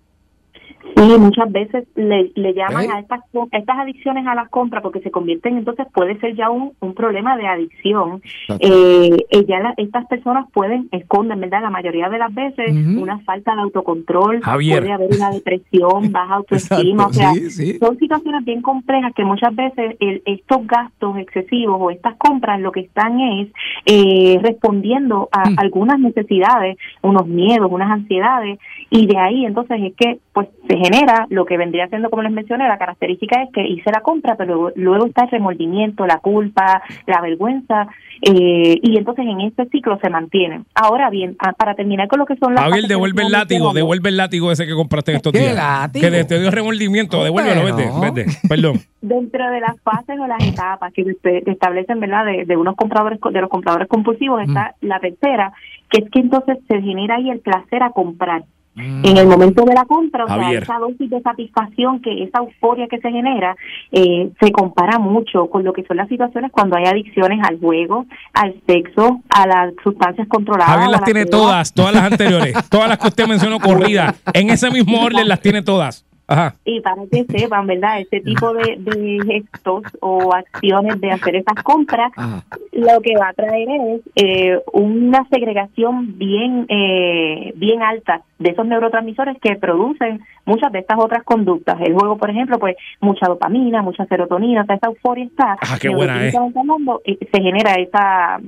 Sí, 1.00 1.18
muchas 1.18 1.52
veces 1.52 1.88
le, 1.96 2.32
le 2.36 2.54
llaman 2.54 2.86
¿Eh? 2.86 2.90
a 2.94 3.00
estas, 3.00 3.22
a 3.52 3.58
estas 3.58 3.78
adicciones 3.80 4.28
a 4.28 4.36
las 4.36 4.50
compras 4.50 4.84
porque 4.84 5.00
se 5.00 5.12
convierten 5.12 5.58
entonces 5.58 5.88
puede 5.94 6.20
ser 6.20 6.36
ya 6.36 6.50
un, 6.50 6.74
un 6.82 6.94
problema 6.94 7.38
de 7.38 7.48
adicción. 7.48 8.22
Eh, 8.60 9.18
eh, 9.32 9.46
ya 9.48 9.60
la- 9.60 9.74
estas 9.78 10.06
personas 10.08 10.46
pueden 10.54 10.90
esconden, 10.92 11.40
¿verdad? 11.40 11.62
La 11.62 11.70
mayoría 11.70 12.10
de 12.10 12.18
las 12.18 12.34
veces 12.34 12.70
una 12.98 13.20
falta 13.20 13.56
de 13.56 13.62
autocontrol, 13.62 14.42
Javier. 14.42 14.80
puede 14.82 14.92
haber 14.94 15.10
una 15.16 15.32
depresión, 15.32 16.12
baja 16.12 16.36
autoestima, 16.36 17.08
o 17.08 17.14
sea, 17.14 17.34
sí, 17.34 17.50
sí. 17.50 17.78
son 17.80 17.98
situaciones 17.98 18.44
bien 18.46 18.62
complejas 18.62 19.14
que 19.16 19.24
muchas 19.26 19.56
veces 19.56 19.96
el- 20.00 20.22
estos 20.26 20.66
gastos 20.68 21.18
excesivos 21.18 21.78
o 21.80 21.92
estas 21.92 22.16
compras 22.18 22.60
lo 22.60 22.72
que 22.72 22.82
están 22.82 23.20
es 23.20 23.48
eh, 23.86 24.40
respondiendo 24.42 25.30
a 25.32 25.50
Mm. 25.50 25.56
algunas 25.60 26.00
necesidades, 26.00 26.78
unos 27.02 27.26
miedos, 27.28 27.72
unas 27.72 27.90
ansiedades 27.90 28.60
y 28.92 29.06
de 29.06 29.18
ahí 29.18 29.46
entonces 29.46 29.80
es 29.84 29.94
que 29.96 30.20
pues 30.34 30.48
se 30.68 30.76
genera 30.78 31.28
lo 31.30 31.46
que 31.46 31.58
vendría 31.58 31.88
siendo 31.88 32.10
como 32.10 32.24
les 32.24 32.32
mencioné 32.32 32.68
la 32.68 32.78
característica 32.80 33.44
es 33.44 33.50
que 33.54 33.68
hice 33.68 33.92
la 33.92 34.02
compra 34.02 34.36
pero 34.36 34.54
luego, 34.56 34.72
luego 34.76 35.06
está 35.06 35.26
el 35.26 35.32
remordimiento, 35.32 36.06
la 36.08 36.18
culpa, 36.20 36.82
la 37.06 37.22
vergüenza 37.22 37.88
eh, 38.22 38.80
y 38.82 38.98
entonces 38.98 39.26
en 39.28 39.42
este 39.42 39.66
ciclo 39.70 39.98
se 40.02 40.10
mantienen. 40.10 40.66
Ahora 40.76 41.10
bien, 41.10 41.36
ah, 41.40 41.54
para 41.54 41.74
terminar 41.76 42.08
con 42.10 42.20
lo 42.20 42.26
que 42.26 42.36
son 42.36 42.54
las 42.54 42.70
que 42.72 42.88
devuelve 42.88 43.22
el 43.24 43.32
látigo, 43.32 43.72
devuelve 43.74 44.10
el 44.10 44.18
látigo 44.18 44.52
ese 44.52 44.66
que 44.66 44.74
compraste 44.74 45.12
en 45.12 45.18
estos 45.18 45.32
¿Qué 45.32 45.40
días. 45.40 45.56
látigo? 45.56 46.10
Que 46.10 46.24
te 46.26 46.40
dio 46.40 46.52
remordimiento, 46.52 47.24
devuélvelo, 47.24 47.64
vete, 47.64 47.90
vete. 48.02 48.26
Perdón. 48.48 48.80
dentro 49.02 49.50
de 49.52 49.62
las 49.62 49.80
fases 49.82 50.20
o 50.20 50.28
las 50.28 50.46
etapas 50.46 50.92
que 50.94 51.06
se 51.24 51.50
establecen 51.50 52.02
verdad 52.02 52.26
de, 52.26 52.44
de 52.46 52.58
unos 52.58 52.76
compradores 52.76 53.18
co- 53.22 53.32
de 53.32 53.40
los 53.40 53.50
compradores 53.50 53.88
compulsivos 53.88 54.42
está 54.42 54.76
la 54.82 55.00
tercera 55.00 55.54
que 55.90 56.04
es 56.04 56.10
que 56.12 56.20
entonces 56.20 56.58
se 56.68 56.82
genera 56.82 57.16
ahí 57.16 57.30
el 57.30 57.40
placer 57.40 57.82
a 57.82 57.92
comprar 57.92 58.44
en 58.80 59.18
el 59.18 59.28
momento 59.28 59.64
de 59.64 59.74
la 59.74 59.86
compra 59.86 60.26
o 60.26 60.28
sea 60.28 60.52
esa 60.52 60.80
dosis 60.80 61.10
de 61.10 61.22
satisfacción 61.22 62.02
que 62.02 62.24
esa 62.24 62.40
euforia 62.40 62.88
que 62.88 63.00
se 63.00 63.12
genera 63.12 63.56
eh, 63.92 64.30
se 64.40 64.52
compara 64.52 65.00
mucho 65.00 65.48
con 65.48 65.64
lo 65.64 65.74
que 65.74 65.84
son 65.84 65.98
las 65.98 66.08
situaciones 66.08 66.52
cuando 66.52 66.78
hay 66.78 66.86
adicciones 66.86 67.40
al 67.44 67.60
juego 67.60 68.06
al 68.34 68.56
sexo 68.66 69.22
a 69.30 69.48
las 69.48 69.74
sustancias 69.84 70.28
controladas 70.28 70.70
Javier 70.70 70.92
las 70.92 71.02
la 71.02 71.06
tiene 71.06 71.26
todas, 71.26 71.74
todas 71.74 71.94
las 71.94 72.04
anteriores. 72.04 72.56
Todas 72.70 72.90
las 72.90 72.98
que 73.00 73.08
usted 73.08 73.28
mencionó 73.28 73.60
corridas. 73.60 74.16
En 74.34 74.50
ese 74.50 74.70
mismo 74.70 75.02
orden 75.02 75.28
las 75.28 75.42
tiene 75.42 75.62
todas. 75.62 76.06
Ajá. 76.30 76.56
y 76.64 76.80
para 76.82 77.02
que 77.12 77.26
sepan, 77.26 77.66
¿verdad? 77.66 78.00
Este 78.00 78.22
tipo 78.22 78.54
de, 78.54 78.78
de 78.78 79.20
gestos 79.26 79.84
o 80.00 80.34
acciones 80.34 81.02
de 81.02 81.12
hacer 81.12 81.36
esas 81.38 81.64
compras, 81.64 82.12
Ajá. 82.16 82.44
lo 82.72 83.02
que 83.02 83.16
va 83.18 83.30
a 83.30 83.34
traer 83.34 83.68
es 83.70 84.02
eh, 84.16 84.60
una 84.74 85.28
segregación 85.30 86.18
bien 86.18 86.66
eh, 86.70 87.52
bien 87.56 87.82
alta 87.82 88.22
de 88.38 88.52
esos 88.52 88.66
neurotransmisores 88.66 89.38
que 89.42 89.56
producen 89.56 90.22
muchas 90.46 90.72
de 90.72 90.80
estas 90.80 91.00
otras 91.00 91.24
conductas. 91.24 91.78
El 91.82 91.94
juego, 91.94 92.18
por 92.18 92.30
ejemplo, 92.30 92.60
pues 92.60 92.76
mucha 93.02 93.28
dopamina, 93.28 93.82
mucha 93.82 94.06
serotonina, 94.06 94.62
o 94.62 94.66
sea, 94.66 94.76
esa 94.76 94.88
euforia 94.88 95.26
está. 95.26 95.58
Ah, 95.62 95.78
qué 95.82 95.90
buena 95.90 96.28
eh, 96.28 96.32
se 96.32 97.42
genera 97.42 97.74
esa 97.74 98.40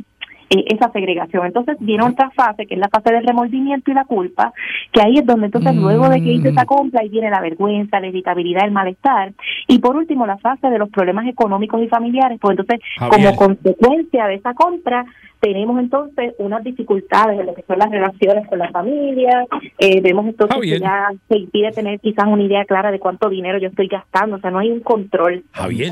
eh, 0.53 0.65
esa 0.67 0.91
segregación. 0.91 1.45
Entonces 1.45 1.77
viene 1.79 2.03
otra 2.03 2.29
fase, 2.31 2.65
que 2.65 2.73
es 2.73 2.79
la 2.79 2.89
fase 2.89 3.13
del 3.13 3.25
remordimiento 3.25 3.89
y 3.89 3.93
la 3.93 4.03
culpa, 4.03 4.51
que 4.91 5.01
ahí 5.01 5.17
es 5.17 5.25
donde 5.25 5.45
entonces 5.45 5.73
luego 5.75 6.09
de 6.09 6.21
que 6.21 6.33
hice 6.33 6.49
esa 6.49 6.65
compra, 6.65 6.99
ahí 7.01 7.07
viene 7.09 7.29
la 7.29 7.39
vergüenza, 7.39 8.01
la 8.01 8.07
irritabilidad, 8.07 8.65
el 8.65 8.71
malestar. 8.71 9.31
Y 9.67 9.79
por 9.79 9.95
último, 9.95 10.25
la 10.25 10.37
fase 10.39 10.67
de 10.67 10.77
los 10.77 10.89
problemas 10.89 11.25
económicos 11.27 11.81
y 11.81 11.87
familiares, 11.87 12.37
pues 12.41 12.57
entonces 12.57 12.81
Javier. 12.97 13.33
como 13.33 13.35
consecuencia 13.37 14.27
de 14.27 14.35
esa 14.35 14.53
compra, 14.53 15.05
tenemos 15.39 15.79
entonces 15.79 16.35
unas 16.37 16.63
dificultades 16.63 17.39
en 17.39 17.45
lo 17.45 17.55
que 17.55 17.63
son 17.63 17.79
las 17.79 17.89
relaciones 17.89 18.45
con 18.47 18.59
la 18.59 18.69
familia, 18.71 19.45
eh, 19.79 20.01
vemos 20.01 20.25
entonces 20.25 20.53
Javier. 20.53 20.79
que 20.79 20.83
ya 20.83 21.07
se 21.29 21.37
impide 21.37 21.71
tener 21.71 21.99
quizás 22.01 22.27
una 22.27 22.43
idea 22.43 22.65
clara 22.65 22.91
de 22.91 22.99
cuánto 22.99 23.29
dinero 23.29 23.57
yo 23.57 23.69
estoy 23.69 23.87
gastando, 23.87 24.35
o 24.35 24.39
sea, 24.39 24.51
no 24.51 24.59
hay 24.59 24.69
un 24.69 24.81
control. 24.81 25.43
Javier. 25.53 25.91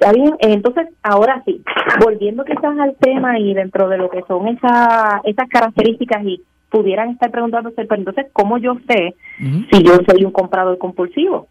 ¿Está 0.00 0.12
bien? 0.14 0.34
Entonces, 0.38 0.88
ahora 1.02 1.42
sí, 1.44 1.62
volviendo 2.02 2.42
quizás 2.44 2.78
al 2.78 2.96
tema 2.98 3.38
y 3.38 3.52
dentro 3.52 3.86
de 3.86 3.98
lo 3.98 4.08
que 4.08 4.22
son 4.26 4.48
esa, 4.48 5.20
esas 5.24 5.46
características 5.50 6.24
y 6.24 6.42
pudieran 6.70 7.10
estar 7.10 7.30
preguntándose, 7.30 7.84
pero 7.84 7.96
entonces, 7.96 8.26
¿cómo 8.32 8.56
yo 8.56 8.76
sé 8.88 9.14
si 9.38 9.82
yo 9.82 9.98
soy 10.08 10.24
un 10.24 10.32
comprador 10.32 10.78
compulsivo? 10.78 11.48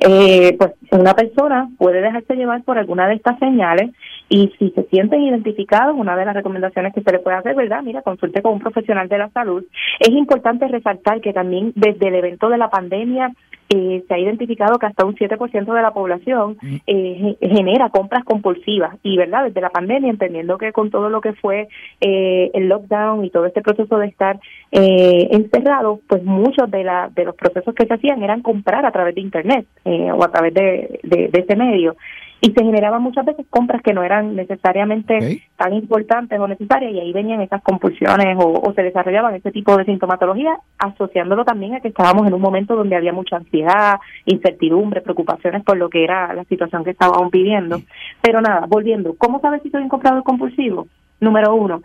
Eh, 0.00 0.56
pues 0.58 0.72
una 0.90 1.14
persona 1.14 1.68
puede 1.78 2.00
dejarse 2.00 2.34
llevar 2.34 2.64
por 2.64 2.78
alguna 2.78 3.06
de 3.06 3.14
estas 3.14 3.38
señales 3.38 3.92
y 4.28 4.52
si 4.58 4.70
se 4.70 4.82
sienten 4.90 5.22
identificados, 5.22 5.94
una 5.96 6.16
de 6.16 6.24
las 6.24 6.34
recomendaciones 6.34 6.92
que 6.92 7.00
se 7.00 7.12
le 7.12 7.20
puede 7.20 7.36
hacer, 7.36 7.54
¿verdad? 7.54 7.82
Mira, 7.84 8.02
consulte 8.02 8.42
con 8.42 8.54
un 8.54 8.60
profesional 8.60 9.08
de 9.08 9.18
la 9.18 9.30
salud. 9.30 9.64
Es 10.00 10.10
importante 10.10 10.66
resaltar 10.66 11.20
que 11.20 11.32
también 11.32 11.72
desde 11.76 12.08
el 12.08 12.16
evento 12.16 12.48
de 12.48 12.58
la 12.58 12.70
pandemia 12.70 13.30
eh, 13.70 14.04
se 14.06 14.14
ha 14.14 14.18
identificado 14.18 14.78
que 14.78 14.86
hasta 14.86 15.04
un 15.06 15.14
7% 15.14 15.72
de 15.72 15.82
la 15.82 15.92
población 15.92 16.56
eh, 16.86 17.36
ge- 17.40 17.48
genera 17.48 17.88
compras 17.88 18.24
compulsivas 18.24 18.96
y, 19.02 19.16
¿verdad? 19.16 19.44
Desde 19.44 19.60
la 19.60 19.70
pandemia, 19.70 20.10
entendiendo 20.10 20.58
que 20.58 20.72
con 20.72 20.90
todo 20.90 21.08
lo 21.08 21.20
que 21.20 21.32
fue 21.32 21.68
eh, 22.00 22.50
el 22.54 22.68
lockdown 22.68 23.24
y 23.24 23.30
todo 23.30 23.46
este 23.46 23.62
proceso 23.62 23.98
de 23.98 24.06
estar 24.08 24.38
eh, 24.70 25.28
encerrado, 25.30 26.00
pues 26.08 26.22
muchos 26.24 26.70
de, 26.70 26.84
la, 26.84 27.10
de 27.14 27.24
los 27.24 27.34
procesos 27.36 27.74
que 27.74 27.86
se 27.86 27.94
hacían 27.94 28.22
eran 28.22 28.42
comprar 28.42 28.84
a 28.84 28.92
través 28.92 29.14
de 29.14 29.20
Internet 29.22 29.66
eh, 29.84 30.10
o 30.12 30.22
a 30.22 30.30
través 30.30 30.52
de, 30.54 31.00
de, 31.02 31.28
de 31.28 31.38
ese 31.40 31.56
medio. 31.56 31.96
Y 32.40 32.52
se 32.52 32.62
generaban 32.62 33.02
muchas 33.02 33.24
veces 33.24 33.46
compras 33.48 33.80
que 33.82 33.94
no 33.94 34.02
eran 34.02 34.36
necesariamente 34.36 35.42
tan 35.56 35.72
importantes 35.72 36.38
o 36.38 36.46
necesarias 36.46 36.92
y 36.92 37.00
ahí 37.00 37.12
venían 37.12 37.40
esas 37.40 37.62
compulsiones 37.62 38.36
o, 38.38 38.60
o 38.60 38.72
se 38.74 38.82
desarrollaban 38.82 39.34
ese 39.34 39.50
tipo 39.50 39.76
de 39.76 39.84
sintomatología, 39.84 40.58
asociándolo 40.78 41.44
también 41.44 41.74
a 41.74 41.80
que 41.80 41.88
estábamos 41.88 42.26
en 42.26 42.34
un 42.34 42.40
momento 42.42 42.76
donde 42.76 42.96
había 42.96 43.12
mucha 43.12 43.36
ansiedad, 43.36 43.98
incertidumbre, 44.26 45.00
preocupaciones 45.00 45.62
por 45.64 45.78
lo 45.78 45.88
que 45.88 46.04
era 46.04 46.34
la 46.34 46.44
situación 46.44 46.84
que 46.84 46.90
estábamos 46.90 47.30
viviendo. 47.30 47.80
Pero 48.20 48.40
nada, 48.42 48.66
volviendo, 48.68 49.14
¿cómo 49.16 49.40
sabes 49.40 49.62
si 49.62 49.70
soy 49.70 49.82
un 49.82 49.88
comprador 49.88 50.22
compulsivo? 50.22 50.86
Número 51.20 51.54
uno, 51.54 51.82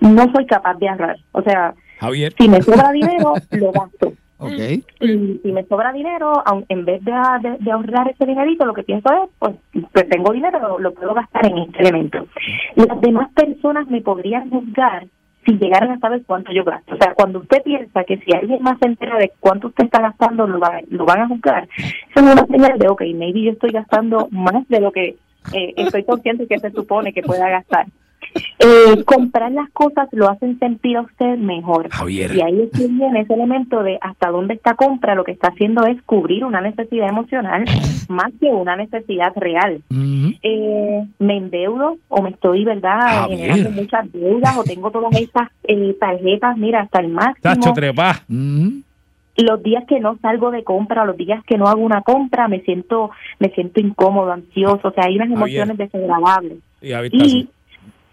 no 0.00 0.32
soy 0.32 0.46
capaz 0.46 0.74
de 0.74 0.88
ahorrar. 0.88 1.16
O 1.32 1.42
sea, 1.42 1.74
Javier. 1.98 2.32
si 2.38 2.48
me 2.48 2.62
sobra 2.62 2.90
dinero, 2.92 3.34
lo 3.50 3.72
gasto. 3.72 4.12
Y 5.00 5.40
si 5.42 5.52
me 5.52 5.64
sobra 5.64 5.92
dinero, 5.92 6.42
en 6.68 6.84
vez 6.84 7.04
de, 7.04 7.12
ahorrar 7.12 8.08
ese 8.10 8.24
dinerito, 8.26 8.64
lo 8.64 8.74
que 8.74 8.82
pienso 8.82 9.08
es, 9.12 9.30
pues, 9.38 9.56
pues 9.92 10.08
tengo 10.08 10.32
dinero, 10.32 10.58
lo, 10.60 10.78
lo 10.78 10.94
puedo 10.94 11.14
gastar 11.14 11.46
en 11.46 11.58
este 11.58 11.80
elemento. 11.82 12.26
Las 12.76 13.00
demás 13.00 13.30
personas 13.34 13.86
me 13.88 14.00
podrían 14.00 14.48
juzgar 14.50 15.06
si 15.46 15.52
llegaran 15.58 15.90
a 15.92 15.98
saber 15.98 16.22
cuánto 16.26 16.52
yo 16.52 16.64
gasto. 16.64 16.94
O 16.94 16.98
sea, 16.98 17.14
cuando 17.14 17.38
usted 17.40 17.62
piensa 17.62 18.04
que 18.04 18.18
si 18.18 18.32
alguien 18.34 18.62
más 18.62 18.78
se 18.78 18.86
entera 18.88 19.16
de 19.16 19.32
cuánto 19.40 19.68
usted 19.68 19.84
está 19.84 20.00
gastando, 20.00 20.46
lo, 20.46 20.58
va- 20.60 20.80
lo 20.88 21.04
van 21.06 21.22
a 21.22 21.28
juzgar, 21.28 21.66
eso 21.76 21.94
es 22.14 22.22
una 22.22 22.46
señal 22.46 22.78
de, 22.78 22.88
ok, 22.88 23.02
maybe 23.14 23.42
yo 23.42 23.52
estoy 23.52 23.70
gastando 23.70 24.28
más 24.30 24.68
de 24.68 24.80
lo 24.80 24.92
que 24.92 25.16
eh, 25.54 25.72
estoy 25.76 26.04
consciente 26.04 26.46
que 26.46 26.58
se 26.58 26.70
supone 26.70 27.12
que 27.14 27.22
pueda 27.22 27.48
gastar. 27.48 27.86
Eh, 28.58 29.04
comprar 29.04 29.50
las 29.52 29.70
cosas 29.70 30.08
lo 30.12 30.28
hacen 30.28 30.58
sentir 30.58 30.96
a 30.96 31.02
usted 31.02 31.38
mejor. 31.38 31.88
Javier. 31.90 32.34
Y 32.34 32.42
ahí 32.42 32.60
es 32.62 32.70
que 32.78 32.86
viene 32.88 33.20
ese 33.20 33.34
elemento 33.34 33.82
de 33.82 33.98
hasta 34.00 34.30
dónde 34.30 34.54
esta 34.54 34.74
compra 34.74 35.14
lo 35.14 35.24
que 35.24 35.32
está 35.32 35.48
haciendo 35.48 35.84
es 35.86 36.00
cubrir 36.02 36.44
una 36.44 36.60
necesidad 36.60 37.08
emocional 37.08 37.64
más 38.08 38.30
que 38.40 38.46
una 38.46 38.76
necesidad 38.76 39.32
real. 39.36 39.82
Eh, 40.42 41.04
me 41.18 41.36
endeudo 41.36 41.96
o 42.08 42.22
me 42.22 42.30
estoy, 42.30 42.64
¿verdad?, 42.64 43.28
generando 43.28 43.70
muchas 43.70 44.12
deudas 44.12 44.56
o 44.58 44.64
tengo 44.64 44.90
todas 44.90 45.14
estas 45.18 45.48
eh, 45.64 45.96
tarjetas, 45.98 46.56
mira, 46.58 46.82
hasta 46.82 47.00
el 47.00 47.08
máximo 47.08 47.40
Tacho 47.42 47.72
trepa. 47.72 48.22
Ujú. 48.28 48.82
los 49.36 49.62
días 49.62 49.84
que 49.88 50.00
no 50.00 50.18
salgo 50.20 50.50
de 50.50 50.64
compra, 50.64 51.04
los 51.04 51.16
días 51.16 51.42
que 51.44 51.56
no 51.56 51.66
hago 51.66 51.80
una 51.80 52.02
compra, 52.02 52.46
me 52.48 52.60
siento 52.60 53.10
me 53.38 53.48
siento 53.50 53.80
incómodo, 53.80 54.32
ansioso, 54.32 54.88
o 54.88 54.92
sea, 54.92 55.04
hay 55.06 55.16
unas 55.16 55.28
Javier. 55.28 55.62
emociones 55.62 55.78
desagradables. 55.78 56.58
Y 56.82 56.92
está 56.92 57.08
Y. 57.16 57.48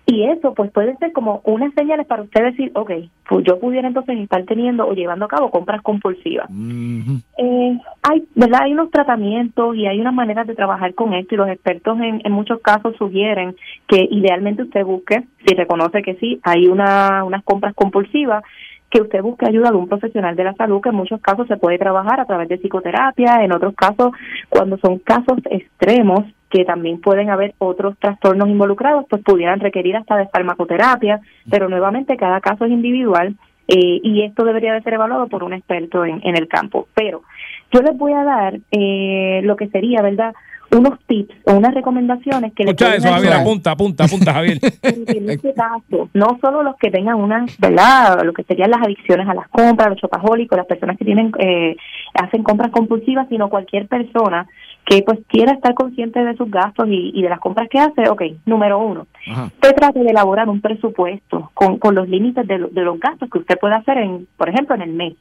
y 0.10 0.24
eso 0.24 0.54
pues 0.54 0.72
puede 0.72 0.96
ser 0.98 1.12
como 1.12 1.42
unas 1.44 1.74
señales 1.74 2.08
para 2.08 2.24
usted 2.24 2.42
decir, 2.42 2.72
ok, 2.76 2.92
pues 3.28 3.46
yo 3.46 3.60
pudiera 3.60 3.90
entonces 3.90 4.18
estar 4.18 4.42
teniendo 4.46 4.88
o 4.88 4.94
llevando 4.94 5.26
a 5.26 5.28
cabo 5.28 5.52
compras 5.52 5.82
compulsivas. 5.82 6.50
Eh, 6.50 7.78
hay, 8.04 8.24
¿verdad? 8.34 8.62
Hay 8.64 8.72
unos 8.72 8.90
tratamientos 8.90 9.76
y 9.76 9.86
hay 9.86 10.00
unas 10.00 10.14
maneras 10.14 10.48
de 10.48 10.56
trabajar 10.56 10.94
con 10.94 11.14
esto 11.14 11.36
y 11.36 11.38
los 11.38 11.50
expertos 11.50 12.00
en, 12.00 12.22
en 12.24 12.32
muchos 12.32 12.62
casos 12.62 12.96
sugieren 12.96 13.58
que 13.86 14.08
idealmente 14.10 14.64
usted 14.64 14.86
busque, 14.86 15.26
si 15.46 15.54
reconoce 15.56 16.02
que 16.02 16.16
sí, 16.16 16.40
hay 16.44 16.68
una, 16.68 17.26
unas 17.26 17.44
compras 17.44 17.76
compulsivas, 17.76 18.46
que 18.90 19.02
usted 19.02 19.22
busque 19.22 19.46
ayuda 19.46 19.72
de 19.72 19.78
un 19.78 19.88
profesional 19.88 20.36
de 20.36 20.44
la 20.44 20.54
salud, 20.54 20.82
que 20.82 20.90
en 20.90 20.96
muchos 20.96 21.22
casos 21.22 21.48
se 21.48 21.58
puede 21.58 21.78
trabajar 21.78 22.20
a 22.20 22.26
través 22.26 22.48
de 22.48 22.58
psicoterapia, 22.58 23.44
en 23.44 23.52
otros 23.52 23.74
casos, 23.76 24.12
cuando 24.50 24.78
son 24.78 25.00
casos 25.00 25.40
extremos, 25.50 26.26
que 26.50 26.64
también 26.64 27.02
pueden 27.02 27.30
haber 27.30 27.54
otros 27.58 27.98
trastornos 28.00 28.48
involucrados, 28.48 29.06
pues 29.10 29.22
pudieran 29.24 29.60
requerir 29.60 29.98
hasta 29.98 30.16
de 30.16 30.28
farmacoterapia, 30.28 31.20
pero 31.50 31.68
nuevamente 31.68 32.16
cada 32.16 32.40
caso 32.40 32.66
es 32.66 32.72
individual 32.72 33.36
eh, 33.68 34.00
y 34.02 34.24
esto 34.24 34.46
debería 34.46 34.74
de 34.74 34.82
ser 34.82 34.94
evaluado 34.94 35.28
por 35.28 35.44
un 35.44 35.54
experto 35.54 36.06
en, 36.06 36.22
en 36.24 36.38
el 36.38 36.48
campo. 36.48 36.88
Pero 36.94 37.24
yo 37.72 37.82
les 37.82 37.98
voy 37.98 38.14
a 38.14 38.24
dar 38.24 38.60
eh, 38.72 39.42
lo 39.44 39.58
que 39.58 39.68
sería, 39.68 40.02
¿verdad? 40.02 40.34
Unos 40.70 41.00
tips 41.08 41.34
o 41.46 41.54
unas 41.54 41.74
recomendaciones 41.74 42.54
que 42.54 42.64
les 42.66 42.72
Escucha 42.74 42.86
pueden 42.92 43.04
eso, 43.06 43.14
Javier. 43.14 43.34
Apunta, 43.34 43.72
apunta, 43.72 44.04
apunta, 44.04 44.34
Javier. 44.34 44.60
en 44.84 45.30
este 45.30 45.54
caso, 45.54 46.10
no 46.14 46.38
solo 46.42 46.62
los 46.64 46.76
que 46.78 46.92
tengan 46.92 47.16
unas, 47.16 47.58
¿verdad? 47.58 48.22
Lo 48.24 48.34
que 48.34 48.44
serían 48.44 48.72
las 48.72 48.82
adicciones 48.84 49.28
a 49.30 49.34
las 49.34 49.48
compras, 49.48 49.90
los 49.90 49.98
chocajólicos, 50.00 50.58
las 50.58 50.68
personas 50.68 50.98
que 50.98 51.06
tienen, 51.06 51.32
eh, 51.40 51.78
hacen 52.16 52.44
compras 52.44 52.72
compulsivas, 52.72 53.28
sino 53.30 53.50
cualquier 53.50 53.88
persona 53.88 54.46
que 54.86 55.02
pues 55.04 55.20
quiera 55.28 55.52
estar 55.54 55.74
consciente 55.74 56.24
de 56.24 56.36
sus 56.38 56.50
gastos 56.50 56.88
y, 56.90 57.12
y 57.14 57.22
de 57.22 57.30
las 57.30 57.40
compras 57.40 57.68
que 57.70 57.78
hace, 57.80 58.10
ok, 58.10 58.22
número 58.46 58.80
uno, 58.80 59.06
Ajá. 59.30 59.46
usted 59.46 59.76
trate 59.76 60.00
de 60.00 60.10
elaborar 60.12 60.48
un 60.50 60.62
presupuesto 60.62 61.52
con, 61.54 61.78
con 61.78 61.94
los 61.96 62.08
límites 62.08 62.48
de, 62.48 62.58
lo- 62.58 62.70
de 62.70 62.82
los 62.84 62.98
gastos 63.00 63.30
que 63.30 63.40
usted 63.40 63.58
puede 63.60 63.76
hacer, 63.76 63.98
en, 63.98 64.28
por 64.38 64.48
ejemplo, 64.50 64.76
en 64.76 64.82
el 64.84 64.94
mes 64.94 65.14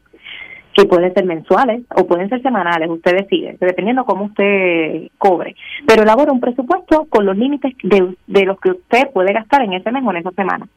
que 0.76 0.84
pueden 0.84 1.12
ser 1.14 1.24
mensuales 1.24 1.82
o 1.94 2.06
pueden 2.06 2.28
ser 2.28 2.42
semanales, 2.42 2.90
usted 2.90 3.16
decide, 3.16 3.56
dependiendo 3.60 4.04
cómo 4.04 4.26
usted 4.26 5.08
cobre. 5.16 5.56
Pero 5.86 6.02
elabora 6.02 6.32
un 6.32 6.40
presupuesto 6.40 7.06
con 7.08 7.24
los 7.24 7.36
límites 7.36 7.72
de, 7.82 8.14
de 8.26 8.44
los 8.44 8.60
que 8.60 8.72
usted 8.72 9.10
puede 9.12 9.32
gastar 9.32 9.62
en 9.62 9.72
ese 9.72 9.90
mes 9.90 10.02
o 10.04 10.10
en 10.10 10.18
esa 10.18 10.32
semana. 10.32 10.68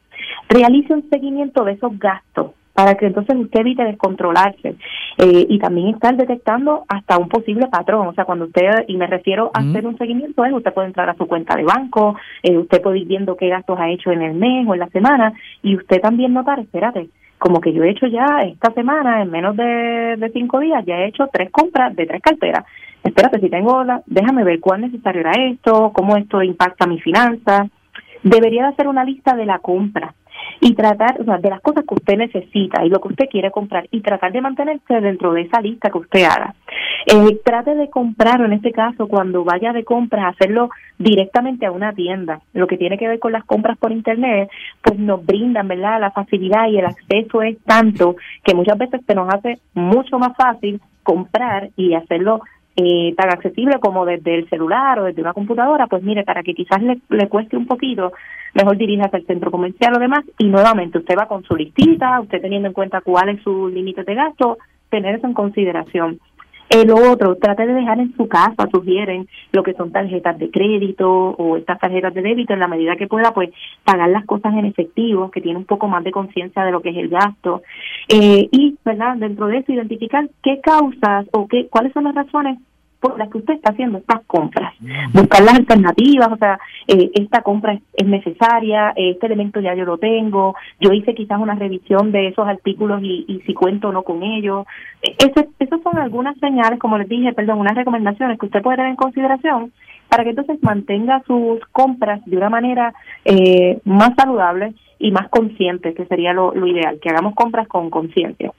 Realice 0.48 0.94
un 0.94 1.08
seguimiento 1.10 1.64
de 1.64 1.72
esos 1.72 1.98
gastos 1.98 2.52
para 2.72 2.94
que 2.94 3.06
entonces 3.06 3.36
usted 3.36 3.60
evite 3.60 3.84
descontrolarse 3.84 4.76
eh, 5.18 5.46
y 5.48 5.58
también 5.58 5.88
estar 5.88 6.16
detectando 6.16 6.84
hasta 6.88 7.18
un 7.18 7.28
posible 7.28 7.66
patrón. 7.66 8.06
O 8.06 8.14
sea, 8.14 8.24
cuando 8.24 8.46
usted, 8.46 8.70
y 8.88 8.96
me 8.96 9.06
refiero 9.06 9.50
a 9.52 9.60
hacer 9.60 9.86
un 9.86 9.98
seguimiento, 9.98 10.44
es 10.46 10.52
usted 10.52 10.72
puede 10.72 10.88
entrar 10.88 11.10
a 11.10 11.14
su 11.14 11.26
cuenta 11.26 11.56
de 11.56 11.64
banco, 11.64 12.16
eh, 12.42 12.56
usted 12.56 12.80
puede 12.80 13.00
ir 13.00 13.06
viendo 13.06 13.36
qué 13.36 13.48
gastos 13.48 13.78
ha 13.78 13.90
hecho 13.90 14.12
en 14.12 14.22
el 14.22 14.34
mes 14.34 14.66
o 14.66 14.72
en 14.72 14.80
la 14.80 14.88
semana 14.88 15.34
y 15.62 15.76
usted 15.76 16.00
también 16.00 16.32
notar, 16.32 16.58
espérate, 16.58 17.10
como 17.40 17.60
que 17.60 17.72
yo 17.72 17.82
he 17.82 17.90
hecho 17.90 18.06
ya 18.06 18.42
esta 18.42 18.70
semana, 18.72 19.22
en 19.22 19.30
menos 19.30 19.56
de, 19.56 20.30
cinco 20.32 20.60
días, 20.60 20.84
ya 20.86 20.98
he 20.98 21.08
hecho 21.08 21.26
tres 21.32 21.50
compras 21.50 21.96
de 21.96 22.06
tres 22.06 22.20
carteras. 22.22 22.64
Espérate, 23.02 23.40
si 23.40 23.48
tengo 23.48 23.82
la, 23.82 24.02
déjame 24.06 24.44
ver 24.44 24.60
cuán 24.60 24.82
necesario 24.82 25.22
era 25.22 25.32
esto, 25.32 25.90
cómo 25.94 26.16
esto 26.16 26.42
impacta 26.42 26.86
mi 26.86 27.00
finanza. 27.00 27.66
Debería 28.22 28.64
de 28.64 28.68
hacer 28.68 28.88
una 28.88 29.04
lista 29.04 29.34
de 29.34 29.46
la 29.46 29.58
compra 29.58 30.14
y 30.60 30.74
tratar, 30.74 31.20
o 31.20 31.24
sea, 31.24 31.38
de 31.38 31.50
las 31.50 31.60
cosas 31.60 31.84
que 31.86 31.94
usted 31.94 32.16
necesita 32.16 32.84
y 32.84 32.88
lo 32.88 33.00
que 33.00 33.08
usted 33.08 33.28
quiere 33.30 33.50
comprar 33.50 33.86
y 33.90 34.00
tratar 34.00 34.32
de 34.32 34.40
mantenerse 34.40 35.00
dentro 35.00 35.32
de 35.32 35.42
esa 35.42 35.60
lista 35.60 35.90
que 35.90 35.98
usted 35.98 36.24
haga. 36.24 36.54
Eh, 37.06 37.40
trate 37.44 37.74
de 37.74 37.88
comprar, 37.88 38.40
en 38.42 38.52
este 38.52 38.72
caso, 38.72 39.08
cuando 39.08 39.44
vaya 39.44 39.72
de 39.72 39.84
compras, 39.84 40.34
hacerlo 40.34 40.70
directamente 40.98 41.66
a 41.66 41.72
una 41.72 41.92
tienda. 41.92 42.40
Lo 42.52 42.66
que 42.66 42.76
tiene 42.76 42.98
que 42.98 43.08
ver 43.08 43.18
con 43.18 43.32
las 43.32 43.44
compras 43.44 43.78
por 43.78 43.92
internet, 43.92 44.50
pues 44.82 44.98
nos 44.98 45.24
brindan, 45.24 45.68
¿verdad? 45.68 46.00
La 46.00 46.10
facilidad 46.10 46.68
y 46.68 46.78
el 46.78 46.86
acceso 46.86 47.42
es 47.42 47.58
tanto 47.64 48.16
que 48.44 48.54
muchas 48.54 48.76
veces 48.76 49.00
se 49.06 49.14
nos 49.14 49.32
hace 49.32 49.58
mucho 49.74 50.18
más 50.18 50.36
fácil 50.36 50.80
comprar 51.02 51.70
y 51.76 51.94
hacerlo 51.94 52.42
eh, 52.76 53.14
tan 53.16 53.30
accesible 53.30 53.78
como 53.80 54.04
desde 54.04 54.36
el 54.36 54.48
celular 54.48 54.98
o 54.98 55.04
desde 55.04 55.22
una 55.22 55.32
computadora, 55.32 55.86
pues 55.86 56.02
mire, 56.02 56.24
para 56.24 56.42
que 56.42 56.54
quizás 56.54 56.82
le, 56.82 57.00
le 57.08 57.28
cueste 57.28 57.56
un 57.56 57.66
poquito, 57.66 58.12
mejor 58.54 58.76
diríjase 58.76 59.16
al 59.16 59.26
centro 59.26 59.50
comercial 59.50 59.94
o 59.96 60.00
demás 60.00 60.24
y 60.38 60.44
nuevamente 60.46 60.98
usted 60.98 61.16
va 61.18 61.26
con 61.26 61.42
su 61.44 61.56
listita, 61.56 62.20
usted 62.20 62.40
teniendo 62.40 62.68
en 62.68 62.74
cuenta 62.74 63.00
cuál 63.00 63.30
es 63.30 63.42
su 63.42 63.68
límite 63.68 64.04
de 64.04 64.14
gasto, 64.14 64.58
tener 64.88 65.16
eso 65.16 65.26
en 65.26 65.34
consideración. 65.34 66.20
El 66.70 66.92
otro, 66.92 67.34
trate 67.34 67.66
de 67.66 67.74
dejar 67.74 67.98
en 67.98 68.14
su 68.16 68.28
casa, 68.28 68.68
sugieren 68.70 69.26
lo 69.50 69.64
que 69.64 69.74
son 69.74 69.90
tarjetas 69.90 70.38
de 70.38 70.52
crédito 70.52 71.10
o 71.10 71.56
estas 71.56 71.80
tarjetas 71.80 72.14
de 72.14 72.22
débito 72.22 72.52
en 72.52 72.60
la 72.60 72.68
medida 72.68 72.94
que 72.94 73.08
pueda, 73.08 73.34
pues 73.34 73.50
pagar 73.82 74.08
las 74.08 74.24
cosas 74.24 74.54
en 74.54 74.66
efectivo, 74.66 75.32
que 75.32 75.40
tiene 75.40 75.58
un 75.58 75.64
poco 75.64 75.88
más 75.88 76.04
de 76.04 76.12
conciencia 76.12 76.64
de 76.64 76.70
lo 76.70 76.80
que 76.80 76.90
es 76.90 76.96
el 76.96 77.08
gasto. 77.08 77.62
Eh, 78.08 78.48
y, 78.52 78.78
¿verdad? 78.84 79.16
Dentro 79.16 79.48
de 79.48 79.58
eso, 79.58 79.72
identificar 79.72 80.30
qué 80.44 80.60
causas 80.60 81.26
o 81.32 81.48
qué, 81.48 81.66
cuáles 81.68 81.92
son 81.92 82.04
las 82.04 82.14
razones 82.14 82.58
por 83.00 83.18
las 83.18 83.30
que 83.30 83.38
usted 83.38 83.54
está 83.54 83.72
haciendo 83.72 83.98
estas 83.98 84.20
compras. 84.26 84.74
Buscar 85.12 85.42
las 85.42 85.54
alternativas, 85.54 86.28
o 86.30 86.36
sea, 86.36 86.58
eh, 86.86 87.10
esta 87.14 87.40
compra 87.42 87.72
es, 87.72 87.80
es 87.94 88.06
necesaria, 88.06 88.90
eh, 88.94 89.10
este 89.12 89.26
elemento 89.26 89.60
ya 89.60 89.74
yo 89.74 89.84
lo 89.86 89.96
tengo, 89.98 90.54
yo 90.78 90.92
hice 90.92 91.14
quizás 91.14 91.40
una 91.40 91.54
revisión 91.54 92.12
de 92.12 92.28
esos 92.28 92.46
artículos 92.46 93.00
y, 93.02 93.24
y 93.26 93.40
si 93.46 93.54
cuento 93.54 93.88
o 93.88 93.92
no 93.92 94.02
con 94.02 94.22
ellos. 94.22 94.66
Ese- 95.02 95.48
esas 95.58 95.80
son 95.82 95.98
algunas 95.98 96.36
señales, 96.38 96.78
como 96.78 96.98
les 96.98 97.08
dije, 97.08 97.32
perdón, 97.32 97.58
unas 97.60 97.74
recomendaciones 97.74 98.38
que 98.38 98.46
usted 98.46 98.62
puede 98.62 98.76
tener 98.76 98.90
en 98.90 98.96
consideración 98.96 99.72
para 100.08 100.24
que 100.24 100.30
entonces 100.30 100.62
mantenga 100.62 101.22
sus 101.26 101.60
compras 101.72 102.20
de 102.26 102.36
una 102.36 102.50
manera 102.50 102.92
eh, 103.24 103.80
más 103.84 104.10
saludable 104.16 104.74
y 104.98 105.10
más 105.12 105.28
consciente, 105.30 105.94
que 105.94 106.04
sería 106.04 106.32
lo, 106.34 106.54
lo 106.54 106.66
ideal, 106.66 106.98
que 107.00 107.08
hagamos 107.08 107.34
compras 107.34 107.66
con 107.68 107.88
conciencia. 107.88 108.52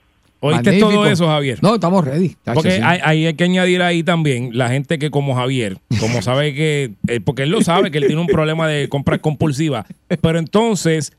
¿Oíste 0.44 0.64
Magnífico. 0.70 0.90
todo 0.90 1.06
eso, 1.06 1.26
Javier? 1.28 1.58
No, 1.62 1.74
estamos 1.74 2.04
ready. 2.04 2.36
Porque 2.52 2.72
sí. 2.72 2.80
hay, 2.82 2.98
hay- 3.04 3.26
hay 3.26 3.34
que 3.34 3.44
añadir 3.44 3.80
ahí 3.80 4.02
también 4.02 4.50
la 4.52 4.68
gente 4.68 4.98
que 4.98 5.08
como 5.10 5.36
Javier, 5.36 5.78
como 6.00 6.20
sabe 6.22 6.52
que, 6.52 6.90
eh, 7.06 7.20
porque 7.20 7.44
él 7.44 7.50
lo 7.50 7.62
sabe 7.62 7.92
que 7.92 7.98
él 7.98 8.06
tiene 8.08 8.20
un 8.20 8.26
problema 8.26 8.66
de 8.66 8.88
compras 8.88 9.20
compulsivas, 9.20 9.86
pero 10.20 10.40
entonces 10.40 11.12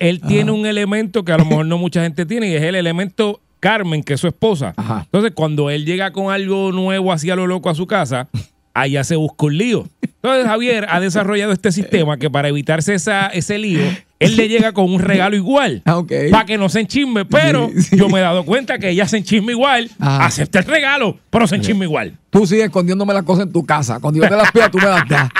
él 0.00 0.20
tiene 0.26 0.50
un 0.50 0.66
elemento 0.66 1.24
que 1.24 1.30
a 1.32 1.38
lo 1.38 1.44
mejor 1.44 1.66
no 1.66 1.78
mucha 1.78 2.02
gente 2.02 2.26
tiene 2.26 2.48
y 2.50 2.54
es 2.54 2.62
el 2.62 2.74
elemento 2.74 3.40
Carmen, 3.60 4.02
que 4.02 4.14
es 4.14 4.20
su 4.20 4.26
esposa. 4.26 4.74
Ajá. 4.76 5.02
Entonces 5.04 5.30
cuando 5.34 5.70
él 5.70 5.86
llega 5.86 6.10
con 6.10 6.32
algo 6.32 6.72
nuevo 6.72 7.12
así 7.12 7.30
a 7.30 7.36
lo 7.36 7.46
loco 7.46 7.70
a 7.70 7.74
su 7.76 7.86
casa, 7.86 8.28
allá 8.74 9.04
se 9.04 9.14
busca 9.16 9.46
un 9.46 9.56
lío. 9.56 9.86
Entonces 10.02 10.46
Javier 10.46 10.86
ha 10.90 10.98
desarrollado 11.00 11.52
este 11.52 11.70
sistema 11.70 12.16
que 12.18 12.28
para 12.28 12.48
evitarse 12.48 12.92
esa, 12.94 13.28
ese 13.28 13.56
lío, 13.58 13.80
él 14.24 14.36
le 14.36 14.48
llega 14.48 14.72
con 14.72 14.92
un 14.92 15.00
regalo 15.00 15.36
igual. 15.36 15.82
Ah, 15.84 15.98
ok. 15.98 16.12
Para 16.30 16.44
que 16.46 16.58
no 16.58 16.68
se 16.68 16.80
enchisme, 16.80 17.24
pero 17.24 17.70
Sí, 17.74 17.82
sí. 17.82 17.96
yo 17.96 18.08
me 18.08 18.18
he 18.18 18.22
dado 18.22 18.44
cuenta 18.44 18.78
que 18.78 18.90
ella 18.90 19.06
se 19.08 19.18
enchisme 19.18 19.52
igual, 19.52 19.90
Ajá. 19.98 20.26
acepta 20.26 20.58
el 20.60 20.64
regalo, 20.66 21.18
pero 21.30 21.46
se 21.46 21.56
enchisme 21.56 21.84
igual. 21.84 22.16
Tú 22.30 22.46
sigues 22.46 22.64
escondiéndome 22.64 23.14
las 23.14 23.22
cosas 23.22 23.46
en 23.46 23.52
tu 23.52 23.64
casa. 23.64 24.00
Cuando 24.00 24.20
yo 24.22 24.28
te 24.28 24.36
las 24.36 24.50
pida, 24.50 24.68
tú 24.70 24.78
me 24.78 24.86
las 24.86 25.08
das. 25.08 25.30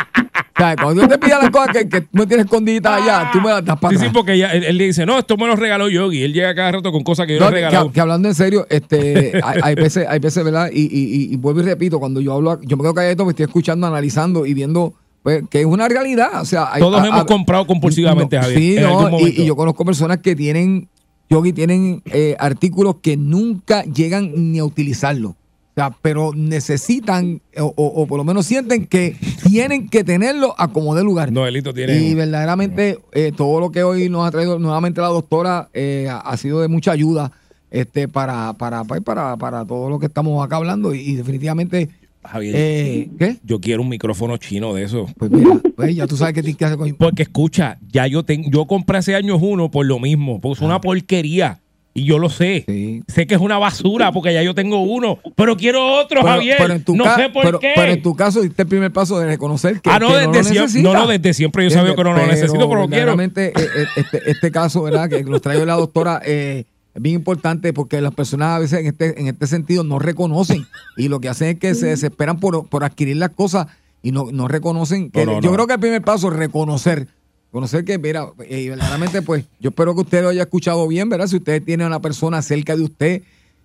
O 0.57 0.57
sea, 0.57 0.77
cuando 0.77 1.03
yo 1.03 1.09
te 1.09 1.19
pida 1.19 1.39
las 1.41 1.51
cosas 1.51 1.71
que, 1.73 1.89
que 1.89 2.01
tú 2.03 2.09
me 2.13 2.27
tienes 2.27 2.45
escondidas 2.47 3.03
allá, 3.03 3.29
tú 3.33 3.41
me 3.41 3.49
las 3.51 3.65
das 3.65 3.77
para 3.81 3.99
Sí, 3.99 4.05
sí, 4.05 4.11
porque 4.13 4.35
ella- 4.35 4.53
él, 4.53 4.63
él 4.63 4.79
le 4.79 4.85
dice, 4.85 5.05
no, 5.05 5.19
esto 5.19 5.37
me 5.37 5.49
lo 5.49 5.57
regaló 5.57 5.89
Yogi. 5.89 6.23
Él 6.23 6.33
llega 6.33 6.55
cada 6.55 6.71
rato 6.71 6.93
con 6.93 7.03
cosas 7.03 7.27
que 7.27 7.35
yo 7.35 7.41
No, 7.41 7.51
le 7.51 7.67
he 7.67 7.69
que, 7.69 7.91
que 7.93 8.01
hablando 8.01 8.29
en 8.29 8.35
serio, 8.37 8.65
este, 8.71 9.41
hay, 9.43 9.61
hay 9.65 9.75
veces, 9.75 10.07
hay 10.09 10.21
veces, 10.21 10.45
¿verdad? 10.45 10.71
Y, 10.73 10.83
y, 10.83 10.87
y- 10.87 11.33
y 11.33 11.37
vuelvo 11.37 11.61
y 11.61 11.65
repito, 11.65 11.99
cuando 11.99 12.21
yo 12.21 12.33
hablo, 12.35 12.61
yo 12.63 12.77
me 12.77 12.85
quedo 12.85 12.95
calladito, 12.95 13.25
me 13.25 13.31
estoy 13.31 13.47
escuchando, 13.47 13.89
analizando 13.89 14.47
y 14.47 14.55
viendo 14.55 14.95
pues, 15.25 15.43
que 15.51 15.61
es 15.61 15.67
una 15.67 15.89
realidad. 15.89 16.41
O 16.41 16.45
sea, 16.45 16.69
hay- 16.73 16.81
Todos 16.81 17.01
a- 17.03 17.07
hemos 17.09 17.23
a- 17.23 17.27
comprado 17.27 17.67
compulsivamente, 17.67 18.37
no, 18.37 18.43
Javier, 18.43 18.61
Sí, 18.61 18.77
en 18.77 18.83
no, 18.85 18.89
algún 18.91 19.07
y- 19.09 19.11
momento. 19.23 19.43
y, 19.43 19.47
yo 19.47 19.57
conozco 19.57 19.85
personas 19.85 20.19
que 20.19 20.37
tienen, 20.37 20.89
Yogi, 21.31 21.53
tienen 21.53 22.03
eh, 22.13 22.37
artículos 22.39 22.97
que 23.03 23.17
nunca 23.17 23.83
llegan 23.85 24.53
ni 24.53 24.61
a 24.61 24.65
utilizarlo. 24.65 25.31
O 25.31 25.75
sea, 25.75 25.91
pero 26.03 26.31
necesitan, 26.35 27.41
o, 27.59 27.65
o- 27.75 28.03
o 28.03 28.07
por 28.07 28.19
lo 28.19 28.23
menos 28.25 28.47
sienten 28.47 28.87
que 28.87 29.17
tienen 29.49 29.89
que 29.89 30.05
tenerlo 30.05 30.55
a 30.57 30.69
como 30.69 30.95
de 30.95 31.03
lugar. 31.03 31.33
Noelito 31.33 31.75
tiene... 31.75 31.97
Y 31.99 32.15
verdaderamente 32.15 33.01
eh, 33.13 33.33
todo 33.37 33.59
lo 33.59 33.73
que 33.73 33.83
hoy 33.83 34.09
nos 34.09 34.29
ha 34.29 34.31
traído 34.31 34.59
nuevamente 34.61 35.01
la 35.01 35.09
doctora 35.09 35.71
eh, 35.75 36.07
ha- 36.09 36.37
sido 36.37 36.61
de 36.61 36.69
mucha 36.69 36.93
ayuda 36.93 37.33
este 37.73 38.07
para 38.07 38.53
para 38.53 38.85
pues, 38.85 39.01
para, 39.01 39.37
para 39.37 39.65
todo 39.65 39.91
lo 39.91 39.99
que 39.99 40.07
estamos 40.07 40.45
acá 40.47 40.57
hablando 40.57 40.95
y, 40.95 41.01
y 41.01 41.15
definitivamente 41.17 41.89
Javier, 42.25 42.55
eh, 42.57 43.09
¿qué? 43.19 43.37
yo 43.45 43.61
quiero 43.61 43.83
un 43.83 43.89
micrófono 43.89 44.37
chino 44.39 44.75
de 44.75 44.85
eso. 44.85 45.07
Pues 45.19 45.31
mira, 45.31 45.61
pues 45.77 45.95
ya 45.95 46.07
tú 46.07 46.17
sabes 46.17 46.35
qué 46.35 46.43
tienes 46.43 46.57
que 46.57 46.65
hacer 46.65 46.79
con 46.79 46.91
Porque 46.99 47.23
escucha, 47.25 47.79
ya 47.93 48.07
yo 48.07 48.25
tengo, 48.25 48.49
yo 48.51 48.67
compré 48.67 48.99
hace 48.99 49.15
años 49.15 49.39
uno 49.43 49.71
por 49.71 49.87
lo 49.87 49.99
mismo, 49.99 50.41
porque 50.41 50.59
es 50.59 50.63
una 50.63 50.81
porquería. 50.81 51.61
Y 51.97 52.07
yo 52.07 52.19
lo 52.19 52.29
sé. 52.29 52.65
Ah. 52.67 52.73
Sí. 52.73 53.03
Sé 53.07 53.27
que 53.29 53.37
es 53.37 53.41
una 53.41 53.57
basura 53.57 54.11
porque 54.11 54.35
ya 54.35 54.43
yo 54.43 54.53
tengo 54.53 54.81
uno, 54.83 55.21
pero 55.37 55.57
quiero 55.57 56.01
otro, 56.01 56.23
Pero- 56.23 56.33
Javier. 56.35 56.57
pero 56.59 56.75
en 56.75 56.83
tu 56.83 56.97
no 56.97 57.05
sé 57.15 57.29
por 57.29 57.45
pero- 57.45 57.61
qué. 57.61 57.71
pero 57.77 57.93
en 57.93 58.03
tu 58.03 58.17
caso 58.17 58.41
diste 58.43 58.63
el 58.63 58.69
primer 58.69 58.91
paso 58.93 59.17
de 59.21 59.27
reconocer 59.27 59.81
que, 59.81 59.91
ah, 59.91 60.01
no, 60.01 60.09
que 60.09 60.15
desde 60.15 60.55
lo 60.55 60.69
siempre. 60.69 60.83
No, 60.83 60.93
no, 60.93 61.07
desde 61.07 61.33
siempre 61.35 61.63
yo 61.63 61.71
sabía 61.71 61.95
que 61.95 62.03
no 62.03 62.13
lo 62.13 62.27
necesito, 62.27 62.69
pero 62.69 62.81
lo 62.83 62.89
quiero. 62.89 63.15
eh, 63.21 63.31
eh, 63.37 63.53
este, 63.95 64.29
este 64.29 64.51
caso, 64.51 64.83
¿verdad? 64.83 65.09
Que 65.09 65.23
nos 65.23 65.41
trae 65.41 65.65
la 65.65 65.75
doctora 65.75 66.21
eh, 66.27 66.65
es 66.95 67.03
bien 67.03 67.17
importante 67.17 67.73
porque 67.73 68.01
las 68.01 68.15
personas 68.15 68.49
a 68.51 68.59
veces 68.61 68.81
en 68.81 68.87
este, 68.87 69.21
en 69.21 69.27
este 69.27 69.47
sentido 69.47 69.83
no 69.85 69.99
reconocen 69.99 70.65
y 70.97 71.09
lo 71.09 71.21
que 71.21 71.29
hacen 71.29 71.49
es 71.49 71.59
que 71.59 71.75
se 71.75 71.87
desesperan 71.87 72.39
por, 72.39 72.69
por 72.69 72.85
adquirir 72.85 73.17
las 73.17 73.31
cosas 73.31 73.67
y 74.03 74.13
no, 74.13 74.27
no 74.33 74.47
reconocen. 74.49 75.11
Que, 75.11 75.27
No, 75.27 75.33
no, 75.33 75.41
yo 75.41 75.51
no. 75.51 75.55
creo 75.57 75.67
que 75.67 75.75
el 75.75 75.81
primer 75.81 76.03
paso 76.03 76.29
es 76.31 76.35
reconocer. 76.37 77.09
Conocer 77.51 77.85
que, 77.85 77.99
mira, 77.99 78.29
eh, 78.49 78.61
y 78.63 78.69
verdaderamente, 78.69 79.23
pues, 79.23 79.45
yo 79.61 79.71
espero 79.71 79.95
que 79.95 80.01
usted 80.03 80.23
lo 80.23 80.29
haya 80.31 80.43
escuchado 80.43 80.87
bien, 80.89 81.09
¿verdad? 81.09 81.27
Si 81.29 81.37
usted 81.37 81.63
tiene 81.63 81.85
a 81.85 81.87
una 81.87 82.01
persona 82.01 82.43
cerca 82.43 82.77
de 82.77 82.83
usted 82.83 83.23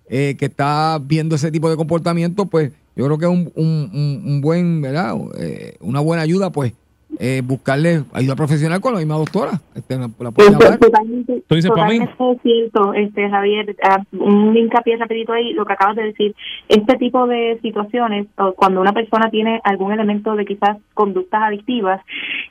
eh, 0.08 0.36
que 0.38 0.46
está 0.46 1.00
viendo 1.04 1.34
ese 1.36 1.50
tipo 1.52 1.68
de 1.70 1.76
comportamiento, 1.76 2.46
pues, 2.46 2.70
yo 2.96 3.04
creo 3.04 3.18
que 3.18 3.24
es 3.26 3.30
un, 3.30 3.52
un- 3.54 3.90
un- 3.92 4.22
un 4.26 4.40
buen, 4.40 4.80
¿verdad? 4.80 5.14
Eh, 5.38 5.76
una 5.80 6.00
buena 6.00 6.22
ayuda, 6.22 6.50
pues, 6.50 6.72
eh, 7.18 7.42
buscarle 7.44 8.04
ayuda 8.12 8.36
profesional 8.36 8.80
con 8.80 8.92
la 8.94 9.00
misma 9.00 9.16
doctora. 9.16 9.60
Este, 9.74 9.96
la, 9.96 10.08
la 10.18 10.30
puede 10.30 10.48
Esto 10.50 10.60
llamar. 10.60 10.74
es 10.74 10.80
totalmente, 10.80 11.42
¿Tú 11.46 11.54
dices 11.54 11.70
para 11.70 11.88
mí? 11.88 11.98
totalmente 11.98 12.40
cierto, 12.42 12.94
este, 12.94 13.28
Javier. 13.28 13.76
Ah, 13.82 14.02
un 14.12 14.56
hincapié 14.56 14.96
rapidito 14.96 15.32
ahí, 15.32 15.52
lo 15.52 15.64
que 15.64 15.72
acabas 15.72 15.96
de 15.96 16.04
decir. 16.04 16.34
Este 16.68 16.96
tipo 16.96 17.26
de 17.26 17.58
situaciones, 17.62 18.26
o 18.38 18.52
cuando 18.52 18.80
una 18.80 18.92
persona 18.92 19.30
tiene 19.30 19.60
algún 19.64 19.92
elemento 19.92 20.34
de 20.36 20.44
quizás 20.44 20.78
conductas 20.94 21.42
adictivas, 21.42 22.00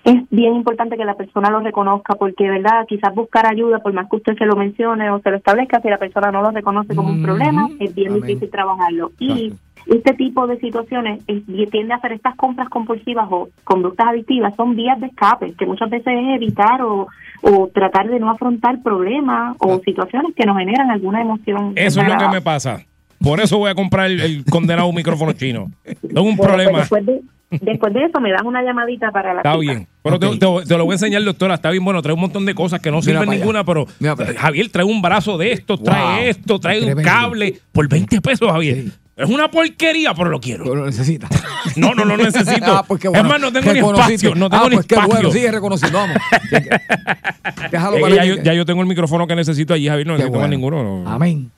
es 0.03 0.15
bien 0.29 0.55
importante 0.55 0.97
que 0.97 1.05
la 1.05 1.15
persona 1.15 1.49
lo 1.49 1.59
reconozca, 1.61 2.15
porque, 2.15 2.49
¿verdad? 2.49 2.85
Quizás 2.87 3.13
buscar 3.15 3.47
ayuda, 3.47 3.79
por 3.79 3.93
más 3.93 4.09
que 4.09 4.17
usted 4.17 4.37
se 4.37 4.45
lo 4.45 4.55
mencione 4.55 5.09
o 5.11 5.19
se 5.21 5.31
lo 5.31 5.37
establezca, 5.37 5.81
si 5.81 5.89
la 5.89 5.97
persona 5.97 6.31
no 6.31 6.41
lo 6.41 6.51
reconoce 6.51 6.95
como 6.95 7.09
un 7.09 7.23
problema, 7.23 7.69
es 7.79 7.93
bien 7.95 8.09
Amén. 8.09 8.21
difícil 8.21 8.49
trabajarlo. 8.49 9.11
Y 9.19 9.45
Exacto. 9.47 9.63
Este 9.87 10.13
tipo 10.13 10.47
de 10.47 10.57
situaciones 10.59 11.21
es- 11.27 11.43
y 11.47 11.65
tiende 11.67 11.93
a 11.93 11.97
hacer 11.97 12.13
estas 12.13 12.35
compras 12.35 12.69
compulsivas 12.69 13.27
o 13.29 13.49
conductas 13.63 14.07
adictivas 14.07 14.53
son 14.55 14.75
vías 14.75 14.99
de 14.99 15.07
escape 15.07 15.53
que 15.57 15.65
muchas 15.65 15.89
veces 15.89 16.07
es 16.15 16.35
evitar 16.35 16.81
o, 16.81 17.07
o 17.41 17.67
tratar 17.73 18.07
de 18.09 18.19
no 18.19 18.29
afrontar 18.29 18.81
problemas 18.83 19.55
o 19.59 19.79
situaciones 19.85 20.33
que 20.35 20.45
nos 20.45 20.57
generan 20.57 20.91
alguna 20.91 21.21
emoción. 21.21 21.73
Eso 21.75 22.01
es 22.01 22.07
lo 22.07 22.17
que 22.17 22.27
me 22.29 22.41
pasa. 22.41 22.81
Por 23.21 23.39
eso 23.41 23.57
voy 23.57 23.69
a 23.71 23.75
comprar 23.75 24.05
el, 24.07 24.21
el 24.21 24.45
condenado 24.45 24.91
micrófono 24.93 25.33
chino. 25.33 25.69
Tengo 25.83 26.21
un 26.21 26.35
Bueno, 26.37 26.37
pues 26.37 26.47
problema. 26.47 26.79
después, 26.79 27.05
de, 27.05 27.21
después 27.51 27.93
de 27.93 28.05
eso 28.05 28.21
me 28.21 28.31
das 28.31 28.43
una 28.43 28.63
llamadita 28.63 29.11
para 29.11 29.33
la 29.33 29.41
Está 29.41 29.51
cita. 29.59 29.59
bien. 29.73 29.87
Pero 30.03 30.19
te- 30.19 30.25
Ok. 30.27 30.33
te, 30.63 30.67
te 30.69 30.77
lo 30.77 30.85
voy 30.85 30.93
a 30.93 30.95
enseñar, 30.95 31.21
doctora. 31.23 31.55
Está 31.55 31.69
bien, 31.71 31.83
bueno, 31.83 32.01
trae 32.01 32.13
un 32.15 32.21
montón 32.21 32.45
de 32.45 32.55
cosas 32.55 32.79
que 32.79 32.89
no 32.91 32.97
Mira 33.01 33.03
sirven 33.19 33.29
allá. 33.29 33.39
ninguna, 33.39 33.63
pero 33.65 33.87
Mira. 33.99 34.15
Javier 34.37 34.69
trae 34.71 34.85
un 34.85 35.01
brazo 35.01 35.37
de 35.37 35.51
esto, 35.51 35.77
trae 35.77 36.19
Wow. 36.21 36.29
esto, 36.29 36.59
trae 36.59 36.93
un 36.93 37.03
cable 37.03 37.55
por 37.73 37.89
20 37.89 38.21
pesos, 38.21 38.49
Javier. 38.49 38.83
Sí. 38.85 38.91
Es 39.19 39.29
una 39.29 39.51
porquería, 39.51 40.13
pero 40.13 40.29
lo 40.29 40.39
quiero. 40.39 40.63
Pero 40.63 40.75
lo 40.77 40.85
necesita. 40.85 41.27
No, 41.75 41.93
no 41.93 42.05
lo 42.05 42.15
necesito. 42.15 42.65
Ah, 42.69 42.83
pues 42.87 43.01
qué 43.01 43.09
bueno. 43.09 43.23
Es 43.25 43.29
más, 43.29 43.41
no 43.41 43.51
tengo 43.51 43.73
ni 43.73 43.79
espacio. 43.79 44.35
No 44.35 44.49
tengo 44.49 44.63
ah, 44.65 44.69
ni 44.69 44.75
pues 44.77 44.87
qué 44.87 44.95
espacio. 44.95 45.13
bueno, 45.15 45.31
sigue 45.31 45.51
reconociendo. 45.51 45.97
Vamos. 45.97 46.17
Déjalo 47.71 47.97
Eh, 47.97 48.01
para 48.01 48.15
ya, 48.15 48.25
yo, 48.25 48.35
ya 48.41 48.53
yo 48.53 48.65
tengo 48.65 48.81
el 48.81 48.87
micrófono 48.87 49.27
que 49.27 49.35
necesito 49.35 49.73
allí, 49.73 49.87
Javier. 49.89 50.07
No 50.07 50.13
Qué 50.13 50.19
necesito 50.19 50.39
más 50.39 50.49
ninguno. 50.49 50.83
no. 50.83 51.09
Amén. 51.09 51.51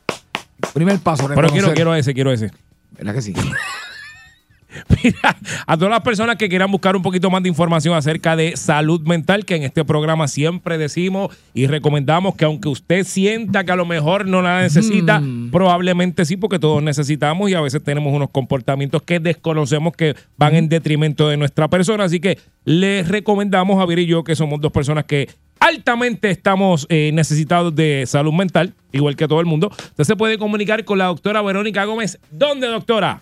Primer 0.74 0.98
paso, 1.00 1.28
Pero 1.28 1.50
quiero, 1.50 1.74
quiero 1.74 1.94
ese, 1.94 2.14
quiero 2.14 2.32
ese. 2.32 2.52
¿Verdad 2.92 3.14
que 3.14 3.22
sí? 3.22 3.34
Mira, 5.04 5.38
a 5.68 5.78
todas 5.78 5.92
las 5.92 6.02
personas 6.02 6.36
que 6.38 6.48
quieran 6.50 6.72
buscar 6.72 6.96
un 6.96 7.02
poquito 7.02 7.30
más 7.30 7.44
de 7.44 7.50
información 7.50 7.96
acerca 7.96 8.36
de 8.36 8.56
salud 8.56 9.02
mental, 9.02 9.46
que 9.46 9.56
en 9.56 9.64
este 9.64 9.84
programa 9.86 10.28
siempre 10.28 10.78
decimos 10.78 11.36
y 11.54 11.68
recomendamos 11.68 12.36
que 12.36 12.46
aunque 12.46 12.70
usted 12.70 13.04
sienta 13.04 13.64
que 13.64 13.72
a 13.72 13.76
lo 13.76 13.86
mejor 13.86 14.26
no 14.28 14.42
la 14.42 14.62
necesita, 14.62 15.20
Mm. 15.20 15.52
probablemente 15.52 16.26
sí, 16.26 16.38
porque 16.38 16.60
todos 16.60 16.82
necesitamos 16.82 17.50
y 17.50 17.54
a 17.54 17.62
veces 17.62 17.84
tenemos 17.84 18.14
unos 18.14 18.30
comportamientos 18.30 19.02
que 19.02 19.20
desconocemos 19.20 19.94
que 19.96 20.16
van 20.38 20.56
en 20.56 20.70
detrimento 20.70 21.28
de 21.30 21.38
nuestra 21.38 21.68
persona. 21.68 22.06
Así 22.06 22.20
que 22.20 22.38
les 22.66 23.08
recomendamos, 23.08 23.78
Javier 23.78 24.00
y 24.00 24.06
yo, 24.06 24.24
que 24.24 24.36
somos 24.36 24.62
dos 24.62 24.72
personas 24.72 25.06
que 25.06 25.30
altamente 25.60 26.30
estamos 26.30 26.88
eh, 26.90 27.12
necesitados 27.14 27.76
de 27.76 28.04
salud 28.08 28.34
mental, 28.34 28.74
igual 28.92 29.16
que 29.16 29.28
todo 29.28 29.40
el 29.40 29.46
mundo. 29.46 29.70
Usted 29.70 30.04
se 30.04 30.16
puede 30.16 30.38
comunicar 30.38 30.84
con 30.86 30.98
la 30.98 31.06
doctora 31.06 31.42
Verónica 31.42 31.86
Gómez. 31.86 32.20
¿Dónde, 32.32 32.68
doctora? 32.68 33.22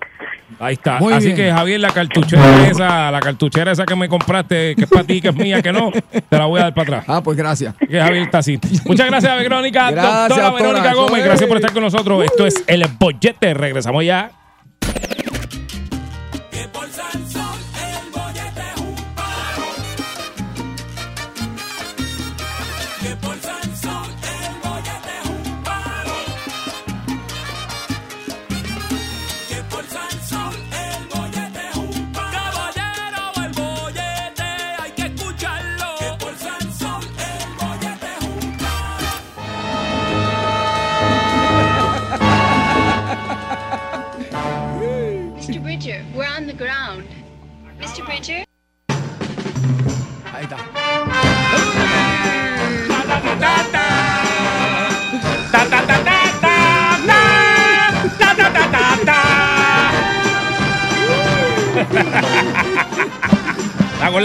Ahí 0.60 0.74
está. 0.74 0.98
Muy 0.98 1.14
Así 1.14 1.26
bien. 1.26 1.36
que, 1.38 1.50
Javier, 1.50 1.80
la 1.80 1.90
cartuchera 1.90 2.66
esa, 2.68 3.10
la 3.10 3.20
cartuchera 3.20 3.72
esa 3.72 3.86
que 3.86 3.96
me 3.96 4.06
compraste, 4.08 4.74
que 4.76 4.82
es 4.84 4.90
para 4.90 5.04
ti, 5.04 5.22
que 5.22 5.28
es 5.28 5.34
mía, 5.34 5.62
que 5.62 5.72
no, 5.72 5.90
te 5.90 6.38
la 6.38 6.44
voy 6.44 6.60
a 6.60 6.64
dar 6.64 6.74
para 6.74 6.98
atrás. 6.98 7.04
Ah, 7.08 7.22
pues 7.22 7.38
gracias. 7.38 7.74
Que 7.76 7.98
Javier 7.98 8.24
está 8.24 8.38
así. 8.38 8.60
Muchas 8.84 9.06
gracias, 9.06 9.38
Verónica. 9.38 9.90
Gracias, 9.90 10.28
doctora 10.28 10.48
doctora. 10.50 10.68
Verónica 10.72 10.94
Gómez. 10.94 11.24
Gracias 11.24 11.48
por 11.48 11.56
es. 11.56 11.60
estar 11.62 11.72
con 11.72 11.82
nosotros. 11.82 12.24
Esto 12.24 12.46
es 12.46 12.62
El 12.66 12.84
Bollete. 12.98 13.54
Regresamos 13.54 14.04
ya. 14.04 14.30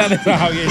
De 0.09 0.15
esa, 0.15 0.37
Javier? 0.39 0.67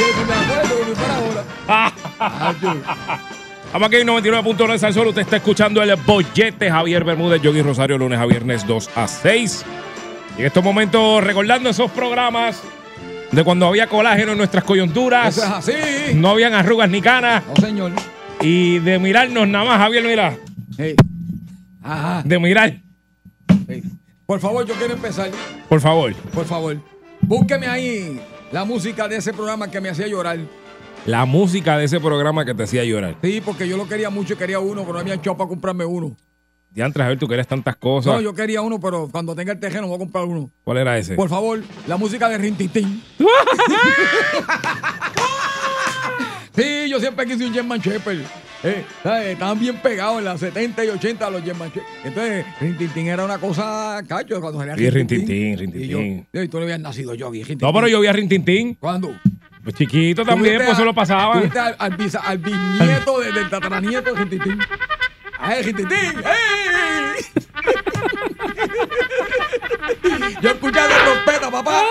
Vamos 3.73 3.89
aquí 3.89 3.97
en 3.97 4.09
99.9 4.09 4.73
de 4.73 4.79
Salsol. 4.79 5.09
Usted 5.09 5.23
está 5.23 5.37
escuchando 5.37 5.83
el 5.83 5.95
bollete 5.97 6.71
Javier 6.71 7.05
Bermúdez, 7.05 7.43
Yogi 7.43 7.63
Rosario, 7.63 7.99
lunes 7.99 8.19
a 8.19 8.27
viernes 8.27 8.67
2 8.67 8.91
a 8.95 9.07
6. 9.09 9.65
Y 10.37 10.41
en 10.41 10.47
estos 10.47 10.63
momentos 10.65 11.23
recordando 11.23 11.69
esos 11.71 11.91
programas 11.91 12.63
de 13.33 13.45
cuando 13.45 13.67
había 13.67 13.87
colágeno 13.87 14.33
en 14.33 14.39
nuestras 14.39 14.65
coyunturas. 14.65 15.37
Eso 15.37 15.47
es 15.47 15.53
así. 15.53 16.15
No 16.15 16.31
habían 16.31 16.55
arrugas 16.55 16.89
ni 16.89 17.01
canas. 17.01 17.43
No, 17.47 17.57
señor. 17.57 17.93
Y 18.41 18.79
de 18.79 18.99
mirarnos 18.99 19.49
nada 19.49 19.65
más, 19.65 19.79
Javier, 19.79 20.05
mira. 20.05 20.37
Hey. 20.79 20.95
Ajá. 21.83 22.23
De 22.25 22.39
mirar, 22.39 22.77
hey. 23.69 23.83
Por 24.27 24.41
favor, 24.41 24.67
yo 24.67 24.75
quiero 24.75 24.95
empezar. 24.95 25.31
por 25.69 25.81
favor. 25.81 26.15
Por 26.15 26.45
favor. 26.45 26.77
Búsqueme 27.21 27.67
ahí 27.67 28.21
la 28.57 28.65
música 28.65 29.07
de 29.07 29.17
ese 29.17 29.35
programa 29.35 29.71
que 29.71 29.83
me 29.83 29.91
hacía 29.91 30.07
llorar. 30.07 30.39
La 31.05 31.27
música 31.27 31.77
de 31.77 31.85
ese 31.85 32.01
programa 32.01 32.43
que 32.47 32.55
te 32.55 32.63
hacía 32.63 32.85
llorar. 32.85 33.15
Sí, 33.23 33.43
porque 33.45 33.69
yo 33.69 33.77
lo 33.77 33.87
quería 33.87 34.09
mucho 34.09 34.33
y 34.33 34.37
quería 34.39 34.61
uno, 34.61 34.81
pero 34.81 34.95
no 34.95 35.01
había 35.01 35.13
echado 35.13 35.37
para 35.37 35.47
comprarme 35.47 35.85
uno. 35.85 36.17
Diantre, 36.71 37.03
Javier, 37.03 37.19
tú 37.19 37.29
querías 37.29 37.47
tantas 37.47 37.77
cosas. 37.77 38.15
No, 38.15 38.21
yo 38.23 38.33
quería 38.33 38.63
uno, 38.63 38.81
pero 38.81 39.11
cuando 39.13 39.35
tenga 39.35 39.53
el 39.53 39.61
tejeno 39.61 39.89
voy 39.89 39.97
a 39.97 39.99
comprar 39.99 40.25
uno. 40.25 40.51
¿Cuál 40.65 40.79
era 40.79 40.97
ese? 40.97 41.17
Por 41.17 41.29
favor, 41.29 41.63
la 41.87 41.99
música 41.99 42.31
de 42.31 42.39
Rintintín. 42.39 43.03
sí, 46.57 46.89
yo 46.89 46.99
siempre 46.99 47.27
quise 47.27 47.45
un 47.45 47.53
German 47.53 47.79
Shepherd. 47.79 48.25
Eh. 48.63 48.85
Estaban 49.33 49.59
bien 49.61 49.77
pegados 49.77 50.19
en 50.19 50.25
las 50.25 50.41
70 50.41 50.85
y 50.85 50.89
80 50.89 51.31
los 51.31 51.45
Shepherd. 51.45 51.73
Entonces, 52.05 52.45
Rintintín 52.61 53.07
era 53.09 53.25
una 53.25 53.39
cosa, 53.39 54.03
cacho, 54.09 54.41
cuando 54.41 54.59
salía 54.61 54.77
Sí, 54.77 54.91
Rintintín, 54.91 55.59
Rintintín. 55.59 55.83
Y 55.83 55.89
yo, 56.33 56.43
y 56.43 56.49
tú 56.49 56.59
no 56.59 56.65
habías 56.65 56.81
nacido 56.81 57.15
yo, 57.15 57.31
Rintintín. 57.43 57.67
No, 57.67 57.73
pero 57.73 57.87
yo 57.89 58.01
vi 58.01 58.07
a 58.09 58.13
Rintintín. 58.13 58.75
¿Cuándo? 58.75 59.15
Pues 59.63 59.75
chiquito 59.77 60.25
también, 60.25 60.57
pues 60.59 60.69
a- 60.69 60.73
eso 60.73 60.85
lo 60.85 60.95
tuviste 61.41 61.59
Al, 61.59 61.75
al, 61.79 61.97
bisa- 61.97 62.21
al 62.21 62.39
bisnieto 62.39 63.21
de- 63.21 63.33
del 63.33 63.51
tataranieto 63.51 64.13
de 64.15 64.21
Rintintín. 64.21 64.59
¡Ay, 65.39 65.63
Rintintín! 65.65 65.99
¡Ey! 65.99 67.25
Yo 70.43 70.51
escuchaba 70.51 70.89
la 70.89 71.05
trompeta, 71.05 71.51
papá, 71.51 71.83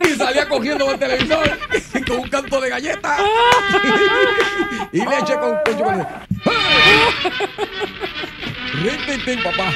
y 0.00 0.08
salía 0.14 0.48
cogiendo 0.48 0.90
el 0.90 0.98
televisor 0.98 1.58
con 2.06 2.18
un 2.18 2.28
canto 2.28 2.60
de 2.60 2.68
galleta 2.70 3.16
y 4.92 4.98
leche 4.98 5.34
con, 5.38 5.56
con 5.64 5.78
chocolate. 5.78 6.14
Rintintín, 8.82 9.42
papá. 9.42 9.72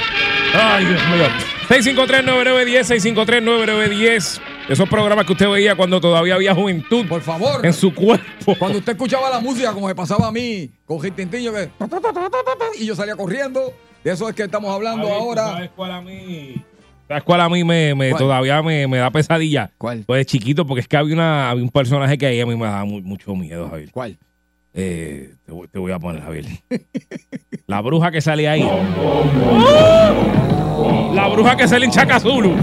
Ay, 0.54 0.84
Dios 0.84 1.00
mío. 1.08 1.26
653-9910, 1.68 3.14
653-9910. 3.14 4.40
Esos 4.68 4.88
programas 4.88 5.24
que 5.26 5.32
usted 5.32 5.48
veía 5.48 5.74
cuando 5.74 6.00
todavía 6.00 6.34
había 6.34 6.54
juventud 6.54 7.06
Por 7.08 7.22
favor. 7.22 7.64
en 7.64 7.72
su 7.72 7.94
cuerpo. 7.94 8.54
Cuando 8.58 8.78
usted 8.78 8.92
escuchaba 8.92 9.30
la 9.30 9.40
música, 9.40 9.72
como 9.72 9.86
me 9.86 9.94
pasaba 9.94 10.28
a 10.28 10.32
mí, 10.32 10.70
con 10.84 11.02
Rintintín, 11.02 11.40
yo 11.42 11.52
que... 11.52 11.70
Y 12.78 12.86
yo 12.86 12.94
salía 12.94 13.16
corriendo. 13.16 13.72
De 14.04 14.12
eso 14.12 14.28
es 14.28 14.34
que 14.34 14.44
estamos 14.44 14.72
hablando 14.72 15.02
Javier, 15.08 15.18
¿tú 15.18 15.24
ahora. 15.24 15.46
¿Sabes 15.52 15.70
cuál 15.76 15.92
a 15.92 16.00
mí? 16.00 16.64
¿Sabes 17.10 17.24
cuál 17.24 17.40
a 17.40 17.48
mí 17.48 17.64
me, 17.64 17.92
me- 17.96 18.10
¿Cuál? 18.10 18.20
todavía 18.22 18.62
me, 18.62 18.86
me 18.86 18.98
da 18.98 19.10
pesadilla? 19.10 19.68
¿Cuál? 19.78 20.04
Pues 20.06 20.18
de 20.20 20.26
chiquito, 20.26 20.64
porque 20.64 20.82
es 20.82 20.86
que 20.86 20.96
había, 20.96 21.12
una, 21.16 21.50
había 21.50 21.64
un 21.64 21.70
personaje 21.70 22.16
que 22.16 22.24
ahí 22.26 22.40
a 22.40 22.46
mí 22.46 22.54
me 22.54 22.66
daba 22.66 22.84
mu- 22.84 23.00
mucho 23.02 23.34
miedo, 23.34 23.68
Javier. 23.68 23.90
¿Cuál? 23.90 24.16
Eh, 24.74 25.34
te, 25.44 25.50
voy, 25.50 25.66
te 25.66 25.80
voy 25.80 25.90
a 25.90 25.98
poner, 25.98 26.22
Javier. 26.22 26.44
La 27.66 27.80
bruja 27.80 28.12
que 28.12 28.20
sale 28.20 28.48
ahí. 28.48 28.62
La 31.12 31.26
bruja 31.26 31.56
que 31.56 31.66
sale 31.66 31.84
en 31.86 31.90
Chacazulu. 31.90 32.54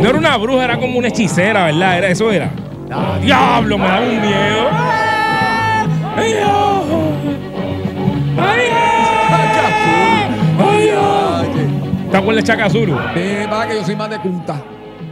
No 0.00 0.08
era 0.08 0.16
una 0.18 0.36
bruja, 0.36 0.62
era 0.62 0.78
como 0.78 0.96
una 0.96 1.08
hechicera, 1.08 1.64
¿verdad? 1.64 1.98
Era, 1.98 2.08
eso 2.08 2.30
era. 2.30 2.52
¡Diablo! 3.20 3.78
Me 3.78 3.84
da 3.88 4.00
un 4.00 4.20
miedo. 4.20 4.68
¡Ay, 6.16 6.32
Dios! 6.34 6.84
¡Ay, 8.38 8.60
¿Te 12.10 12.16
acuerdas 12.16 12.44
de 12.44 12.52
Chacazulu? 12.52 12.96
Sí, 13.14 13.46
va 13.52 13.66
que 13.68 13.74
yo 13.74 13.84
soy 13.84 13.96
más 13.96 14.10
de 14.10 14.18
Kunta. 14.20 14.62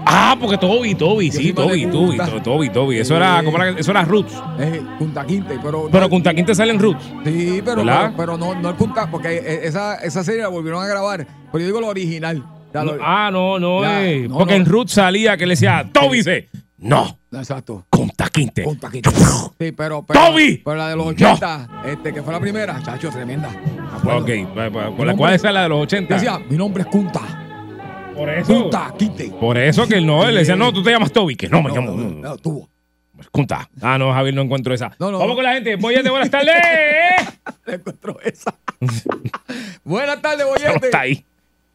Ah, 0.08 0.36
porque 0.40 0.56
Toby, 0.56 0.94
Toby, 0.94 1.30
sí, 1.32 1.52
Toby, 1.52 1.86
Toby, 1.86 2.16
Punta. 2.16 2.42
Toby, 2.42 2.70
Toby. 2.70 2.98
Eso 3.00 3.16
era, 3.16 3.42
¿cómo 3.44 3.56
era? 3.60 3.78
Eso 3.78 3.90
era 3.90 4.02
Roots. 4.04 4.32
Eh, 4.58 4.80
Kunta 4.98 5.26
Quinte, 5.26 5.58
pero. 5.62 5.88
Pero 5.90 6.08
con 6.08 6.22
Taquín 6.22 6.46
te 6.46 6.54
salen 6.54 6.78
Roots. 6.78 7.02
Sí, 7.24 7.60
pero, 7.64 7.82
pero, 7.84 8.12
pero 8.16 8.38
no, 8.38 8.54
no 8.54 8.70
el 8.70 8.76
Kunta, 8.76 9.10
porque 9.10 9.34
eh, 9.36 9.60
esa, 9.64 9.96
esa 9.96 10.22
serie 10.22 10.42
la 10.42 10.48
volvieron 10.48 10.82
a 10.82 10.86
grabar. 10.86 11.26
Pero 11.50 11.58
yo 11.58 11.66
digo 11.66 11.80
lo 11.80 11.88
original. 11.88 12.42
No, 12.72 12.84
lo- 12.84 12.98
ah, 13.02 13.30
no, 13.32 13.58
no, 13.58 13.84
eh. 13.84 14.26
no, 14.28 14.38
Porque 14.38 14.54
en 14.54 14.64
Ruth 14.66 14.88
salía 14.88 15.36
que 15.36 15.46
le 15.46 15.52
decía, 15.54 15.88
Toby 15.92 16.18
dice, 16.18 16.48
no, 16.78 17.18
Exacto. 17.32 17.86
con 17.90 18.10
Taquinte. 18.10 18.62
Kunta 18.62 18.90
Quinte. 18.90 19.10
Sí, 19.58 19.72
pero. 19.72 20.04
pero 20.06 20.20
¡Toby! 20.20 20.60
Pero 20.62 20.76
la 20.76 20.88
de 20.90 20.96
los 20.96 21.06
No. 21.06 21.12
80, 21.12 21.68
este, 21.86 22.12
que 22.12 22.22
fue 22.22 22.32
la 22.32 22.38
primera, 22.40 22.80
chacho, 22.82 23.08
tremenda. 23.10 23.48
Acuerdo. 24.10 24.90
Ok, 24.90 24.96
con 24.96 25.06
la 25.06 25.16
cual 25.16 25.34
esa 25.34 25.48
es 25.48 25.54
la 25.54 25.62
de 25.64 25.68
los 25.68 25.82
80. 25.82 26.14
Decía, 26.14 26.38
mi 26.48 26.56
nombre 26.56 26.82
es 26.82 26.88
Kunta. 26.88 27.20
por 28.14 28.28
eso. 28.30 28.52
Kunta 28.62 28.94
Quinte. 28.98 29.30
Por 29.40 29.58
eso 29.58 29.86
que 29.86 29.96
él 29.96 30.06
no, 30.06 30.26
él 30.26 30.34
le 30.34 30.40
decía, 30.40 30.56
no, 30.56 30.72
tú 30.72 30.82
te 30.82 30.90
llamas 30.90 31.12
Toby, 31.12 31.36
que 31.36 31.48
no 31.48 31.62
me 31.62 31.70
llamo. 31.70 31.92
no, 31.92 32.28
no, 32.28 32.36
tuvo. 32.36 32.68
Kunta. 33.30 33.68
Ah, 33.80 33.96
no, 33.98 34.12
Javier, 34.12 34.34
no 34.34 34.42
encuentro 34.42 34.74
esa. 34.74 34.92
No, 34.98 35.10
no. 35.10 35.18
Vamos 35.18 35.34
con 35.36 35.44
la 35.44 35.54
gente. 35.54 35.76
Boyete, 35.76 36.10
buenas 36.10 36.30
tardes. 36.30 36.54
Encuentro 37.66 38.18
esa. 38.22 38.54
Buenas 39.84 40.20
tardes, 40.20 40.46
Boyete. 40.46 40.86
está 40.86 41.00
ahí. 41.00 41.24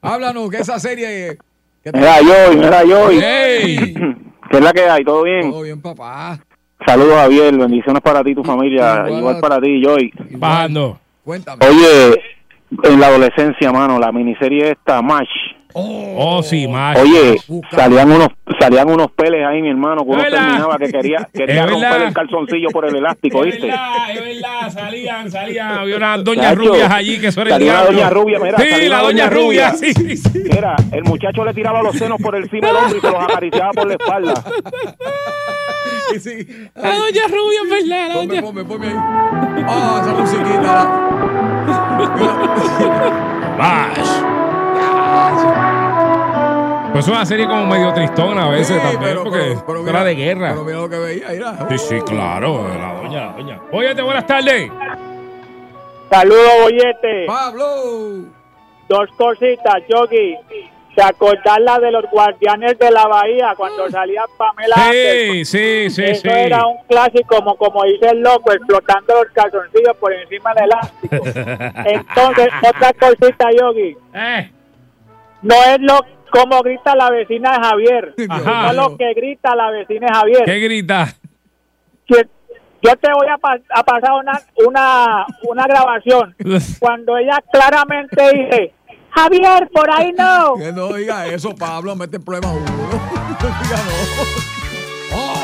Háblanos, 0.01 0.49
que 0.49 0.57
esa 0.57 0.79
serie. 0.79 1.37
Que 1.83 1.91
Mira, 1.91 2.21
yo, 2.21 2.55
mira, 2.55 2.83
yo. 2.83 3.09
Hey. 3.09 3.93
¿Qué 4.51 4.57
es 4.57 4.63
la 4.63 4.71
que 4.71 4.81
hay? 4.81 5.03
¿Todo 5.03 5.23
bien? 5.23 5.49
Todo 5.49 5.61
bien, 5.63 5.81
papá. 5.81 6.39
Saludos, 6.85 7.15
Javier. 7.15 7.57
Bendiciones 7.57 8.01
para 8.01 8.23
ti 8.23 8.31
y 8.31 8.35
tu 8.35 8.43
familia. 8.43 9.03
Igual. 9.05 9.19
Igual 9.19 9.39
para 9.39 9.59
ti, 9.59 9.81
Joy. 9.83 10.13
Bajando. 10.37 10.99
Cuéntame. 11.23 11.65
Oye, 11.67 12.21
en 12.83 12.99
la 12.99 13.07
adolescencia, 13.07 13.71
mano, 13.71 13.99
la 13.99 14.11
miniserie 14.11 14.71
esta, 14.71 15.01
MASH. 15.01 15.27
Oh, 15.73 16.43
sí, 16.43 16.67
más. 16.67 16.97
Oye, 16.99 17.37
busca. 17.47 17.77
salían 17.77 18.11
unos 18.11 18.27
salían 18.59 18.89
unos 18.89 19.09
peles 19.11 19.39
ahí, 19.47 19.61
mi 19.61 19.69
hermano, 19.69 20.03
que 20.03 20.09
uno 20.09 20.17
Es 20.21 20.25
verdad. 20.29 20.45
terminaba 20.47 20.77
que 20.77 20.91
quería, 20.91 21.29
quería 21.33 21.63
Es 21.63 21.69
romper 21.71 21.89
verdad. 21.91 22.07
el 22.09 22.13
calzoncillo 22.13 22.67
por 22.71 22.85
el 22.89 22.95
elástico, 22.97 23.39
Es 23.45 23.53
¿viste? 23.53 23.67
verdad, 23.67 24.11
es 24.11 24.21
verdad, 24.21 24.69
salían, 24.69 25.31
salían. 25.31 25.71
Había 25.79 25.95
unas 25.95 26.23
doñas 26.25 26.55
rubias 26.57 26.91
allí 26.91 27.19
que 27.21 27.27
el 27.27 27.31
salía 27.31 27.57
diablo. 27.57 27.91
doña 27.93 28.09
rubia, 28.09 28.39
mira, 28.39 28.57
Sí, 28.57 28.65
la 28.89 28.97
doña 28.97 29.01
doña 29.01 29.29
rubia, 29.29 29.69
rubia. 29.71 29.73
sí, 29.73 29.93
sí. 30.17 30.39
Mira, 30.43 30.75
el 30.91 31.03
muchacho 31.05 31.45
le 31.45 31.53
tiraba 31.53 31.81
los 31.81 31.95
senos 31.95 32.21
por 32.21 32.35
encima 32.35 32.67
del 32.67 32.75
hombro 32.75 32.97
y 32.97 32.99
se 33.01 33.07
los 33.11 33.23
acariciaba 33.23 33.71
por 33.71 33.87
la 33.87 33.93
espalda. 33.93 34.33
Sí, 36.13 36.19
sí. 36.19 36.69
La 36.75 36.95
doña 36.95 37.27
rubia, 37.27 37.61
es 37.63 37.69
verdad, 37.69 38.07
la 38.07 38.13
Ponme, 38.13 38.27
doña. 38.27 38.41
ponme, 38.41 38.63
ponme 38.65 38.87
ahí. 38.87 38.95
Ah, 39.67 40.01
esa 40.01 40.13
musiquita. 40.13 40.77
Bash. 43.57 44.09
Pues 46.93 47.05
es 47.07 47.11
una 47.13 47.25
serie 47.25 47.47
como 47.47 47.65
medio 47.67 47.93
tristona 47.93 48.45
a 48.45 48.49
veces 48.49 48.81
Sí, 48.81 48.87
también, 48.91 49.17
porque 49.23 49.55
pero 49.65 49.79
era 49.81 49.85
mira- 49.91 50.03
de 50.03 50.15
guerra. 50.15 50.49
Pero 50.49 50.63
mira 50.65 50.77
lo 50.79 50.89
que 50.89 50.97
veía, 50.99 51.27
mira. 51.29 51.67
Sí, 51.69 51.77
sí, 51.77 52.01
claro, 52.01 52.67
la 52.77 52.93
doña, 52.95 53.25
la 53.27 53.31
doña. 53.33 53.59
Óyete, 53.71 54.01
buenas 54.01 54.25
tardes. 54.25 54.69
Saludos, 56.09 56.51
Bollete. 56.63 57.25
Pablo. 57.27 57.65
Dos 58.89 59.09
cositas, 59.17 59.75
Yogi. 59.87 60.35
¿Se 60.95 61.01
acordan 61.01 61.63
la 61.63 61.79
de 61.79 61.89
los 61.91 62.03
guardianes 62.11 62.77
de 62.77 62.91
la 62.91 63.07
bahía 63.07 63.53
cuando 63.55 63.89
salía 63.89 64.23
Pamela 64.37 64.75
Anderson? 64.75 65.35
Sí, 65.35 65.45
sí, 65.45 65.89
sí, 65.89 66.03
Eso 66.03 66.21
sí. 66.23 66.29
era 66.29 66.65
un 66.67 66.77
clásico, 66.87 67.37
como, 67.37 67.55
como 67.55 67.83
dice 67.85 68.09
el 68.09 68.19
loco, 68.21 68.51
explotando 68.51 69.13
los 69.23 69.31
calzoncillos 69.33 69.95
por 69.97 70.11
encima 70.13 70.53
del 70.53 70.65
elástico. 70.65 71.15
Entonces, 71.85 72.49
otra 72.67 72.91
cosita, 72.93 73.45
Yogi. 73.57 73.95
Eh, 74.13 74.51
No 75.41 75.55
es 75.63 75.79
lo 75.79 75.99
como 76.29 76.61
grita 76.61 76.95
la 76.95 77.09
vecina 77.09 77.51
de 77.51 77.57
Javier, 77.67 78.13
Ajá. 78.29 78.73
no 78.73 78.73
lo 78.89 78.97
que 78.97 79.13
grita 79.13 79.55
la 79.55 79.69
vecina 79.71 80.07
de 80.07 80.13
Javier. 80.13 80.43
¿Qué 80.45 80.59
grita? 80.59 81.07
Que- 82.07 82.27
Yo 82.83 82.95
te 82.95 83.09
voy 83.13 83.27
a, 83.27 83.37
a 83.79 83.83
pasar 83.83 84.11
una, 84.13 84.41
una, 84.65 85.25
una 85.49 85.65
grabación 85.67 86.35
cuando 86.79 87.17
ella 87.17 87.37
claramente 87.51 88.23
dice, 88.33 88.73
Javier, 89.13 89.69
por 89.73 89.89
ahí 89.91 90.13
no. 90.17 90.55
Que 90.57 90.71
no 90.71 90.93
diga 90.93 91.27
eso, 91.27 91.53
Pablo, 91.55 91.95
mete 91.95 92.17
el 92.17 92.23
problema 92.23 92.49
a 92.49 92.53
uno. 92.53 92.65
No 93.41 93.47
diga 93.63 93.77
no. 93.77 95.17
Oh, 95.17 95.41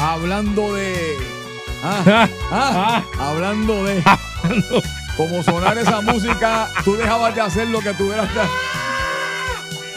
hablando 0.00 0.74
de. 0.74 1.16
Ah, 1.82 2.28
ah, 2.50 3.02
hablando 3.20 3.84
de. 3.84 4.02
Como 5.16 5.42
sonar 5.42 5.76
esa 5.78 6.00
música, 6.00 6.68
tú 6.84 6.96
dejabas 6.96 7.34
de 7.34 7.40
hacer 7.40 7.68
lo 7.68 7.80
que 7.80 7.92
tuvieras 7.94 8.30
que 8.32 8.40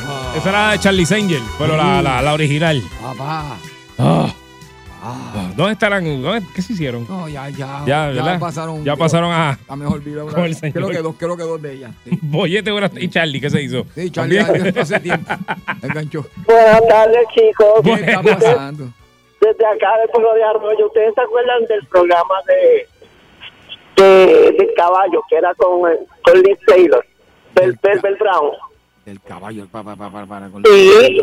Ah, 0.03 0.33
Esa 0.35 0.49
era 0.49 0.71
de 0.71 0.79
Charlie's 0.79 1.11
Angel, 1.11 1.43
pero 1.57 1.77
la, 1.77 2.01
la, 2.01 2.21
la 2.21 2.33
original. 2.33 2.81
Papá. 3.01 3.57
Ah. 5.03 5.51
¿Dónde 5.55 5.73
estarán? 5.73 6.03
¿Dónde- 6.21 6.45
¿Qué 6.55 6.61
se 6.61 6.73
hicieron? 6.73 7.05
No, 7.09 7.27
ya, 7.27 7.49
ya. 7.49 7.83
Ya, 7.87 8.07
¿verdad? 8.07 8.39
pasaron. 8.39 8.83
Ya 8.83 8.95
pasaron 8.95 9.31
a- 9.31 9.57
A 9.67 9.75
mejor 9.75 10.01
vida. 10.03 10.23
con 10.31 10.45
el 10.45 10.55
señor. 10.55 10.73
Creo 10.73 10.89
que 10.89 10.97
dos, 10.99 11.15
creo 11.17 11.35
que 11.37 11.43
dos 11.43 11.61
de 11.61 11.73
ellas. 11.73 11.91
Sí, 12.03 12.11
Bollete 12.21 12.71
buenas- 12.71 12.91
y 12.95 13.09
Charlie, 13.09 13.41
¿qué 13.41 13.49
se 13.49 13.61
hizo? 13.63 13.85
sí 13.95 14.11
Charlie, 14.11 14.43
También. 14.43 14.77
hace 14.77 14.99
tiempo. 14.99 15.31
Enganchó. 15.81 16.25
Buenas 16.45 16.87
tardes, 16.87 17.27
chicos. 17.33 17.81
¿Qué 17.83 17.93
está 17.93 18.21
Bueno. 18.21 18.39
pasando? 18.39 18.89
Desde 19.41 19.65
acá 19.65 19.97
del 19.99 20.09
pueblo 20.09 20.33
de 20.35 20.43
Arroyo, 20.43 20.85
¿ustedes 20.85 21.15
se 21.15 21.21
acuerdan 21.21 21.65
del 21.67 21.83
programa 21.87 22.35
de, 22.47 24.03
de 24.03 24.51
del 24.51 24.69
caballo 24.75 25.23
que 25.27 25.35
era 25.35 25.53
con, 25.55 25.91
eh, 25.91 25.97
con 26.23 26.41
Liz 26.41 26.59
Taylor? 26.67 27.03
Del 27.55 27.77
Bel 27.81 28.15
Brown. 28.17 28.51
El 29.05 29.19
caballo, 29.21 29.67
para, 29.71 29.95
para, 29.95 30.11
para, 30.11 30.25
para. 30.27 30.49
Con 30.49 30.63
Sí. 30.63 31.21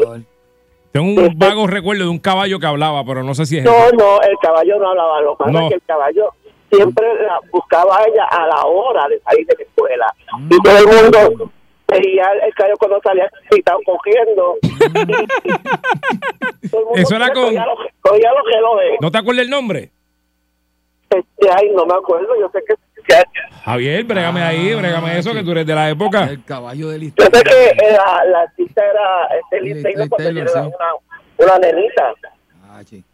Tengo 1.03 1.23
un 1.29 1.39
vago 1.39 1.67
recuerdo 1.67 2.05
de 2.05 2.11
un 2.11 2.19
caballo 2.19 2.59
que 2.59 2.67
hablaba, 2.67 3.05
pero 3.05 3.23
no 3.23 3.35
sé 3.35 3.47
si 3.47 3.59
es 3.59 3.65
No, 3.65 3.91
no, 3.93 4.21
el 4.23 4.37
caballo 4.43 4.79
no 4.79 4.89
hablaba. 4.91 5.21
Lo 5.21 5.37
que 5.37 5.45
pasa 5.45 5.51
No. 5.53 5.61
es 5.63 5.69
que 5.69 5.75
el 5.77 5.83
caballo 5.87 6.33
siempre 6.73 7.07
la 7.25 7.39
buscaba 7.53 7.99
a 7.99 8.05
ella 8.05 8.25
a 8.31 8.47
la 8.47 8.63
hora 8.67 9.07
de 9.09 9.21
salir 9.21 9.47
de 9.47 9.55
la 9.59 9.63
escuela. 9.65 10.15
Y 10.51 10.59
todo 10.63 10.79
el 10.79 10.87
mundo 10.87 11.51
veía 11.89 12.25
el 12.45 12.55
caballo 12.55 12.75
cuando 12.79 13.01
salía 13.03 13.31
cogiendo. 13.87 14.57
Todo 16.71 16.81
el 16.81 16.87
mundo 16.87 17.01
Eso 17.01 17.17
era 17.17 17.33
con- 17.33 17.45
Cogía 17.45 17.65
los, 17.65 17.79
cogía 18.01 18.31
los. 18.61 19.01
¿No 19.01 19.11
te 19.11 19.19
acuerdas 19.19 19.45
el 19.45 19.51
nombre? 19.51 19.91
Este, 21.11 21.49
ay, 21.51 21.71
no 21.75 21.87
me 21.87 21.95
acuerdo. 21.95 22.29
Yo 22.39 22.49
sé 22.53 22.63
que. 22.67 22.75
Javier, 23.65 24.05
brégame 24.05 24.43
ahí, 24.43 24.75
brégame 24.75 25.19
eso, 25.19 25.33
que 25.33 25.43
tú 25.43 25.51
eres 25.51 25.67
de 25.67 25.75
la 25.75 25.91
época. 25.91 26.25
El 26.25 26.45
caballo 26.45 26.89
de 26.89 27.01
Yo 27.01 27.25
sé 27.25 27.43
que 27.43 27.67
eh, 27.71 27.93
la, 27.93 28.25
la 28.25 28.41
artista 28.41 28.83
era 28.83 29.29
este, 29.37 29.83
Taylor, 29.83 30.09
ella 30.19 30.43
era 30.43 30.51
sí. 30.51 30.59
una, 30.59 31.55
una 31.55 31.59
nenita. 31.59 32.15
Ah, 32.71 32.83
sí. 32.85 33.05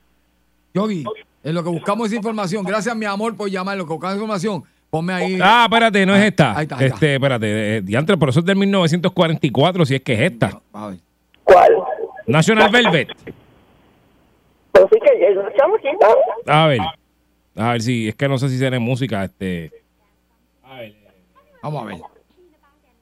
Yogi, 0.72 1.04
en 1.42 1.54
lo 1.54 1.62
que 1.62 1.70
buscamos 1.70 2.06
esa 2.06 2.16
información, 2.16 2.64
gracias 2.64 2.94
mi 2.96 3.06
amor 3.06 3.36
por 3.36 3.48
llamar, 3.48 3.76
lo 3.76 3.86
que 3.86 3.92
buscamos 3.92 4.16
información, 4.16 4.64
ponme 4.90 5.12
ahí. 5.12 5.38
Ah, 5.40 5.66
espérate, 5.66 6.06
no 6.06 6.14
es 6.14 6.24
esta. 6.24 6.56
Ahí 6.56 6.64
está, 6.64 6.76
ahí 6.76 6.84
está. 6.86 6.94
Este, 6.94 7.14
espérate, 7.14 7.76
eh, 7.76 7.82
diantre, 7.82 8.16
por 8.16 8.28
eso 8.28 8.40
es 8.40 8.46
del 8.46 8.56
1944, 8.56 9.86
si 9.86 9.94
es 9.94 10.02
que 10.02 10.14
es 10.14 10.20
esta. 10.32 10.60
A 10.72 10.88
ver. 10.88 10.98
¿Cuál? 11.44 11.72
National 12.26 12.70
Velvet. 12.70 13.08
Pero 14.72 14.88
sí 14.92 14.98
que 15.00 15.28
es 15.28 15.36
una 15.36 15.52
chamaquita. 15.52 16.06
A 16.46 16.66
ver. 16.66 16.80
A 17.56 17.72
ver 17.72 17.82
si, 17.82 18.08
es 18.08 18.14
que 18.16 18.28
no 18.28 18.38
sé 18.38 18.48
si 18.48 18.58
tiene 18.58 18.78
música, 18.78 19.24
este. 19.24 19.83
Vamos 21.64 21.82
a 21.82 21.86
ver. 21.86 21.96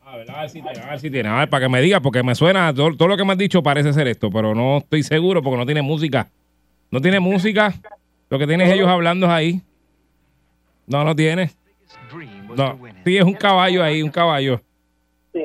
A 0.05 0.17
ver, 0.17 0.31
a 0.31 0.41
ver 0.43 0.51
si 0.51 0.63
tiene, 0.63 0.81
a 0.81 0.91
ver 0.91 1.01
si 1.01 1.11
tiene. 1.11 1.29
A 1.29 1.39
ver, 1.41 1.51
para 1.51 1.65
que 1.67 1.69
me 1.69 1.81
diga, 1.81 1.99
porque 1.99 2.23
me 2.23 2.37
suena, 2.37 2.73
todo, 2.73 2.97
todo 2.97 3.09
lo 3.09 3.17
que 3.17 3.25
me 3.25 3.33
has 3.33 3.39
dicho 3.39 3.61
parece 3.61 3.93
ser 3.93 4.07
esto, 4.07 4.31
pero 4.31 4.55
no 4.55 4.79
estoy 4.79 5.03
seguro 5.03 5.43
porque 5.43 5.57
no 5.57 5.67
tiene 5.67 5.83
música. 5.83 6.29
No 6.93 7.01
tiene 7.01 7.19
música. 7.19 7.75
Lo 8.31 8.39
que 8.39 8.47
tienes 8.47 8.71
ellos 8.71 8.87
hablando 8.89 9.27
es 9.27 9.33
ahí. 9.33 9.63
No, 10.87 11.03
no 11.03 11.17
tiene. 11.17 11.51
No. 12.57 12.79
Sí, 13.05 13.17
es 13.17 13.25
un 13.25 13.35
caballo 13.35 13.83
ahí, 13.83 14.01
un 14.01 14.11
caballo. 14.11 14.61
Sí, 15.33 15.41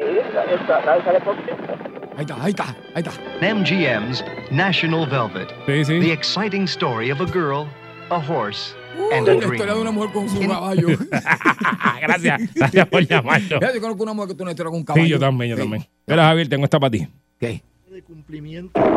Ahí 2.17 2.23
está, 2.23 2.43
ahí 2.43 2.49
está, 2.49 2.75
ahí 2.93 3.03
está. 3.03 3.55
MGM's 3.55 4.23
National 4.51 5.07
Velvet. 5.07 5.49
Sí, 5.65 5.85
sí. 5.85 5.99
The 5.99 6.13
exciting 6.13 6.65
story 6.65 7.09
of 7.11 7.19
a 7.21 7.25
girl, 7.25 7.67
a 8.09 8.17
horse, 8.17 8.75
and 9.13 9.27
La 9.27 9.33
historia 9.35 9.73
de 9.73 9.81
una 9.81 9.91
mujer 9.91 10.11
con 10.13 10.29
su 10.29 10.39
caballo. 10.47 10.87
gracias, 12.01 12.53
gracias 12.53 12.87
por 12.87 13.05
llamarlo. 13.07 13.59
Ya, 13.61 13.73
yo 13.73 13.81
conozco 13.81 14.03
una 14.03 14.13
mujer 14.13 14.29
que 14.29 14.33
tiene 14.35 14.43
una 14.43 14.51
historia 14.51 14.69
con 14.71 14.79
un 14.79 14.85
caballo. 14.85 15.05
Sí, 15.05 15.09
yo 15.11 15.19
también, 15.19 15.49
yo 15.51 15.55
Sí. 15.57 15.61
también. 15.63 15.87
Mira, 16.07 16.23
Javier, 16.25 16.49
tengo 16.49 16.63
esta 16.65 16.79
para 16.79 16.91
ti. 16.91 17.07
¿Qué? 17.39 17.61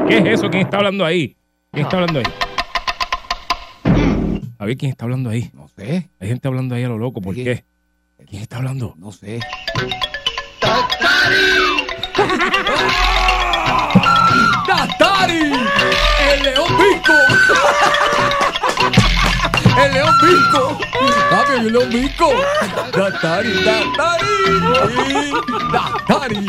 ¿Qué 0.09 0.18
es 0.18 0.26
eso? 0.26 0.51
¿Quién 0.51 0.62
está 0.64 0.78
hablando 0.78 1.05
ahí? 1.05 1.36
¿Quién 1.72 1.84
está 1.86 1.96
hablando 1.98 2.18
ahí? 2.20 2.26
Javier, 4.59 4.76
¿quién 4.78 4.90
está 4.90 5.05
hablando 5.05 5.30
ahí? 5.30 5.51
No 5.55 5.68
sé, 5.68 6.09
Hay 6.20 6.28
gente 6.28 6.48
hablando 6.48 6.74
ahí 6.74 6.84
a 6.84 6.88
lo 6.88 6.98
loco. 6.98 7.20
¿Por 7.20 7.34
¿Qué? 7.34 7.44
qué? 7.44 7.64
¿Quién 8.28 8.42
está 8.42 8.57
hablando? 8.59 8.94
no 8.98 9.11
sé. 9.12 9.40
¡Tatari! 14.66 15.53
¡El 16.32 16.42
león 16.42 16.68
Vico! 16.78 17.12
¡El 19.78 19.92
león 19.94 20.14
Vico! 20.22 20.78
¡Papi, 21.30 21.52
el 21.52 21.72
león 21.72 21.88
Vico! 21.90 22.28
¡Tatari, 22.92 23.52
Tatari! 23.64 25.32
¡Tatari! 25.72 26.46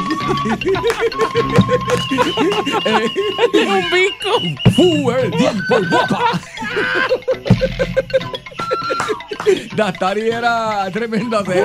¡León 3.54 3.84
Vico! 3.92 4.32
¡Fue 4.76 5.22
el 5.24 5.32
tiempo 5.32 5.76
guapa! 5.90 6.20
Datari 9.76 10.30
era 10.30 10.90
tremenda 10.92 11.44
serie. 11.46 11.64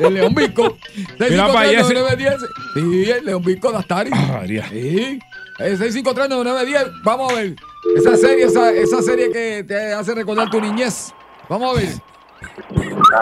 El 0.00 0.14
León 0.14 0.34
Vico. 0.34 0.76
Mira 1.18 1.46
pa' 1.52 1.60
allá 1.60 1.80
ese- 1.80 1.94
653-9910. 1.94 2.38
Sí, 2.74 3.10
el 3.10 3.24
León 3.24 3.42
Vico 3.42 3.72
Datari. 3.72 4.10
Ah, 4.12 4.38
María. 4.40 4.68
Sí. 4.68 5.18
El 5.58 5.78
653-9910. 5.78 6.92
Vamos 7.04 7.32
a 7.32 7.36
ver. 7.36 7.56
Esa 7.96 8.16
serie, 8.16 8.44
esa, 8.44 8.72
esa 8.72 9.02
serie 9.02 9.30
que 9.30 9.64
te 9.64 9.92
hace 9.92 10.14
recordar 10.14 10.50
tu 10.50 10.60
niñez. 10.60 11.12
Vamos 11.48 11.76
a 11.76 11.80
ver. 11.80 11.88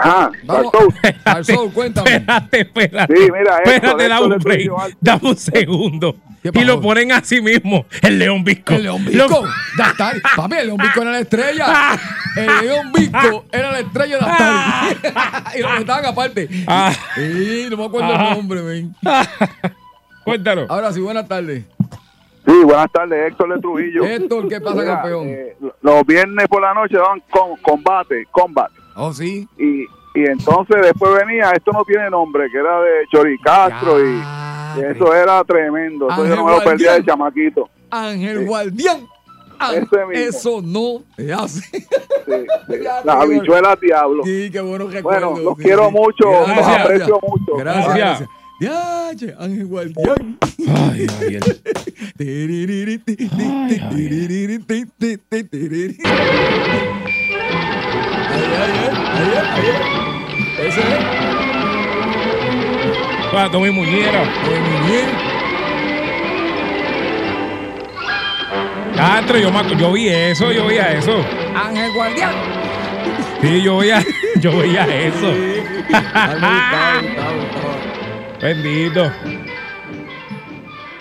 Ajá, 0.01 0.31
Vamos. 0.43 0.71
Al 1.23 1.45
sol, 1.45 1.71
cuéntame. 1.73 2.15
Espérate, 2.15 2.61
espérate. 2.61 3.15
Sí, 3.15 3.23
mira, 3.31 3.59
esto, 3.63 3.87
espérate, 3.87 4.23
un 4.23 4.37
break. 4.39 4.71
Dame 4.99 5.29
un 5.29 5.37
segundo. 5.37 6.15
¿Qué 6.43 6.51
Y 6.53 6.63
lo 6.63 6.79
ponen 6.81 7.11
así 7.11 7.41
mismo. 7.41 7.85
El 8.01 8.19
León 8.19 8.43
Visco. 8.43 8.73
El 8.73 8.83
León. 8.83 9.05
Datari. 9.77 10.21
Papi, 10.35 10.55
el 10.57 10.67
León 10.67 10.77
Vico 10.77 11.01
era 11.01 11.11
la 11.11 11.19
estrella. 11.19 11.65
El 12.35 12.65
León 12.65 12.91
Vico 12.91 13.45
era 13.51 13.71
la 13.71 13.79
estrella 13.79 14.17
de 14.17 14.25
Datari. 14.25 14.97
y 15.57 15.61
lo 15.61 15.77
estaban 15.77 16.05
aparte. 16.05 16.49
Ah. 16.67 16.93
Sí, 17.15 17.67
no 17.71 17.77
me 17.77 17.85
acuerdo 17.85 18.09
Ah. 18.13 18.27
el 18.29 18.37
nombre, 18.37 18.61
ven. 18.61 18.95
Cuéntanos. 20.25 20.69
Ahora 20.69 20.91
sí, 20.91 20.99
buenas 20.99 21.27
tardes. 21.27 21.63
Sí, 22.55 22.63
buenas 22.63 22.89
tardes, 22.89 23.31
Héctor 23.31 23.53
de 23.53 23.59
Trujillo. 23.59 24.05
Héctor, 24.05 24.47
¿qué 24.47 24.61
pasa, 24.61 24.85
campeón? 24.85 25.27
eh, 25.27 25.57
los 25.81 26.05
viernes 26.05 26.47
por 26.47 26.61
la 26.61 26.73
noche 26.73 26.95
daban 26.95 27.21
con, 27.29 27.57
combate, 27.57 28.25
combat. 28.31 28.71
Oh, 28.95 29.11
sí. 29.11 29.45
Y, 29.57 29.81
y 29.83 30.25
entonces 30.25 30.77
después 30.81 31.11
venía, 31.25 31.51
esto 31.51 31.73
no 31.73 31.83
tiene 31.83 32.09
nombre, 32.09 32.49
que 32.49 32.57
era 32.57 32.79
de 32.79 32.91
Chori 33.11 33.37
Castro 33.39 33.99
y, 33.99 34.21
y 34.77 34.83
eso 34.85 35.13
era 35.13 35.43
tremendo. 35.43 36.07
Entonces 36.09 36.29
yo 36.29 36.35
no 36.37 36.45
me 36.45 36.51
lo 36.57 36.63
perdía 36.63 36.93
de 36.93 37.03
chamaquito. 37.03 37.69
Ángel 37.89 38.45
Guardián. 38.45 39.05
Ah. 39.59 39.73
Eso 40.13 40.61
no 40.61 41.03
se 41.17 41.33
hace. 41.33 41.61
Sí, 41.61 41.85
sí. 42.27 42.75
Las 43.03 43.15
habichuelas 43.17 43.79
diablo. 43.81 44.23
Sí, 44.23 44.49
qué 44.49 44.61
buenos 44.61 44.93
recuerdos. 44.93 45.31
Bueno, 45.31 45.49
los 45.49 45.57
sí, 45.57 45.63
quiero 45.63 45.87
sí. 45.87 45.93
mucho, 45.93 46.31
los 46.31 46.47
Gracias. 46.47 46.79
aprecio 46.79 47.19
mucho. 47.21 47.55
Gracias, 47.57 47.95
Gracias. 47.95 48.29
Diache, 48.57 49.35
Ángel 49.37 49.65
Guardián. 49.67 50.37
Ay, 50.67 51.07
tiririri. 55.47 55.97
Ahí, 58.31 58.43
ahí, 58.61 58.77
ahí. 59.51 59.67
Ese 60.67 60.79
es. 60.79 60.85
Ah, 63.33 63.49
Tommy 63.51 63.71
Muñera. 63.71 64.23
Muy 64.45 64.89
bien. 64.89 65.09
Castro, 68.95 69.37
yo, 69.37 69.51
yo 69.77 69.91
vi 69.91 70.07
eso, 70.07 70.53
yo 70.53 70.67
veía 70.67 70.93
eso. 70.93 71.21
Ángel 71.53 71.91
Guardián. 71.91 72.33
Sí, 73.41 73.61
yo 73.61 73.77
veía, 73.79 74.01
yo 74.39 74.57
veía 74.57 74.85
eso. 74.85 75.33
Bendito. 78.45 79.11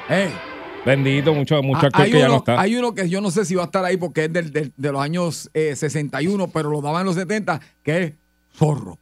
Ey. 0.09 0.31
Bendito, 0.87 1.35
mucho, 1.35 1.63
mucho 1.63 1.89
Ah, 1.93 2.03
hay, 2.03 2.11
que 2.11 2.19
ya 2.19 2.29
no 2.29 2.37
está. 2.39 2.59
hay 2.59 2.75
uno 2.77 2.95
que 2.95 3.07
yo 3.09 3.21
no 3.21 3.31
sé 3.31 3.45
si 3.45 3.55
va 3.55 3.63
a 3.63 3.67
estar 3.67 3.85
ahí 3.85 3.99
porque 3.99 4.25
es 4.25 4.33
del, 4.33 4.51
del- 4.51 4.73
de 4.75 4.93
los 4.93 5.01
años 5.03 5.51
eh, 5.53 5.77
61, 5.77 6.49
pero 6.49 6.71
lo 6.71 6.81
daban 6.81 7.01
en 7.03 7.07
los 7.07 7.17
70, 7.17 7.61
que 7.83 8.03
es 8.03 8.13
Zorro. 8.55 8.99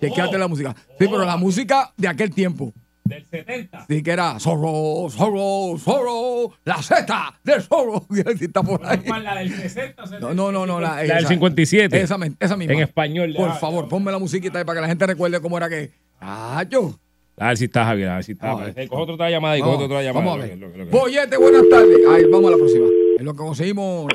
Chequeate 0.00 0.38
la 0.38 0.46
música. 0.46 0.74
Sí, 0.98 1.06
pero 1.08 1.24
la 1.24 1.36
música 1.36 1.92
de 1.96 2.06
aquel 2.08 2.30
tiempo. 2.32 2.72
Del 3.04 3.26
70. 3.26 3.86
Sí, 3.88 4.02
que 4.04 4.10
era 4.12 4.38
Zorro, 4.38 5.08
Zorro, 5.10 5.76
Zorro, 5.78 6.52
la 6.64 6.80
Z 6.82 7.40
del 7.42 7.60
Zorro. 7.62 8.06
Está 8.40 8.62
por 8.62 8.86
ahí. 8.86 9.02
La 9.22 9.34
del 9.34 9.52
60. 9.52 10.04
No, 10.20 10.32
no, 10.32 10.52
no, 10.52 10.64
no. 10.64 10.80
La, 10.80 10.90
La 10.90 11.02
del 11.02 11.10
esa- 11.18 11.28
57. 11.28 12.00
Esa, 12.00 12.16
esa 12.38 12.56
misma. 12.56 12.72
En 12.74 12.80
español. 12.80 13.34
Por 13.36 13.52
favor, 13.58 13.88
ponme 13.88 14.12
la 14.12 14.18
musiquita 14.20 14.58
ahí 14.60 14.64
para 14.64 14.76
que 14.78 14.82
la 14.82 14.88
gente 14.88 15.06
recuerde 15.06 15.40
cómo 15.40 15.56
era 15.56 15.68
que. 15.68 15.90
Ah, 16.20 16.64
yo. 16.70 16.94
A 17.40 17.48
ver 17.48 17.56
si 17.56 17.64
está 17.64 17.86
Javier, 17.86 18.08
a 18.10 18.14
ver 18.16 18.24
si 18.24 18.32
está. 18.32 18.54
Eh, 18.76 18.86
Coge 18.86 19.12
otra 19.12 19.30
llamada 19.30 19.56
y 19.56 19.60
coge 19.60 19.72
Vamos, 19.72 19.86
otra 19.86 20.02
llamada. 20.02 20.24
vamos 20.26 20.44
a 20.44 20.46
ver. 20.46 20.58
Lo 20.58 21.40
buenas 21.40 21.68
tardes. 21.70 21.98
Ahí, 22.08 22.24
vamos 22.30 22.48
a 22.48 22.50
la 22.52 22.56
próxima. 22.58 22.86
Es 23.18 23.24
lo 23.24 23.32
que 23.32 23.38
conseguimos, 23.38 24.06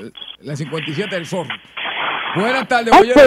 la 0.42 0.56
57 0.56 1.16
del 1.16 1.26
Zorro. 1.26 1.50
Buenas 2.36 2.68
tardes, 2.68 2.94
Boyete. 2.96 3.22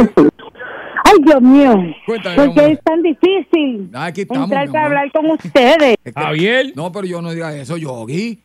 Ay, 1.05 1.15
Dios 1.25 1.41
mío. 1.43 1.75
Cuéntame, 2.07 2.37
¿Por 2.37 2.49
mi 2.49 2.55
qué 2.55 2.61
amor. 2.61 2.73
es 2.73 2.81
tan 2.85 3.03
difícil 3.03 3.91
Ah, 3.95 4.05
Aquí 4.07 4.21
estamos. 4.21 4.45
entrar 4.45 4.69
para 4.71 4.87
hablar 4.87 5.11
con 5.13 5.31
ustedes? 5.31 5.97
Es 6.05 6.15
que- 6.15 6.21
Javier. 6.21 6.67
No, 6.77 6.93
pero 6.93 7.07
yo 7.07 7.21
no 7.23 7.31
diga 7.33 7.55
eso, 7.57 7.77
Yogi. 7.77 8.41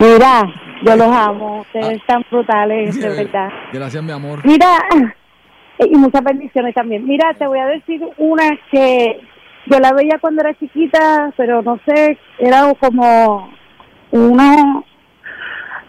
Mira, 0.00 0.42
yo 0.84 0.96
los 0.96 1.06
amo. 1.08 1.60
Ustedes 1.60 1.98
están 2.00 2.24
brutales, 2.30 2.98
de 3.00 3.08
verdad. 3.08 3.50
Gracias, 3.72 4.02
mi 4.02 4.12
amor. 4.12 4.40
Mira, 4.44 4.78
y 5.78 5.96
muchas 5.96 6.24
bendiciones 6.24 6.74
también. 6.74 7.06
Mira, 7.06 7.34
te 7.34 7.46
voy 7.46 7.58
a 7.58 7.66
decir 7.66 8.00
una 8.16 8.58
que 8.70 9.20
yo 9.66 9.78
la 9.78 9.92
veía 9.92 10.18
cuando 10.20 10.42
era 10.42 10.58
chiquita, 10.58 11.32
pero 11.36 11.62
no 11.62 11.78
sé, 11.86 12.18
era 12.38 12.72
como 12.80 13.50
una 14.10 14.82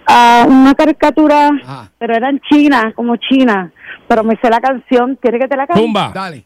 ah, 0.07 0.45
una 0.47 0.73
caricatura, 0.75 1.49
pero 1.97 2.15
era 2.15 2.29
en 2.29 2.39
China, 2.41 2.93
como 2.95 3.15
China. 3.17 3.71
Pero 4.07 4.23
me 4.23 4.35
sé 4.37 4.49
la 4.49 4.59
canción, 4.59 5.17
¿quieres 5.21 5.41
que 5.41 5.47
te 5.47 5.57
la 5.57 5.67
cante? 5.67 5.87
Dale. 6.13 6.45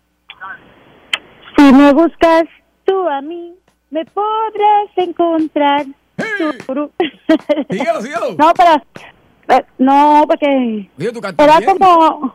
Si 1.58 1.74
me 1.74 1.94
buscas 1.94 2.44
tú 2.84 3.08
a 3.08 3.22
mí, 3.22 3.56
me 3.90 4.06
podrás 4.06 4.90
encontrar. 4.98 5.86
Síguelo, 7.70 8.02
síguelo. 8.02 8.36
No, 8.38 8.54
pero, 8.54 8.82
eh, 9.50 9.66
no, 9.78 10.24
porque 10.28 10.90
Oye, 10.98 11.12
era 11.38 11.60
bien. 11.60 11.78
como, 11.78 12.34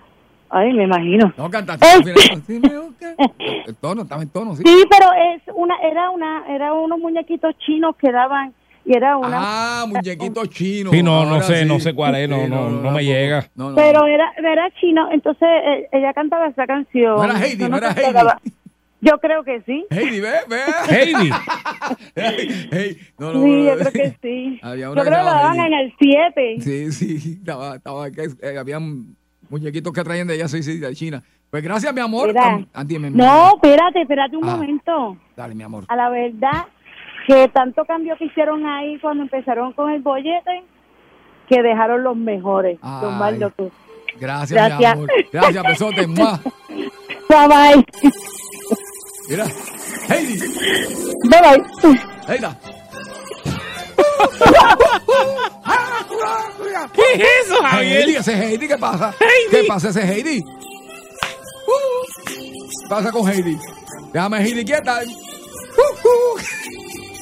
ay, 0.50 0.72
me 0.72 0.84
imagino. 0.84 1.32
No 1.36 1.50
cantaste. 1.50 1.86
al 1.86 2.04
final. 2.04 2.42
Sí. 2.46 2.60
El 3.66 3.76
tono, 3.76 4.02
estaba 4.02 4.22
en 4.22 4.28
tono, 4.28 4.56
sí. 4.56 4.62
Sí, 4.64 4.84
pero 4.90 5.06
es 5.12 5.42
una, 5.54 5.76
era 5.82 6.10
una, 6.10 6.44
era 6.48 6.72
unos 6.72 6.98
muñequitos 6.98 7.56
chinos 7.58 7.96
que 7.96 8.10
daban 8.10 8.52
y 8.84 8.96
era 8.96 9.16
una. 9.16 9.38
Ah, 9.40 9.84
muñequito 9.86 10.46
chino. 10.46 10.90
Sí, 10.90 11.02
no, 11.02 11.24
no 11.24 11.42
sé, 11.42 11.62
sí. 11.62 11.68
no 11.68 11.78
sé 11.80 11.94
cuál 11.94 12.16
es, 12.16 12.28
no, 12.28 12.44
Sí, 12.44 12.50
no, 12.50 12.70
no 12.70 12.90
me 12.90 13.04
llega. 13.04 13.46
No, 13.54 13.70
no, 13.70 13.76
pero 13.76 14.06
era, 14.06 14.32
era 14.36 14.70
chino, 14.80 15.10
entonces 15.12 15.48
eh, 15.48 15.88
ella 15.92 16.12
cantaba 16.12 16.48
esa 16.48 16.66
canción. 16.66 17.16
No 17.16 17.24
era 17.24 17.38
Heidi, 17.38 17.58
Yo 17.62 17.68
no 17.68 17.76
era 17.76 17.92
Heidi. 17.92 18.50
Yo 19.02 19.18
creo 19.18 19.42
que 19.44 19.62
sí. 19.62 19.86
Heidi, 19.88 20.20
ve, 20.20 20.32
ve. 20.48 20.60
Heidi. 20.88 21.30
Hey, 22.14 22.98
no, 23.18 23.32
no, 23.32 23.42
Sí, 23.42 23.48
no, 23.48 23.64
yo 23.64 23.78
creo 23.78 23.92
que 23.92 24.16
sí. 24.22 24.60
Había 24.62 24.86
Yo 24.86 24.92
creo 24.92 25.04
que 25.04 25.10
lo 25.10 25.16
llamada 25.16 25.42
daban 25.42 25.60
en 25.60 25.74
el 25.74 25.94
7. 25.98 26.56
Sí, 26.60 26.92
sí, 26.92 27.38
estaba, 27.40 27.76
estaba, 27.76 28.10
que, 28.10 28.28
eh, 28.42 28.58
habían 28.58 29.16
muñequitos 29.50 29.92
que 29.92 30.02
traían 30.02 30.26
de 30.28 30.34
allá, 30.34 30.48
sí, 30.48 30.62
sí, 30.62 30.78
de 30.78 30.94
China. 30.94 31.22
Pues 31.50 31.62
gracias, 31.62 31.92
mi 31.92 32.00
amor. 32.00 32.28
Mira. 32.28 32.46
Am- 32.54 32.66
ah, 32.72 32.84
dime, 32.84 33.10
mi 33.10 33.16
No, 33.18 33.24
amor. 33.28 33.52
espérate, 33.56 34.02
espérate 34.02 34.36
un 34.36 34.48
Ah. 34.48 34.52
momento. 34.56 35.16
Dale, 35.36 35.54
mi 35.54 35.62
amor. 35.64 35.84
A 35.88 35.96
la 35.96 36.08
verdad, 36.08 36.66
que 37.26 37.48
tanto 37.48 37.84
cambio 37.84 38.16
que 38.16 38.26
hicieron 38.26 38.64
ahí 38.66 38.98
cuando 39.00 39.24
empezaron 39.24 39.72
con 39.72 39.90
el 39.90 40.00
bollete, 40.00 40.62
que 41.48 41.60
dejaron 41.62 42.04
los 42.04 42.16
mejores. 42.16 42.78
Los 42.80 43.12
Ay. 43.12 43.18
más 43.18 43.38
locos. 43.38 43.72
Gracias, 44.20 44.78
mi 44.78 44.84
amor. 44.84 45.08
Gracias, 45.32 45.64
besote. 45.64 46.06
Bye 47.28 47.46
bye. 47.48 47.84
Mira, 49.28 49.44
Heidi, 50.08 50.38
Bye 51.28 51.40
bye. 51.40 52.00
Heidi. 52.28 52.79
¿Qué 56.92 57.02
es 57.14 57.20
eso, 57.46 57.62
Javier? 57.62 58.02
Heidi, 58.02 58.16
ese 58.16 58.32
es 58.34 58.40
Heidi, 58.40 58.68
¿qué 58.68 58.78
pasa? 58.78 59.14
¿Qué 59.50 59.64
pasa 59.64 59.88
ese 59.90 60.02
Heidi? 60.02 60.38
Uh, 61.66 62.04
¿Qué 62.26 62.88
pasa 62.88 63.12
con 63.12 63.28
Heidi? 63.28 63.58
Déjame 64.12 64.42
Heidi 64.42 64.64
quieta. 64.64 65.00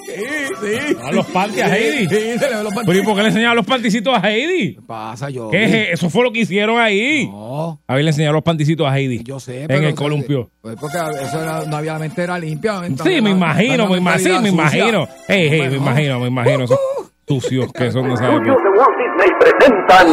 Sí, 0.08 0.14
sí. 0.62 0.96
A 1.02 1.12
los 1.12 1.26
panties 1.26 1.62
a 1.64 1.76
Heidi. 1.76 2.08
Sí, 2.08 2.38
se 2.38 2.48
le 2.48 2.54
ven 2.56 2.64
los 2.64 2.72
Pero 2.72 2.72
¿y 2.72 2.74
panties. 2.86 3.04
por 3.04 3.14
qué 3.16 3.22
le 3.22 3.28
enseñaron 3.28 3.56
los 3.56 3.66
panticitos 3.66 4.14
a 4.16 4.20
Heidi? 4.30 4.74
¿Qué 4.76 4.80
pasa, 4.82 5.28
yo? 5.30 5.50
¿Qué 5.50 5.64
es? 5.64 5.74
Eso 5.92 6.08
fue 6.10 6.22
lo 6.24 6.32
que 6.32 6.40
hicieron 6.40 6.80
ahí. 6.80 7.28
No. 7.30 7.80
A 7.86 7.94
ver, 7.94 8.04
le 8.04 8.10
enseñaron 8.10 8.34
los 8.36 8.42
panticitos 8.44 8.86
a 8.88 8.96
Heidi. 8.98 9.22
Yo 9.22 9.38
sé, 9.38 9.62
En 9.62 9.66
pero, 9.68 9.80
el 9.80 9.84
o 9.86 9.88
sea, 9.88 9.96
columpio. 9.96 10.50
Pues 10.62 10.76
porque 10.80 10.96
eso 11.22 11.42
era- 11.42 11.64
no 11.66 11.76
había 11.76 11.92
la 11.94 11.98
mente 11.98 12.22
era 12.22 12.38
limpia. 12.38 12.80
Sí, 13.04 13.20
me 13.20 13.30
imagino, 13.30 13.86
me 13.88 13.98
imagino, 13.98 14.40
me 14.40 14.50
mentalidad 14.50 14.88
imagino. 14.88 15.08
Ey, 15.28 15.48
ey, 15.48 15.68
me 15.70 15.76
imagino, 15.76 16.20
me 16.20 16.28
imagino. 16.28 16.64
Esos 16.64 16.78
sucios 17.26 17.70
que 17.72 17.90
son 17.92 18.08
de 18.08 18.14
esa 18.14 18.28
época. 18.34 18.52
Walt 18.52 18.96
Disney 18.98 19.30
presentan 19.38 20.08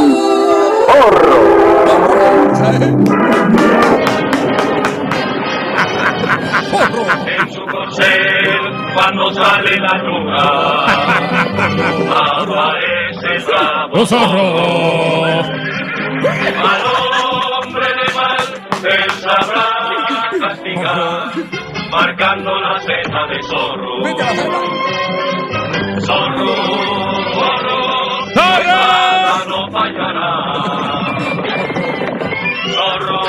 En 7.27 7.51
su 7.51 7.61
corcel, 7.65 8.54
cuando 8.95 9.33
sale 9.33 9.75
la 9.77 9.97
luna, 10.03 10.43
aparece 12.11 13.27
el 13.35 13.45
rabo. 13.45 13.95
Los 13.95 14.09
zorros. 14.09 15.45
Al 16.65 16.83
hombre 17.65 17.87
de 17.87 18.07
mal, 18.13 18.43
él 18.83 19.11
sabrá 19.11 19.67
castigar, 20.39 21.31
marcando 21.91 22.51
la 22.55 22.79
seta 22.79 23.27
de 23.27 23.43
zorro. 23.43 23.93
Zorro, 25.99 26.55
zorro, 27.33 27.79
zorro, 28.33 28.81
no 29.49 29.59
fallará. 29.71 30.29
Zorro, 32.73 33.21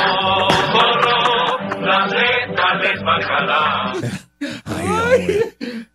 zorro, 0.73 1.19
la 1.81 2.09
seta 2.09 2.75
les 2.83 3.03
marcará. 3.03 4.26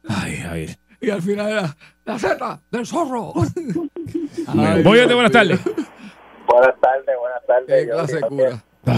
Ay, 0.09 0.43
ay. 0.49 0.75
Y 0.99 1.09
al 1.09 1.21
final 1.21 1.49
era 1.49 1.75
la 2.05 2.19
seta 2.19 2.59
del 2.69 2.85
zorro. 2.85 3.33
Voy 4.83 4.99
a 4.99 5.05
buenas 5.07 5.31
tardes. 5.31 5.59
Buenas 5.63 6.79
tardes, 6.81 7.15
buenas 7.19 7.45
tardes. 7.47 7.67
Qué 7.67 7.87
Yo 7.87 7.93
clase 7.93 8.21
cura. 8.21 8.49
que- 8.85 8.91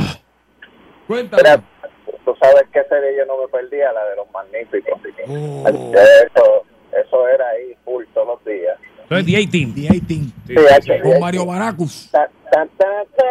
Cuéntame. 1.07 1.63
Tú 2.25 2.33
sabes 2.41 2.63
qué 2.71 2.81
serie 2.89 3.17
yo 3.17 3.25
no 3.25 3.41
me 3.41 3.47
perdía, 3.49 3.91
la 3.91 4.05
de 4.05 4.15
los 4.15 4.31
magníficos. 4.31 4.99
Oh. 5.27 5.67
Eso, 5.67 6.63
eso 7.05 7.27
era 7.27 7.49
ahí 7.49 7.75
full 7.83 8.03
todos 8.13 8.27
los 8.27 8.45
días. 8.45 8.77
Entonces, 9.03 9.25
The 9.25 9.31
18. 9.31 9.73
The 9.75 9.81
18. 9.99 10.33
Sí, 10.47 10.55
H, 10.73 11.01
Con. 11.01 11.19
Mario 11.19 11.45
Baracus. 11.45 12.09
Ta- 12.11 12.29
ta- 12.51 12.65
ta- 12.77 13.05
ta. 13.17 13.23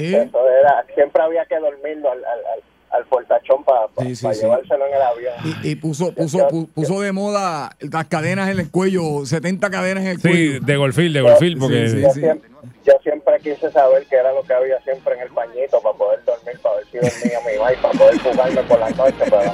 Sí. 0.00 0.14
Eso 0.16 0.48
era, 0.50 0.84
siempre 0.94 1.22
había 1.22 1.44
que 1.46 1.56
dormirlo 1.58 2.10
al, 2.10 2.18
al, 2.24 2.38
al, 2.46 2.62
al 2.90 3.04
portachón 3.04 3.62
para 3.64 3.86
Sí, 3.98 4.16
sí, 4.16 4.26
sí. 4.34 4.40
llevárselo 4.42 4.86
en 4.86 4.94
el 4.94 5.02
avión. 5.02 5.34
Y, 5.44 5.70
y 5.70 5.76
puso, 5.76 6.12
puso, 6.14 6.38
pu- 6.48 6.68
puso 6.72 7.00
de 7.00 7.12
moda 7.12 7.76
las 7.80 8.06
cadenas 8.06 8.48
en 8.50 8.58
el 8.60 8.70
cuello, 8.70 9.24
70 9.26 9.70
cadenas 9.70 10.04
en 10.04 10.10
el 10.10 10.16
Sí, 10.20 10.28
cuello. 10.28 10.60
de 10.60 10.76
golfil, 10.76 11.12
de 11.12 11.20
golfil, 11.20 11.58
porque. 11.58 11.88
Sí, 11.88 12.00
yo, 12.02 12.10
sí. 12.10 12.20
siempre, 12.20 12.50
yo 12.84 12.92
siempre 13.02 13.40
quise 13.40 13.70
saber 13.72 14.06
qué 14.08 14.16
era 14.16 14.32
lo 14.32 14.42
que 14.42 14.54
había 14.54 14.80
siempre 14.82 15.14
en 15.14 15.20
el 15.20 15.28
pañito 15.28 15.80
para 15.82 15.96
poder 15.96 16.24
dormir, 16.24 16.58
para 16.62 16.76
ver 16.76 16.86
si 16.86 16.96
dormía 16.98 17.38
mi 17.46 17.56
mamá 17.58 17.72
y 17.72 17.76
para 17.76 17.94
poder 17.98 18.18
jugarme 18.20 18.62
por 18.62 18.78
la 18.80 18.90
noche, 18.90 19.16
pero 19.18 19.52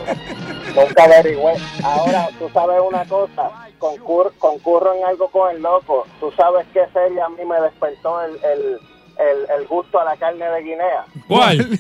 nunca 0.87 1.05
averigüé. 1.05 1.53
Ahora, 1.82 2.28
tú 2.39 2.49
sabes 2.53 2.80
una 2.87 3.05
cosa, 3.07 3.51
concur, 3.78 4.32
concurro 4.39 4.95
en 4.95 5.05
algo 5.05 5.28
con 5.28 5.55
el 5.55 5.61
loco. 5.62 6.07
Tú 6.20 6.30
sabes 6.37 6.66
qué 6.72 6.85
serie 6.93 7.20
a 7.20 7.28
mí 7.28 7.45
me 7.45 7.61
despertó 7.61 8.22
el, 8.22 8.32
el, 8.45 8.78
el, 9.18 9.61
el 9.61 9.66
gusto 9.66 9.99
a 10.01 10.05
la 10.05 10.16
carne 10.16 10.45
de 10.49 10.62
Guinea. 10.62 11.05
¿Cuál? 11.28 11.78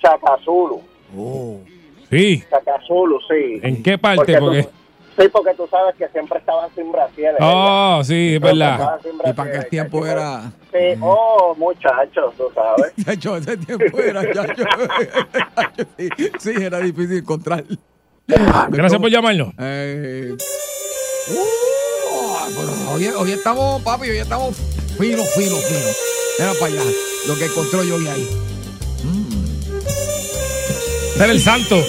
Chacazulu. 0.00 0.80
Oh. 1.16 1.60
Sí. 2.10 2.44
Sí. 3.28 3.60
¿En 3.62 3.82
qué 3.82 3.96
parte? 3.98 4.38
Porque 4.38 4.62
tú- 4.64 4.70
sí, 5.22 5.28
porque 5.32 5.54
tú 5.54 5.66
sabes 5.70 5.94
que 5.96 6.08
siempre 6.08 6.38
estaban 6.38 6.68
sin 6.74 6.92
brasieres. 6.92 7.36
Oh, 7.40 8.00
sí, 8.04 8.34
es 8.34 8.40
verdad. 8.40 9.00
Y 9.24 9.32
para 9.32 9.48
aquel 9.50 9.68
tiempo 9.68 10.06
era. 10.06 10.52
Sí, 10.70 10.98
oh, 11.00 11.54
muchachos, 11.56 12.34
tú 12.36 12.44
sabes. 12.54 12.92
Chacho, 13.04 13.36
ese 13.36 13.56
tiempo 13.56 13.98
era, 13.98 14.22
chacho. 14.32 14.64
Sí, 15.96 16.08
sí, 16.38 16.50
era 16.62 16.78
difícil 16.80 17.18
encontrar. 17.18 17.64
Gracias 18.26 19.00
por 19.00 19.10
llamarnos. 19.10 19.52
Eh, 19.58 20.34
uh, 21.30 22.92
hoy, 22.94 23.06
hoy 23.06 23.32
estamos, 23.32 23.82
papi, 23.82 24.10
hoy 24.10 24.18
estamos 24.18 24.56
fino, 24.98 25.22
fino, 25.24 25.56
fino. 25.56 25.86
Mira 26.38 26.52
para 26.58 26.72
allá, 26.72 26.82
lo 27.28 27.34
que 27.36 27.44
encontró 27.46 27.82
yo 27.84 27.96
ahí. 27.96 28.28
Ser 31.16 31.30
el 31.30 31.40
santo. 31.40 31.84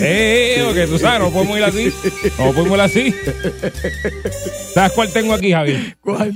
Eh, 0.00 0.62
porque 0.64 0.86
tú 0.86 0.98
sabes, 0.98 1.20
no 1.20 1.30
podemos 1.30 1.58
ir 1.58 1.64
así. 1.64 1.92
No 2.38 2.52
podemos 2.52 2.78
ir 2.78 2.80
así. 2.80 3.14
¿Sabes 4.74 4.92
cuál 4.92 5.12
tengo 5.12 5.34
aquí, 5.34 5.52
Javier? 5.52 5.96
¿Cuál? 6.00 6.34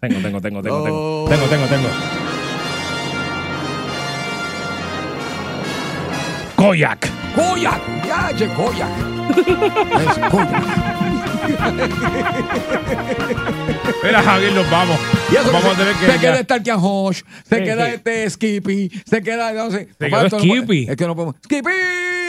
Tengo, 0.00 0.20
tengo, 0.20 0.40
tengo, 0.40 0.62
tengo, 0.62 0.82
tengo. 0.82 1.26
Tengo, 1.28 1.46
tengo, 1.46 1.66
tengo. 1.66 1.88
Koyak. 6.56 7.08
Koyak. 7.34 7.82
Ya, 8.06 8.48
Koyak. 8.56 9.11
Mira, 14.02 14.22
Javier, 14.22 14.52
nos 14.52 14.70
vamos. 14.70 14.98
Y 15.30 15.36
eso 15.36 15.52
vamos 15.52 15.64
que 15.64 15.70
a 15.70 15.76
tener 15.76 15.94
que. 15.94 16.06
se 16.06 16.18
queda 16.18 16.42
Starkian 16.42 16.78
Hosh, 16.82 17.22
se 17.48 17.58
Sí, 17.58 17.64
queda 17.64 17.86
sí. 17.86 17.92
este 17.94 18.30
Skippy, 18.30 18.90
se 19.04 19.22
queda, 19.22 19.52
no 19.52 19.70
sé. 19.70 19.88
Se 19.98 20.06
quedó 20.08 20.22
esto 20.24 20.36
no 20.38 20.42
Skippy. 20.42 20.86
Es 20.88 20.96
que 20.96 21.06
no 21.06 21.14
podemos. 21.14 21.36
Skippy, 21.44 21.70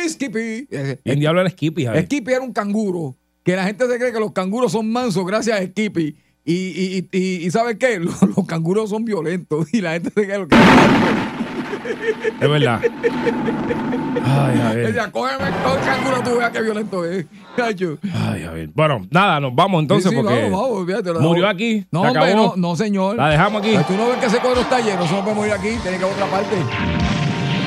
Skippy. 0.10 0.68
¿Quién 1.04 1.20
diablo 1.20 1.42
era 1.42 1.50
Skippy, 1.50 1.86
Javier? 1.86 2.06
Skippy 2.06 2.32
era 2.32 2.42
un 2.42 2.54
canguro, 2.54 3.16
que 3.44 3.56
la 3.56 3.64
gente 3.66 3.88
se 3.88 3.98
cree 3.98 4.12
que 4.14 4.20
los 4.20 4.32
canguros 4.32 4.72
son 4.72 4.92
mansos 4.92 5.26
gracias 5.26 5.60
a 5.60 5.64
Skippy. 5.66 6.16
Y, 6.46 6.54
y, 6.54 7.08
y, 7.12 7.46
y, 7.46 7.52
¿sabes 7.52 7.78
qué? 7.80 8.00
Los, 8.02 8.22
los 8.22 8.46
canguros 8.46 8.90
son 8.90 9.06
violentos 9.06 9.74
y 9.74 9.80
la 9.80 9.94
gente 9.94 10.10
se 10.10 10.26
cree 10.26 10.46
que 10.48 10.56
Es 12.42 12.50
verdad. 12.50 12.82
Ay, 14.16 14.58
Javier. 14.62 14.86
Ella, 14.90 15.12
cógeme 15.12 15.46
todo 15.64 15.76
el 15.78 15.82
canguro, 15.82 16.24
tú 16.24 16.38
veas 16.38 16.52
qué 16.52 16.62
violento 16.62 17.06
es. 17.06 17.26
Cacho. 17.56 17.98
Ay, 18.04 18.44
Javier. 18.44 18.70
Bueno, 18.74 19.06
nada, 19.10 19.40
nos 19.40 19.54
vamos 19.56 19.82
entonces 19.82 20.10
Sí, 20.12 20.16
sí, 20.18 20.22
porque 20.24 20.50
vamos, 20.50 20.86
vamos, 20.86 21.06
la 21.16 21.20
murió 21.20 21.48
aquí. 21.48 21.86
No, 21.92 22.02
se 22.04 22.08
hombre, 22.10 22.24
acabó. 22.32 22.54
no, 22.58 22.70
no, 22.70 22.76
señor. 22.76 23.16
La 23.16 23.30
dejamos 23.30 23.62
aquí. 23.62 23.76
Ay, 23.76 23.84
Tú 23.88 23.94
no 23.96 24.08
ves 24.08 24.18
que 24.18 24.26
ese 24.28 24.40
cuadro 24.40 24.62
está 24.62 24.80
lleno, 24.80 25.04
eso 25.04 25.16
no 25.16 25.24
podemos 25.24 25.48
ir 25.48 25.54
aquí, 25.54 25.70
tiene 25.82 25.98
que 25.98 25.98
ir 25.98 26.04
a 26.04 26.08
otra 26.08 26.26
parte. 26.28 26.56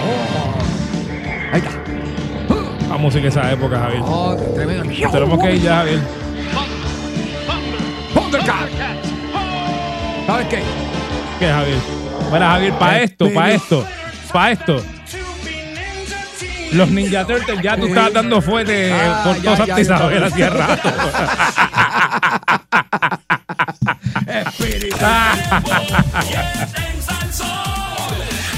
Oh. 0.03 1.55
Ahí 1.55 1.61
está. 1.61 2.88
La 2.88 2.97
música 2.97 3.22
de 3.22 3.28
esa 3.28 3.53
época, 3.53 3.78
Javier. 3.78 4.03
Oh, 4.05 4.36
tremendo. 4.55 4.84
Nos 4.84 5.12
tenemos 5.12 5.38
que 5.42 5.55
ir 5.57 5.62
ya, 5.62 5.76
Javier. 5.78 6.01
Thundercat. 8.14 8.68
¿Sabes 10.26 10.47
qué? 10.49 10.62
¿Qué, 11.38 11.47
Javier? 11.49 11.78
Mira, 12.32 12.51
Javier, 12.51 12.72
para 12.74 12.99
Eh, 13.01 13.05
esto, 13.05 13.32
para 13.32 13.53
esto, 13.53 13.84
para 14.32 14.51
esto. 14.53 14.82
Los 16.73 16.89
Ninja 16.91 17.25
Turtles 17.27 17.62
ya 17.62 17.77
tú 17.77 17.87
estabas 17.87 18.12
dando 18.12 18.41
fuerte 18.43 18.93
Ah, 18.93 19.23
por 19.25 19.37
ya, 19.37 19.43
toda 19.43 19.57
Santa 19.59 19.81
Isabel 19.81 20.25
hacía 20.25 20.51
rato. 20.51 20.93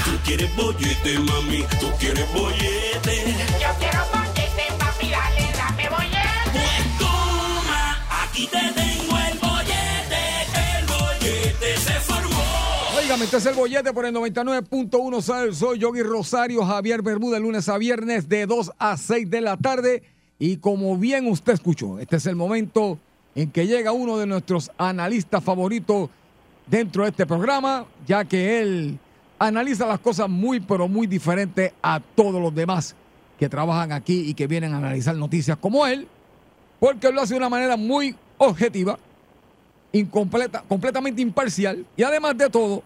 Tú 0.05 0.19
quieres 0.25 0.55
bollete, 0.57 1.19
mami, 1.19 1.65
tú 1.81 1.91
quieres 1.99 2.27
bollete. 2.33 3.35
Yo 3.61 3.69
quiero 3.79 4.05
bollete, 4.13 4.65
papi, 4.79 5.09
dale, 5.11 5.53
dame 5.57 5.89
bollete. 5.89 6.51
Pues 6.53 6.99
toma, 6.99 7.99
aquí 8.25 8.47
te 8.47 8.59
tengo 8.73 8.98
Este 13.11 13.39
es 13.39 13.47
el 13.47 13.55
bollete 13.55 13.91
por 13.95 14.05
el 14.05 14.15
99.1 14.15 15.23
Sal. 15.23 15.55
Soy 15.55 15.79
Yogi 15.79 16.03
Rosario, 16.03 16.63
Javier 16.63 17.01
Bermúdez, 17.01 17.41
lunes 17.41 17.67
a 17.71 17.79
viernes 17.79 18.29
de 18.29 18.45
2 18.45 18.73
a 18.79 18.99
6 18.99 19.31
de 19.31 19.41
la 19.41 19.57
tarde. 19.57 20.03
Y 20.39 20.59
como 20.59 20.95
bien 20.99 21.27
usted 21.27 21.55
escuchó, 21.55 21.99
este 21.99 22.17
es 22.17 22.27
el 22.27 22.37
momento 22.37 22.99
en 23.35 23.51
que 23.51 23.67
llega 23.67 23.93
uno 23.93 24.19
de 24.19 24.27
nuestros 24.27 24.71
analistas 24.77 25.43
favoritos 25.43 26.11
dentro 26.67 27.05
de 27.05 27.09
este 27.09 27.25
programa, 27.25 27.87
ya 28.07 28.27
que 28.27 28.61
él 28.61 28.99
analiza 29.39 29.87
las 29.87 30.01
cosas 30.01 30.29
muy, 30.29 30.61
pero 30.61 30.87
muy 30.87 31.07
diferentes 31.07 31.73
a 31.83 32.01
todos 32.15 32.43
los 32.43 32.55
demás 32.55 32.95
que 33.39 33.49
trabajan 33.49 33.91
aquí 33.91 34.29
y 34.29 34.35
que 34.35 34.47
vienen 34.47 34.75
a 34.75 34.79
analizar 34.79 35.17
noticias 35.17 35.57
como 35.57 35.87
él, 35.87 36.07
porque 36.79 37.11
lo 37.11 37.23
hace 37.23 37.35
de 37.35 37.39
una 37.39 37.49
manera 37.49 37.79
muy 37.79 38.15
objetiva, 38.37 38.99
incompleta, 39.93 40.63
completamente 40.69 41.23
imparcial 41.23 41.87
y 41.97 42.03
además 42.03 42.37
de 42.37 42.51
todo, 42.51 42.83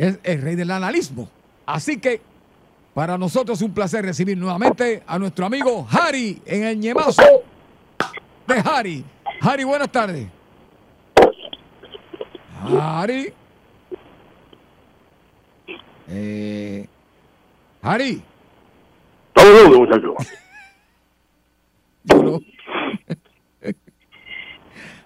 es 0.00 0.18
el 0.22 0.40
rey 0.40 0.56
del 0.56 0.70
analismo. 0.70 1.28
Así 1.66 1.98
que 1.98 2.22
para 2.94 3.18
nosotros 3.18 3.58
es 3.58 3.62
un 3.62 3.74
placer 3.74 4.02
recibir 4.02 4.38
nuevamente 4.38 5.02
a 5.06 5.18
nuestro 5.18 5.44
amigo 5.44 5.86
Harry 5.90 6.40
en 6.46 6.64
el 6.64 6.80
ñemazo 6.80 7.22
de 8.48 8.62
Harry. 8.64 9.04
Harry, 9.42 9.64
buenas 9.64 9.92
tardes. 9.92 10.26
Harry. 12.80 13.32
Eh, 16.08 16.88
Harry. 17.82 18.22
Muchachos. 19.36 20.14
Yo 22.04 22.22
no. 22.22 22.40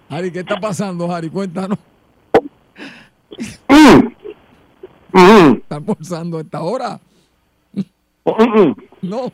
Harry, 0.09 0.31
¿qué 0.31 0.39
está 0.39 0.57
pasando, 0.57 1.13
Harry? 1.13 1.29
Cuéntanos. 1.29 1.77
¿Está 5.15 5.77
almorzando 5.77 6.37
a 6.37 6.41
esta 6.41 6.61
hora? 6.61 6.99
No. 9.01 9.31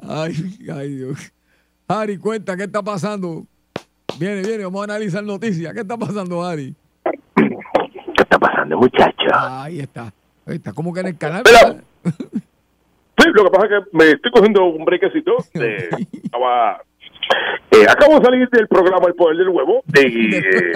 Ay, 0.00 0.34
ay, 0.74 0.88
Dios. 0.96 1.32
Harry, 1.86 2.18
cuenta, 2.18 2.56
¿qué 2.56 2.64
está 2.64 2.82
pasando? 2.82 3.46
Viene, 4.18 4.42
viene, 4.42 4.64
vamos 4.64 4.80
a 4.80 4.84
analizar 4.84 5.22
noticias. 5.22 5.72
¿Qué 5.72 5.80
está 5.80 5.96
pasando, 5.96 6.44
Harry? 6.44 6.74
¿Qué 7.36 8.22
está 8.22 8.38
pasando, 8.38 8.76
muchachos? 8.78 9.32
Ahí 9.32 9.80
está. 9.80 10.12
Ahí 10.46 10.56
está, 10.56 10.72
como 10.72 10.92
que 10.92 11.00
en 11.00 11.06
el 11.08 11.18
canal. 11.18 11.42
Mira. 11.44 11.80
Sí, 13.18 13.24
lo 13.34 13.44
que 13.44 13.50
pasa 13.50 13.66
es 13.66 13.84
que 13.84 13.96
me 13.96 14.10
estoy 14.12 14.30
cogiendo 14.32 14.64
un 14.64 14.84
brequecito. 14.84 15.36
eh, 15.54 15.88
estaba, 16.24 16.82
eh, 17.70 17.86
acabo 17.88 18.18
de 18.18 18.24
salir 18.24 18.48
del 18.50 18.68
programa 18.68 19.06
El 19.06 19.14
Poder 19.14 19.36
del 19.36 19.48
Huevo. 19.48 19.82
Y, 19.94 20.34
eh, 20.36 20.72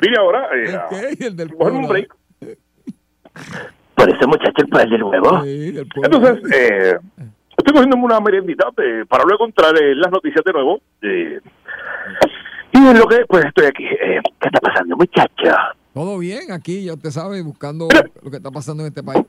vine 0.00 0.16
ahora 0.18 0.48
eh. 0.56 1.16
El 1.20 1.36
del 1.36 1.54
un 1.58 1.88
break. 1.88 2.14
Por 3.94 4.08
eso, 4.08 4.28
muchacho, 4.28 4.52
el 4.58 4.68
poder 4.68 4.88
del 4.88 5.02
huevo. 5.02 5.42
Sí, 5.42 5.74
el 5.76 5.88
pueblo. 5.88 6.16
Entonces, 6.18 6.52
eh, 6.54 6.96
estoy 7.56 7.72
cogiendo 7.74 7.96
una 7.96 8.20
meriendita 8.20 8.68
eh, 8.78 9.04
para 9.08 9.24
luego 9.24 9.44
entrar 9.44 9.76
en 9.80 10.00
las 10.00 10.10
noticias 10.10 10.44
de 10.44 10.52
nuevo. 10.52 10.80
eh, 11.02 11.40
y 12.72 12.78
en 12.78 12.98
lo 12.98 13.06
que, 13.06 13.24
pues 13.26 13.44
estoy 13.44 13.66
aquí. 13.66 13.84
eh, 13.84 14.20
¿Qué 14.40 14.48
está 14.48 14.60
pasando, 14.60 14.96
muchacho? 14.96 15.56
Todo 15.94 16.18
bien 16.18 16.52
aquí, 16.52 16.84
ya 16.84 16.94
usted 16.94 17.10
sabe, 17.10 17.42
buscando 17.42 17.88
lo 18.22 18.30
que 18.30 18.36
está 18.36 18.50
pasando 18.52 18.84
en 18.84 18.88
este 18.88 19.02
país. 19.02 19.24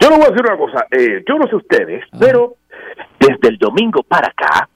Yo 0.00 0.10
le 0.10 0.16
voy 0.16 0.24
a 0.26 0.30
decir 0.30 0.44
una 0.44 0.56
cosa. 0.56 0.86
eh, 0.90 1.22
yo 1.28 1.38
no 1.38 1.46
sé 1.46 1.56
ustedes, 1.56 2.02
pero 2.18 2.56
Desde 3.20 3.48
el 3.48 3.58
domingo 3.58 4.02
para 4.02 4.28
acá, 4.28 4.68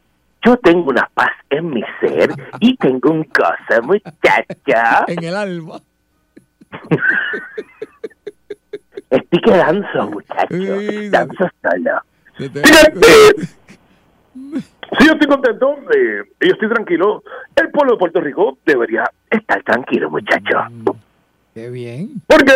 yo 0.46 0.56
tengo 0.58 0.90
una 0.90 1.10
paz 1.12 1.32
en 1.50 1.70
mi 1.70 1.82
ser 2.00 2.30
y 2.60 2.76
tengo 2.76 3.10
un 3.10 3.24
cosa, 3.24 3.80
muchacha. 3.82 5.04
En 5.08 5.24
el 5.24 5.34
alma. 5.34 5.80
Estoy 9.10 9.40
que 9.40 9.50
danzo, 9.50 10.10
muchacho. 10.10 11.10
Danzo 11.10 11.50
solo. 11.62 12.00
si 12.36 12.48
yo 15.06 15.12
estoy 15.12 15.28
contento 15.28 15.76
eh, 15.94 16.24
y 16.40 16.48
yo 16.48 16.52
estoy 16.52 16.68
tranquilo, 16.68 17.22
el 17.54 17.70
pueblo 17.70 17.92
de 17.92 17.98
Puerto 17.98 18.20
Rico 18.20 18.58
debería 18.66 19.08
estar 19.30 19.62
tranquilo, 19.62 20.10
muchacho. 20.10 20.58
Qué 21.54 21.70
bien. 21.70 22.20
Porque 22.26 22.52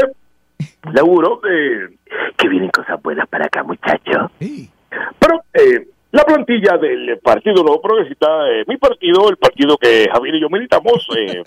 seguro 0.95 1.41
eh, 1.49 1.97
Que 2.36 2.49
vienen 2.49 2.70
cosas 2.70 3.01
buenas 3.03 3.28
para 3.28 3.47
acá, 3.47 3.62
muchacho. 3.62 4.32
Pero 4.38 5.45
eh, 5.55 5.86
la 6.12 6.24
plantilla 6.24 6.76
del 6.76 7.18
Partido 7.22 7.62
Nuevo 7.62 7.80
Progresista, 7.80 8.26
eh, 8.50 8.64
mi 8.66 8.76
partido, 8.76 9.28
el 9.30 9.36
partido 9.36 9.76
que 9.76 10.06
Javier 10.12 10.34
y 10.34 10.40
yo 10.40 10.48
militamos, 10.48 11.06
eh, 11.16 11.42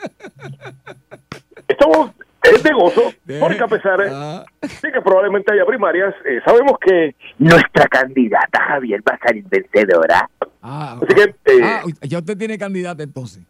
estamos 1.67 2.11
de 2.51 2.73
gozo, 2.73 3.13
porque 3.39 3.63
a 3.63 3.67
pesar 3.67 3.99
de 3.99 4.91
que 4.91 5.01
probablemente 5.01 5.53
haya 5.53 5.65
primarias, 5.65 6.13
eh, 6.25 6.41
sabemos 6.45 6.73
que 6.79 7.15
Nuestra 7.37 7.87
candidata 7.87 8.61
Javier 8.67 9.01
va 9.07 9.15
a 9.15 9.27
salir 9.27 9.45
vencedora. 9.49 10.29
Ah, 10.61 10.99
Así 11.01 11.15
que, 11.15 11.21
eh, 11.23 11.61
ah, 11.63 11.83
ya 12.01 12.19
usted 12.19 12.37
tiene 12.37 12.57
candidata 12.57 13.03
entonces. 13.03 13.43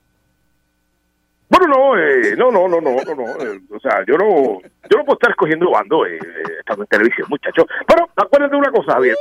Bueno, 1.56 1.68
no, 1.68 1.97
eh, 1.99 2.36
no, 2.36 2.49
no, 2.49 2.68
no, 2.68 2.82
no, 2.82 2.95
no, 2.95 3.16
no, 3.16 3.45
eh, 3.45 3.62
o 3.70 3.80
sea, 3.80 4.04
yo 4.08 4.18
no, 4.18 4.60
yo 4.89 4.97
no 4.97 5.06
puedo 5.06 5.14
estar 5.14 5.30
escogiendo 5.30 5.70
bando 5.70 6.04
eh, 6.04 6.18
eh, 6.18 6.54
estando 6.58 6.82
en 6.82 6.88
televisión, 6.88 7.28
muchachos. 7.30 7.66
Pero 7.86 8.10
acuérdate 8.16 8.54
de 8.54 8.58
una 8.58 8.72
cosa, 8.72 8.93
Javier, 8.93 9.16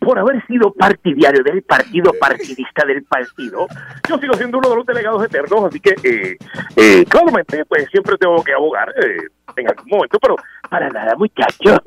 Por 0.00 0.18
haber 0.18 0.46
sido 0.46 0.72
partidario 0.72 1.42
del 1.42 1.62
partido 1.62 2.14
partidista 2.18 2.86
del 2.86 3.04
partido, 3.04 3.66
yo 4.08 4.16
sigo 4.16 4.32
siendo 4.34 4.56
uno 4.58 4.70
de 4.70 4.76
los 4.76 4.86
delegados 4.86 5.22
eternos, 5.22 5.64
así 5.66 5.78
que, 5.78 5.90
eh, 6.02 6.38
eh, 6.74 7.04
claramente, 7.06 7.62
pues 7.66 7.86
siempre 7.90 8.16
tengo 8.16 8.42
que 8.42 8.54
abogar 8.54 8.88
eh, 9.02 9.28
en 9.56 9.68
algún 9.68 9.88
momento, 9.90 10.18
pero 10.18 10.36
para 10.70 10.88
nada, 10.88 11.16
muchacho. 11.16 11.82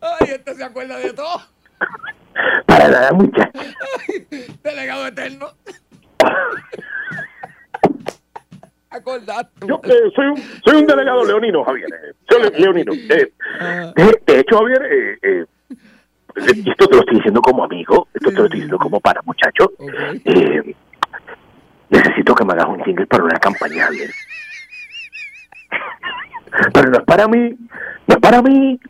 Ay, 0.00 0.28
este 0.28 0.54
se 0.54 0.62
acuerda 0.62 0.98
de 0.98 1.12
todo. 1.12 1.42
Para 2.64 2.88
nada, 2.88 3.10
muchacho. 3.10 3.58
Delegado 4.62 5.08
eterno. 5.08 5.48
Acordaste. 8.90 9.66
Yo 9.66 9.80
eh, 9.84 10.10
soy, 10.14 10.26
un, 10.26 10.36
soy 10.64 10.76
un 10.80 10.86
delegado 10.86 11.24
leonino, 11.24 11.64
Javier. 11.64 11.88
eh, 11.92 12.14
le- 12.52 12.58
leonino. 12.58 12.92
Eh, 12.92 13.32
de, 13.96 14.22
de 14.26 14.40
hecho, 14.40 14.58
Javier, 14.58 14.82
eh, 15.22 15.44
esto 16.36 16.86
te 16.88 16.94
lo 16.96 17.00
estoy 17.00 17.16
diciendo 17.16 17.40
como 17.40 17.64
amigo, 17.64 18.08
esto 18.14 18.30
te 18.30 18.36
lo 18.36 18.44
estoy 18.44 18.60
diciendo 18.60 18.78
como 18.78 19.00
para 19.00 19.22
muchacho. 19.22 19.70
Eh, 20.24 20.74
necesito 21.88 22.34
que 22.34 22.44
me 22.44 22.52
hagas 22.52 22.66
un 22.66 22.82
jingle 22.84 23.06
para 23.06 23.24
una 23.24 23.38
campaña, 23.38 23.84
Javier. 23.84 24.10
Pero 26.74 26.90
no 26.90 26.98
es 26.98 27.04
para 27.04 27.28
mí, 27.28 27.56
no 28.06 28.14
es 28.14 28.20
para 28.20 28.42
mí, 28.42 28.80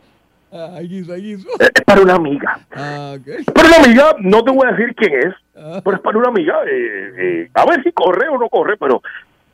Ah, 0.53 0.79
es 0.81 1.71
para 1.85 2.01
una 2.01 2.15
amiga. 2.15 2.59
Ah, 2.75 3.15
ok. 3.17 3.53
Para 3.53 3.67
una 3.69 3.77
amiga, 3.85 4.15
no 4.19 4.43
te 4.43 4.51
voy 4.51 4.67
a 4.67 4.71
decir 4.73 4.93
quién 4.95 5.13
es, 5.13 5.33
pero 5.81 5.95
es 5.95 6.01
para 6.01 6.17
una 6.17 6.27
amiga. 6.27 6.55
eh, 6.69 7.13
eh, 7.17 7.49
a 7.53 7.65
ver 7.67 7.81
si 7.83 7.91
corre 7.93 8.27
o 8.27 8.37
no 8.37 8.49
corre, 8.49 8.75
pero 8.77 9.01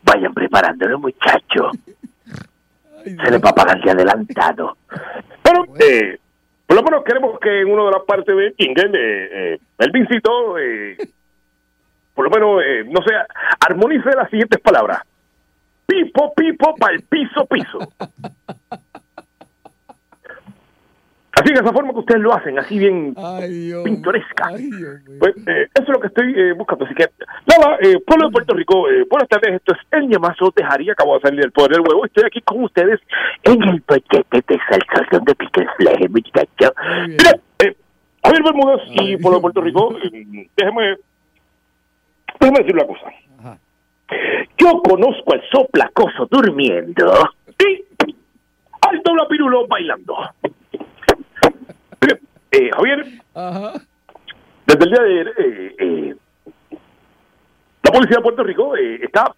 vayan 0.08 0.34
preparándolo, 0.34 1.00
muchachos. 1.00 1.78
Se 3.04 3.32
les 3.32 3.44
va 3.44 3.50
a 3.50 3.56
pagar 3.56 3.82
de 3.82 3.92
adelantado. 3.92 4.78
Pero, 5.44 5.66
eh, 5.80 6.18
por 6.66 6.78
lo 6.78 6.84
menos 6.84 7.04
queremos 7.04 7.40
que 7.40 7.62
en 7.62 7.72
una 7.72 7.86
de 7.86 7.92
las 7.92 8.04
partes 8.04 8.36
de 8.36 8.54
jingle, 8.58 8.92
eh, 8.94 9.30
eh, 9.54 9.60
el 9.80 9.92
Vincito, 9.92 10.58
eh, 10.58 10.98
por 12.14 12.26
lo 12.26 12.32
menos, 12.32 12.64
eh, 12.66 12.84
no 12.86 13.02
sé, 13.04 13.14
armonice 13.60 14.10
las 14.16 14.30
siguientes 14.30 14.60
palabras. 14.60 15.02
Pipo, 15.86 16.34
pipo, 16.34 16.76
pa'l 16.76 17.02
piso, 17.04 17.46
piso. 17.46 17.80
Así 21.38 21.54
de 21.54 21.60
esa 21.60 21.72
forma 21.72 21.94
que 21.94 22.00
ustedes 22.00 22.22
lo 22.22 22.34
hacen, 22.34 22.58
así 22.58 22.80
bien 22.80 23.14
pintoresca. 23.84 24.50
Pues, 25.20 25.36
eh, 25.46 25.68
eso 25.72 25.84
es 25.84 25.90
lo 25.90 26.00
que 26.00 26.08
estoy 26.08 26.34
eh, 26.36 26.54
buscando. 26.54 26.86
Así 26.86 26.96
que, 26.96 27.06
nada, 27.46 27.78
eh, 27.80 28.00
pueblo 28.00 28.26
de 28.26 28.32
Puerto 28.32 28.56
Rico, 28.56 28.90
eh, 28.90 29.06
buenas 29.08 29.30
tardes. 29.30 29.54
Esto 29.54 29.76
es 29.76 29.80
El 29.92 30.08
Ñamazo 30.08 30.52
de 30.56 30.64
Jari. 30.64 30.90
Acabo 30.90 31.14
de 31.14 31.22
salir 31.22 31.42
del 31.42 31.52
poder 31.52 31.74
del 31.74 31.82
huevo. 31.82 32.06
Estoy 32.06 32.24
aquí 32.26 32.42
con 32.42 32.64
ustedes 32.64 33.00
en 33.44 33.62
el 33.62 33.84
bollete 33.88 34.44
de 34.48 34.60
salsa 34.68 35.08
donde 35.12 35.36
pica 35.36 35.62
el 35.62 35.70
fleje, 35.78 36.10
muchacho. 36.10 36.74
Mira, 37.08 37.40
eh, 37.60 37.76
Javier 38.24 38.44
Bermúdez 38.44 38.82
y 38.90 39.18
pueblo 39.18 39.38
de 39.38 39.42
Puerto 39.42 39.62
Rico, 39.62 39.96
déjeme, 40.58 40.98
déjeme 42.40 42.60
decir 42.60 42.74
una 42.74 42.88
cosa. 42.88 43.12
Yo 44.58 44.82
conozco 44.82 45.34
al 45.34 45.44
soplacoso 45.52 46.28
durmiendo 46.32 47.14
y 47.60 47.86
al 48.82 49.04
doblapirulo 49.04 49.68
bailando. 49.68 50.16
Eh, 52.52 52.70
Javier, 52.74 53.06
desde 54.66 54.84
el 54.84 54.90
día 54.90 55.02
de 55.02 55.10
ayer, 55.10 55.34
eh, 55.38 55.76
eh, 55.80 56.16
la 57.84 57.92
policía 57.92 58.18
de 58.18 58.24
Puerto 58.24 58.44
Rico 58.44 58.76
eh, 58.76 59.00
está 59.04 59.34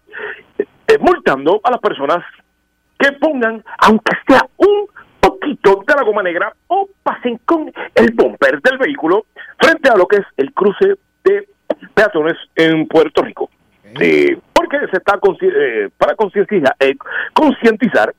multando 1.00 1.60
a 1.62 1.70
las 1.70 1.80
personas 1.80 2.24
que 2.98 3.12
pongan, 3.12 3.62
aunque 3.78 4.12
sea 4.26 4.46
un 4.56 4.86
poquito 5.20 5.82
de 5.86 5.94
la 5.94 6.02
goma 6.02 6.22
negra, 6.22 6.52
o 6.66 6.88
pasen 7.02 7.38
con 7.44 7.72
el 7.94 8.12
bumper 8.12 8.60
del 8.60 8.78
vehículo 8.78 9.26
frente 9.58 9.88
a 9.90 9.96
lo 9.96 10.06
que 10.06 10.16
es 10.16 10.26
el 10.36 10.52
cruce 10.52 10.96
de 11.24 11.48
peatones 11.94 12.36
en 12.56 12.86
Puerto 12.86 13.22
Rico. 13.22 13.50
Eh, 13.98 14.38
porque 14.52 14.78
se 14.90 14.98
está 14.98 15.18
eh, 15.42 15.88
para 15.98 16.14
concientizar, 16.14 16.76
eh, 16.78 16.94
concientizar 17.32 18.14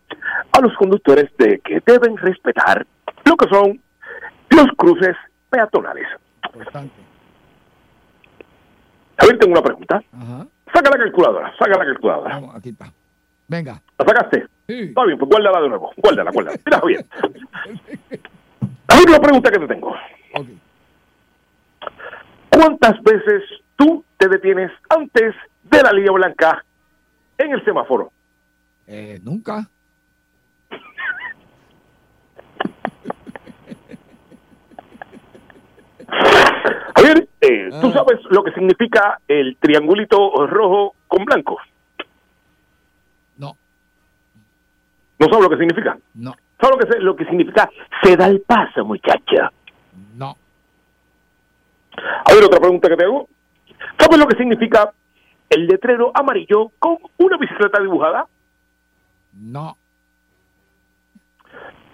a 0.52 0.60
los 0.60 0.76
conductores 0.76 1.30
de 1.38 1.60
que 1.60 1.82
deben 1.86 2.18
respetar 2.18 2.86
lo 3.24 3.38
que 3.38 3.48
son 3.48 3.80
los 4.52 4.68
cruces 4.78 5.16
peatonales. 5.50 6.08
A 9.18 9.26
ver, 9.26 9.38
tengo 9.38 9.54
una 9.54 9.62
pregunta. 9.62 10.02
Saca 10.74 10.90
la 10.90 10.98
calculadora, 10.98 11.54
saca 11.58 11.78
la 11.78 11.86
calculadora. 11.86 12.36
Vamos, 12.36 12.56
aquí 12.56 12.70
está. 12.70 12.92
Venga. 13.48 13.82
¿La 13.98 14.06
sacaste? 14.06 14.48
Está 14.68 15.04
bien, 15.06 15.18
pues 15.18 15.30
guárdala 15.30 15.62
de 15.62 15.70
nuevo. 15.70 15.92
Guárdala, 15.98 16.32
guárdala. 16.32 16.58
Mira, 16.66 16.80
Javier. 16.80 17.06
A 18.88 18.96
ver, 18.96 19.10
una 19.10 19.20
pregunta 19.20 19.52
que 19.52 19.60
te 19.60 19.68
tengo. 19.68 19.94
¿Cuántas 22.50 23.02
veces 23.04 23.44
tú 23.76 24.04
te 24.18 24.30
detienes 24.30 24.72
antes 24.90 25.36
de 25.64 25.84
la 25.84 25.92
línea 25.92 26.12
blanca 26.12 26.64
en 27.38 27.52
el 27.52 27.64
semáforo? 27.66 28.12
Eh, 28.88 29.20
nunca. 29.24 29.68
Javier, 36.96 37.28
eh, 37.42 37.70
¿tú 37.82 37.92
sabes 37.92 38.20
lo 38.30 38.44
que 38.44 38.52
significa 38.52 39.20
el 39.28 39.58
triangulito 39.58 40.46
rojo 40.48 40.96
con 41.08 41.26
blanco? 41.26 41.58
No. 43.38 43.56
¿No 45.20 45.28
sabes 45.28 45.44
lo 45.44 45.50
que 45.50 45.58
significa? 45.58 45.98
No. 46.16 46.36
¿Sabes 46.60 46.78
lo 46.78 46.78
que, 46.78 47.00
lo 47.00 47.16
que 47.16 47.26
significa? 47.26 47.70
Se 48.04 48.16
da 48.16 48.28
el 48.28 48.42
paso, 48.42 48.86
muchacho. 48.86 49.50
No. 50.16 50.36
A 51.98 52.34
ver, 52.34 52.44
otra 52.44 52.60
pregunta 52.60 52.90
que 52.90 52.98
te 52.98 53.04
hago. 53.06 53.28
¿Sabes 54.00 54.20
lo 54.20 54.28
que 54.28 54.38
significa 54.38 54.94
el 55.50 55.68
letrero 55.68 56.12
amarillo 56.14 56.72
con 56.80 56.98
una 57.18 57.38
bicicleta 57.38 57.82
dibujada? 57.82 58.28
No. 59.34 59.78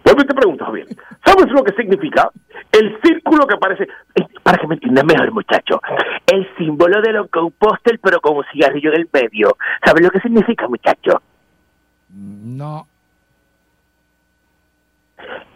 Vuelvo 0.04 0.22
y 0.22 0.28
te 0.28 0.34
pregunto, 0.34 0.66
Javier. 0.66 0.88
¿Sabes 1.28 1.52
lo 1.52 1.62
que 1.64 1.74
significa 1.74 2.32
el 2.72 2.98
círculo 3.04 3.46
que 3.46 3.56
aparece? 3.56 3.84
eh, 4.16 4.24
Para 4.44 4.58
que 4.58 4.68
me 4.68 4.76
entiendas 4.76 5.04
mejor, 5.04 5.32
muchacho. 5.34 5.82
El 6.26 6.48
símbolo 6.58 7.02
de 7.02 7.12
los 7.12 7.30
Go 7.30 7.50
Postel, 7.52 8.00
pero 8.00 8.22
con 8.22 8.38
un 8.38 8.46
cigarrillo 8.54 8.94
en 8.94 9.02
el 9.02 9.10
medio. 9.12 9.58
¿Sabes 9.86 10.04
lo 10.04 10.10
que 10.10 10.22
significa, 10.22 10.68
muchacho? 10.68 11.22
No. 12.10 12.88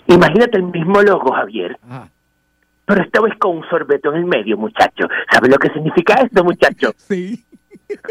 Imagínate 0.08 0.58
el 0.58 0.64
mismo 0.64 1.02
logo, 1.02 1.32
Javier. 1.34 1.78
Pero 2.86 3.04
esta 3.04 3.22
vez 3.22 3.38
con 3.38 3.58
un 3.58 3.70
sorbeto 3.70 4.10
en 4.12 4.18
el 4.18 4.26
medio, 4.26 4.58
muchacho. 4.58 5.08
¿Sabes 5.32 5.50
lo 5.50 5.58
que 5.58 5.70
significa 5.70 6.16
esto, 6.16 6.44
muchacho? 6.44 6.92
Sí. 6.98 7.46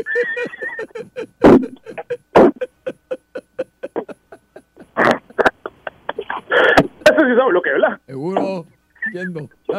Eso 7.05 7.21
sí 7.27 7.35
sabes 7.37 7.53
lo 7.53 7.63
que 7.63 7.71
es, 7.71 7.75
¿verdad? 7.81 8.01
Seguro. 8.07 8.67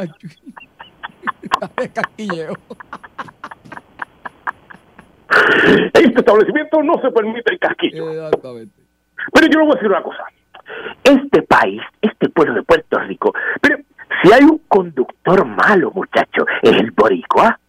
Ay, 0.02 0.10
de 1.78 1.90
casquilleo. 1.90 2.54
En 5.94 6.06
este 6.06 6.20
establecimiento 6.20 6.82
no 6.82 7.00
se 7.02 7.12
permite 7.12 7.54
el 7.54 7.60
casquillo. 7.60 8.10
Exactamente. 8.12 8.82
Pero 9.32 9.48
yo 9.48 9.60
le 9.60 9.66
voy 9.66 9.74
a 9.74 9.76
decir 9.76 9.90
una 9.90 10.02
cosa. 10.02 10.24
Este 11.04 11.44
país, 11.44 11.82
este 12.02 12.30
pueblo 12.30 12.56
de 12.56 12.64
Puerto 12.64 13.00
Rico, 13.00 13.34
pero 13.62 13.78
si 14.22 14.34
hay 14.34 14.44
un 14.44 14.60
conductor 14.68 15.46
malo, 15.46 15.92
muchacho, 15.92 16.46
es 16.64 16.72
el 16.72 16.92
boricua. 16.92 17.60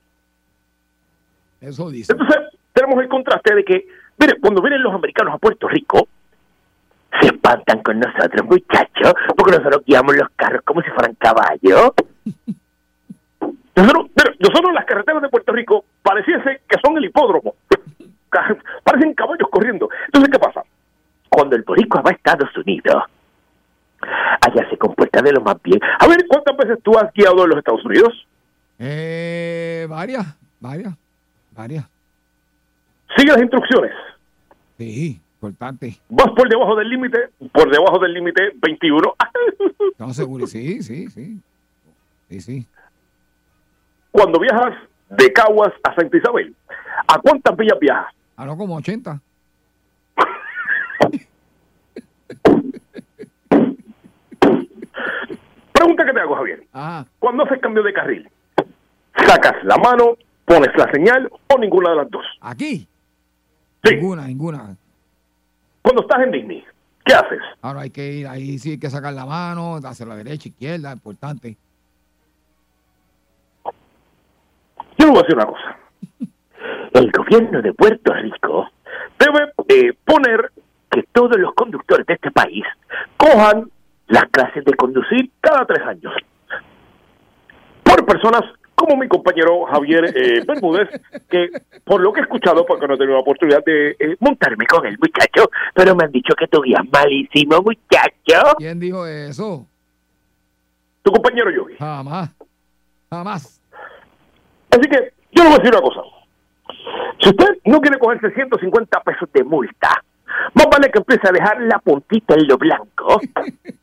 Eso 1.61 1.91
dice. 1.91 2.13
Entonces, 2.13 2.39
tenemos 2.73 3.03
el 3.03 3.09
contraste 3.09 3.55
de 3.55 3.65
que, 3.65 3.87
mire, 4.19 4.41
cuando 4.41 4.63
vienen 4.63 4.83
los 4.83 4.95
americanos 4.95 5.35
a 5.35 5.39
Puerto 5.39 5.69
Rico, 5.69 6.09
se 7.21 7.29
espantan 7.29 7.83
con 7.83 8.01
nosotros, 8.01 8.47
muchachos, 8.47 9.15
porque 9.37 9.57
nosotros 9.57 9.85
guiamos 9.87 10.17
los 10.17 10.29
carros 10.37 10.63
como 10.65 10.83
si 10.83 10.91
fueran 10.91 11.15
caballos. 11.17 11.93
Nosotros, 13.75 14.11
mire, 14.17 14.37
nosotros 14.39 14.73
las 14.75 14.85
carreteras 14.85 15.23
de 15.23 15.29
Puerto 15.29 15.53
Rico 15.53 15.85
pareciese 16.03 16.63
que 16.69 16.79
son 16.85 16.97
el 16.97 17.05
hipódromo. 17.05 17.55
Parecen 18.85 19.15
caballos 19.15 19.49
corriendo. 19.51 19.89
Entonces, 20.07 20.31
¿qué 20.33 20.39
pasa? 20.39 20.63
Cuando 21.29 21.57
el 21.57 21.63
boricua 21.63 22.03
va 22.03 22.11
a 22.11 22.15
Estados 22.15 22.55
Unidos, 22.57 23.03
allá 24.01 24.69
se 24.69 24.77
comporta 24.77 25.23
de 25.23 25.33
lo 25.33 25.41
más 25.41 25.57
bien. 25.63 25.81
A 25.99 26.07
ver, 26.07 26.27
¿cuántas 26.29 26.57
veces 26.57 26.79
tú 26.83 26.99
has 26.99 27.13
guiado 27.13 27.45
en 27.45 27.51
los 27.51 27.59
Estados 27.59 27.85
Unidos? 27.85 28.27
Eh, 28.79 29.87
varias, 29.89 30.27
varias, 30.61 30.95
varias. 31.53 31.87
Sigue 33.17 33.33
las 33.33 33.43
instrucciones. 33.43 33.93
Sí, 34.79 35.22
importante. 35.43 35.99
Vas 36.09 36.31
por 36.37 36.49
debajo 36.49 36.77
del 36.77 36.89
límite, 36.89 37.31
por 37.53 37.71
debajo 37.71 37.99
del 37.99 38.15
límite 38.15 38.53
21. 38.63 39.15
No, 39.99 40.15
seguro. 40.15 40.47
Sí, 40.47 40.83
sí, 40.83 41.09
sí. 41.11 41.41
Sí, 42.29 42.41
sí. 42.41 42.67
Cuando 44.13 44.39
viajas 44.39 44.75
de 45.11 45.33
Caguas 45.33 45.73
a 45.83 45.95
Santa 45.95 46.17
Isabel, 46.17 46.55
¿a 47.09 47.19
cuántas 47.19 47.59
millas 47.59 47.79
viajas? 47.81 48.15
Ah, 48.37 48.47
no, 48.47 48.57
como 48.57 48.77
80. 48.77 49.21
Pregunta 55.73 56.05
que 56.05 56.13
te 56.13 56.21
hago, 56.21 56.37
Javier. 56.37 56.65
Ajá. 56.73 57.07
Cuando 57.19 57.45
haces 57.45 57.61
cambio 57.61 57.83
de 57.83 57.93
carril, 57.93 58.29
¿sacas 59.27 59.65
la 59.65 59.77
mano, 59.77 60.17
pones 60.45 60.71
la 60.77 60.91
señal 60.93 61.29
o 61.53 61.59
ninguna 61.59 61.91
de 61.91 61.97
las 61.97 62.11
dos? 62.11 62.25
¿Aquí? 62.41 62.87
Sí. 63.85 63.97
Ninguna, 63.97 64.27
ninguna. 64.29 64.77
Cuando 65.83 66.03
estás 66.03 66.21
en 66.23 66.31
Disney, 66.31 66.65
¿qué 67.05 67.15
haces? 67.15 67.41
Ahora 67.61 67.83
hay 67.83 67.91
que 67.91 68.13
ir, 68.13 68.27
ahí 68.29 68.59
sí 68.59 68.73
hay 68.73 68.79
que 68.79 68.91
sacar 68.91 69.13
la 69.13 69.27
mano, 69.27 69.77
hacia 69.85 70.07
la 70.07 70.17
derecha, 70.17 70.49
izquierda, 70.49 70.93
importante. 70.93 71.57
Yo 74.99 75.07
le 75.07 75.11
voy 75.11 75.19
a 75.19 75.23
decir 75.23 75.35
una 75.35 75.47
cosa. 75.47 75.77
El 76.95 77.11
gobierno 77.11 77.63
de 77.63 77.73
Puerto 77.75 78.13
Rico 78.15 78.69
debe 79.19 79.53
eh, 79.69 79.93
poner 80.05 80.53
que 80.91 81.03
todos 81.13 81.37
los 81.39 81.53
conductores 81.55 82.07
de 82.07 82.15
este 82.15 82.31
país 82.31 82.65
cojan 83.17 83.71
las 84.09 84.25
clases 84.31 84.65
de 84.65 84.75
conducir 84.75 85.31
cada 85.41 85.65
tres 85.65 85.85
años. 85.87 86.13
Por 87.83 88.07
personas 88.07 88.43
como 88.83 88.97
mi 88.97 89.09
compañero 89.09 89.65
Javier 89.65 90.13
eh, 90.15 90.43
Bermúdez, 90.47 90.89
que 91.31 91.51
por 91.85 92.01
lo 92.01 92.13
que 92.13 92.21
he 92.21 92.23
escuchado, 92.25 92.67
porque 92.67 92.87
no 92.87 92.95
he 92.95 92.99
tenido 92.99 93.15
la 93.15 93.23
oportunidad 93.23 93.65
de 93.65 93.91
eh, 93.91 94.17
montarme 94.19 94.67
con 94.67 94.85
el 94.87 94.99
muchacho, 94.99 95.51
pero 95.75 95.95
me 95.95 96.05
han 96.05 96.13
dicho 96.13 96.35
que 96.35 96.49
tu 96.49 96.61
guía 96.63 96.81
es 96.83 96.93
malísimo, 96.93 97.63
muchacho. 97.63 98.57
¿Quién 98.59 98.81
dijo 98.81 99.07
eso? 99.07 99.67
Tu 101.03 101.13
compañero 101.13 101.51
Yogi. 101.51 101.77
Jamás. 101.77 102.31
Jamás. 103.11 103.61
Así 104.71 104.89
que 104.89 105.13
yo 105.33 105.45
le 105.45 105.51
voy 105.51 105.55
a 105.55 105.59
decir 105.59 105.75
una 105.75 105.83
cosa. 105.83 106.01
Si 107.21 107.29
usted 107.29 107.59
no 107.67 107.81
quiere 107.81 107.99
cogerse 107.99 108.31
150 108.31 109.01
pesos 109.01 109.29
de 109.33 109.45
multa, 109.45 110.03
más 110.55 110.67
vale 110.71 110.91
que 110.91 110.99
empiece 110.99 111.29
a 111.29 111.33
dejar 111.33 111.61
la 111.63 111.79
puntita 111.79 112.35
en 112.35 112.49
lo 112.49 112.59
blanco, 112.59 113.21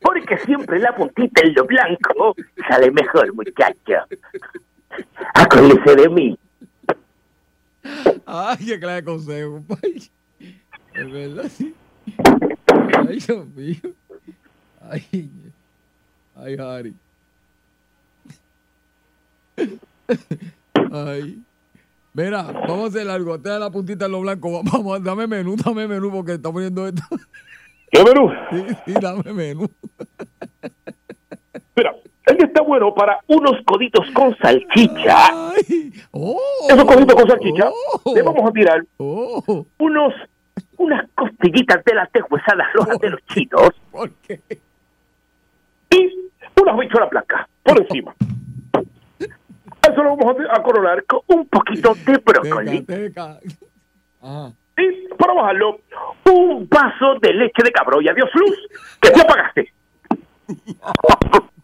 porque 0.00 0.36
siempre 0.38 0.78
la 0.78 0.94
puntita 0.94 1.42
en 1.42 1.54
lo 1.54 1.64
blanco 1.64 2.34
sale 2.68 2.90
mejor, 2.90 3.32
muchacho. 3.34 4.04
Acuérdese 5.34 5.96
de 5.96 6.08
mí. 6.08 6.38
Ay, 8.26 8.58
qué 8.58 8.78
clase 8.78 8.96
de 8.96 9.04
consejo. 9.04 9.64
Es 10.94 11.10
verdad, 11.10 11.48
sí. 11.48 11.74
Ay, 13.08 13.18
Dios 13.18 13.46
mío. 13.54 13.94
Ay, 14.88 15.30
ay, 16.36 16.56
Harry. 16.58 16.94
Ay. 20.92 21.42
Mira, 22.12 22.42
vamos 22.42 22.84
a 22.84 22.88
hacer 22.88 23.08
algo. 23.08 23.40
Te 23.40 23.50
da 23.50 23.58
la 23.58 23.70
puntita 23.70 24.06
en 24.06 24.12
lo 24.12 24.20
blanco. 24.20 24.62
Vamos, 24.64 25.02
dame 25.02 25.26
menú, 25.26 25.56
dame 25.56 25.86
menú 25.86 26.10
porque 26.10 26.34
está 26.34 26.50
poniendo 26.50 26.86
esto. 26.86 27.02
¿Qué 27.90 28.02
menú? 28.02 28.30
Sí, 28.50 28.76
sí, 28.84 28.94
dame 29.00 29.32
menú. 29.32 29.70
Este 32.30 32.44
está 32.44 32.62
bueno 32.62 32.94
para 32.94 33.18
unos 33.26 33.60
coditos 33.64 34.08
con 34.12 34.36
salchicha. 34.38 35.32
Oh. 36.12 36.38
Esos 36.68 36.84
coditos 36.84 37.14
con 37.16 37.28
salchicha. 37.28 37.68
Le 38.14 38.22
vamos 38.22 38.48
a 38.48 38.52
tirar 38.52 38.84
unos 38.98 40.14
unas 40.76 41.10
costillitas 41.14 41.84
de 41.84 41.94
las 41.94 42.10
deshuesadas 42.12 42.72
rojas 42.72 42.98
de 43.00 43.10
los 43.10 43.20
chinos. 43.26 43.70
¿Por 43.90 44.10
qué? 44.26 44.40
Y 45.90 46.30
unas 46.60 46.78
bichuelas 46.78 47.10
blancas 47.10 47.48
por 47.64 47.80
encima. 47.80 48.14
Eso 49.82 50.02
lo 50.02 50.16
vamos 50.16 50.36
a, 50.50 50.62
coronar 50.62 51.04
con 51.04 51.20
un 51.26 51.46
poquito 51.48 51.94
de 52.06 52.16
brócoli. 52.18 52.86
Y 54.78 55.08
para 55.18 55.34
bajarlo, 55.34 55.80
un 56.30 56.68
vaso 56.68 57.18
de 57.20 57.34
leche 57.34 57.62
de 57.64 57.72
cabro. 57.72 58.00
Y 58.00 58.08
adiós, 58.08 58.30
Luz, 58.34 58.56
que 59.00 59.10
te 59.10 59.20
apagaste. 59.20 59.72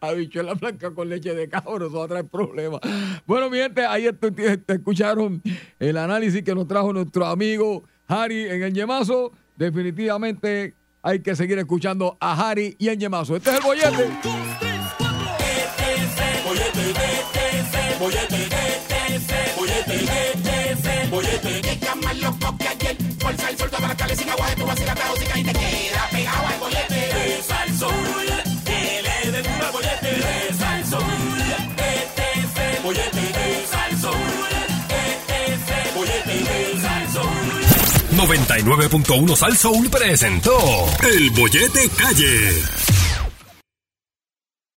Habichuela 0.00 0.54
blanca 0.54 0.90
con 0.92 1.08
leche 1.08 1.34
de 1.34 1.48
cabro, 1.48 1.88
eso 1.88 1.98
va 1.98 2.04
a 2.06 2.08
traer 2.08 2.24
problemas. 2.26 2.80
Bueno, 3.26 3.50
mi 3.50 3.58
gente, 3.58 3.84
ahí 3.84 4.08
te 4.12 4.74
escucharon 4.74 5.42
el 5.78 5.96
análisis 5.98 6.42
que 6.42 6.54
nos 6.54 6.66
trajo 6.66 6.92
nuestro 6.92 7.26
amigo 7.26 7.84
Harry 8.08 8.46
en 8.46 8.62
el 8.62 8.72
Yemazo. 8.72 9.32
Definitivamente 9.56 10.74
hay 11.02 11.20
que 11.20 11.36
seguir 11.36 11.58
escuchando 11.58 12.16
a 12.20 12.48
Harry 12.48 12.74
y 12.78 12.88
en 12.88 13.00
Yemazo. 13.00 13.36
Este 13.36 13.50
es 13.50 13.56
el 13.56 13.62
bollete. 13.62 14.10
Fuerza 23.18 23.50
el 23.50 23.58
sol, 23.58 23.70
toda 23.70 23.88
la 23.88 24.14
sin 24.14 24.28
agua, 24.28 24.46
a 24.46 24.52
y 25.38 25.44
te 25.44 25.52
queda 25.52 26.08
pegado 26.12 26.46
al 26.46 26.58
bollete. 26.60 27.42
Sol, 27.76 28.25
99.1 38.16 39.36
Sal 39.36 39.56
presentó 39.90 40.56
El 41.02 41.30
Bollete 41.30 41.88
Calle. 41.90 43.05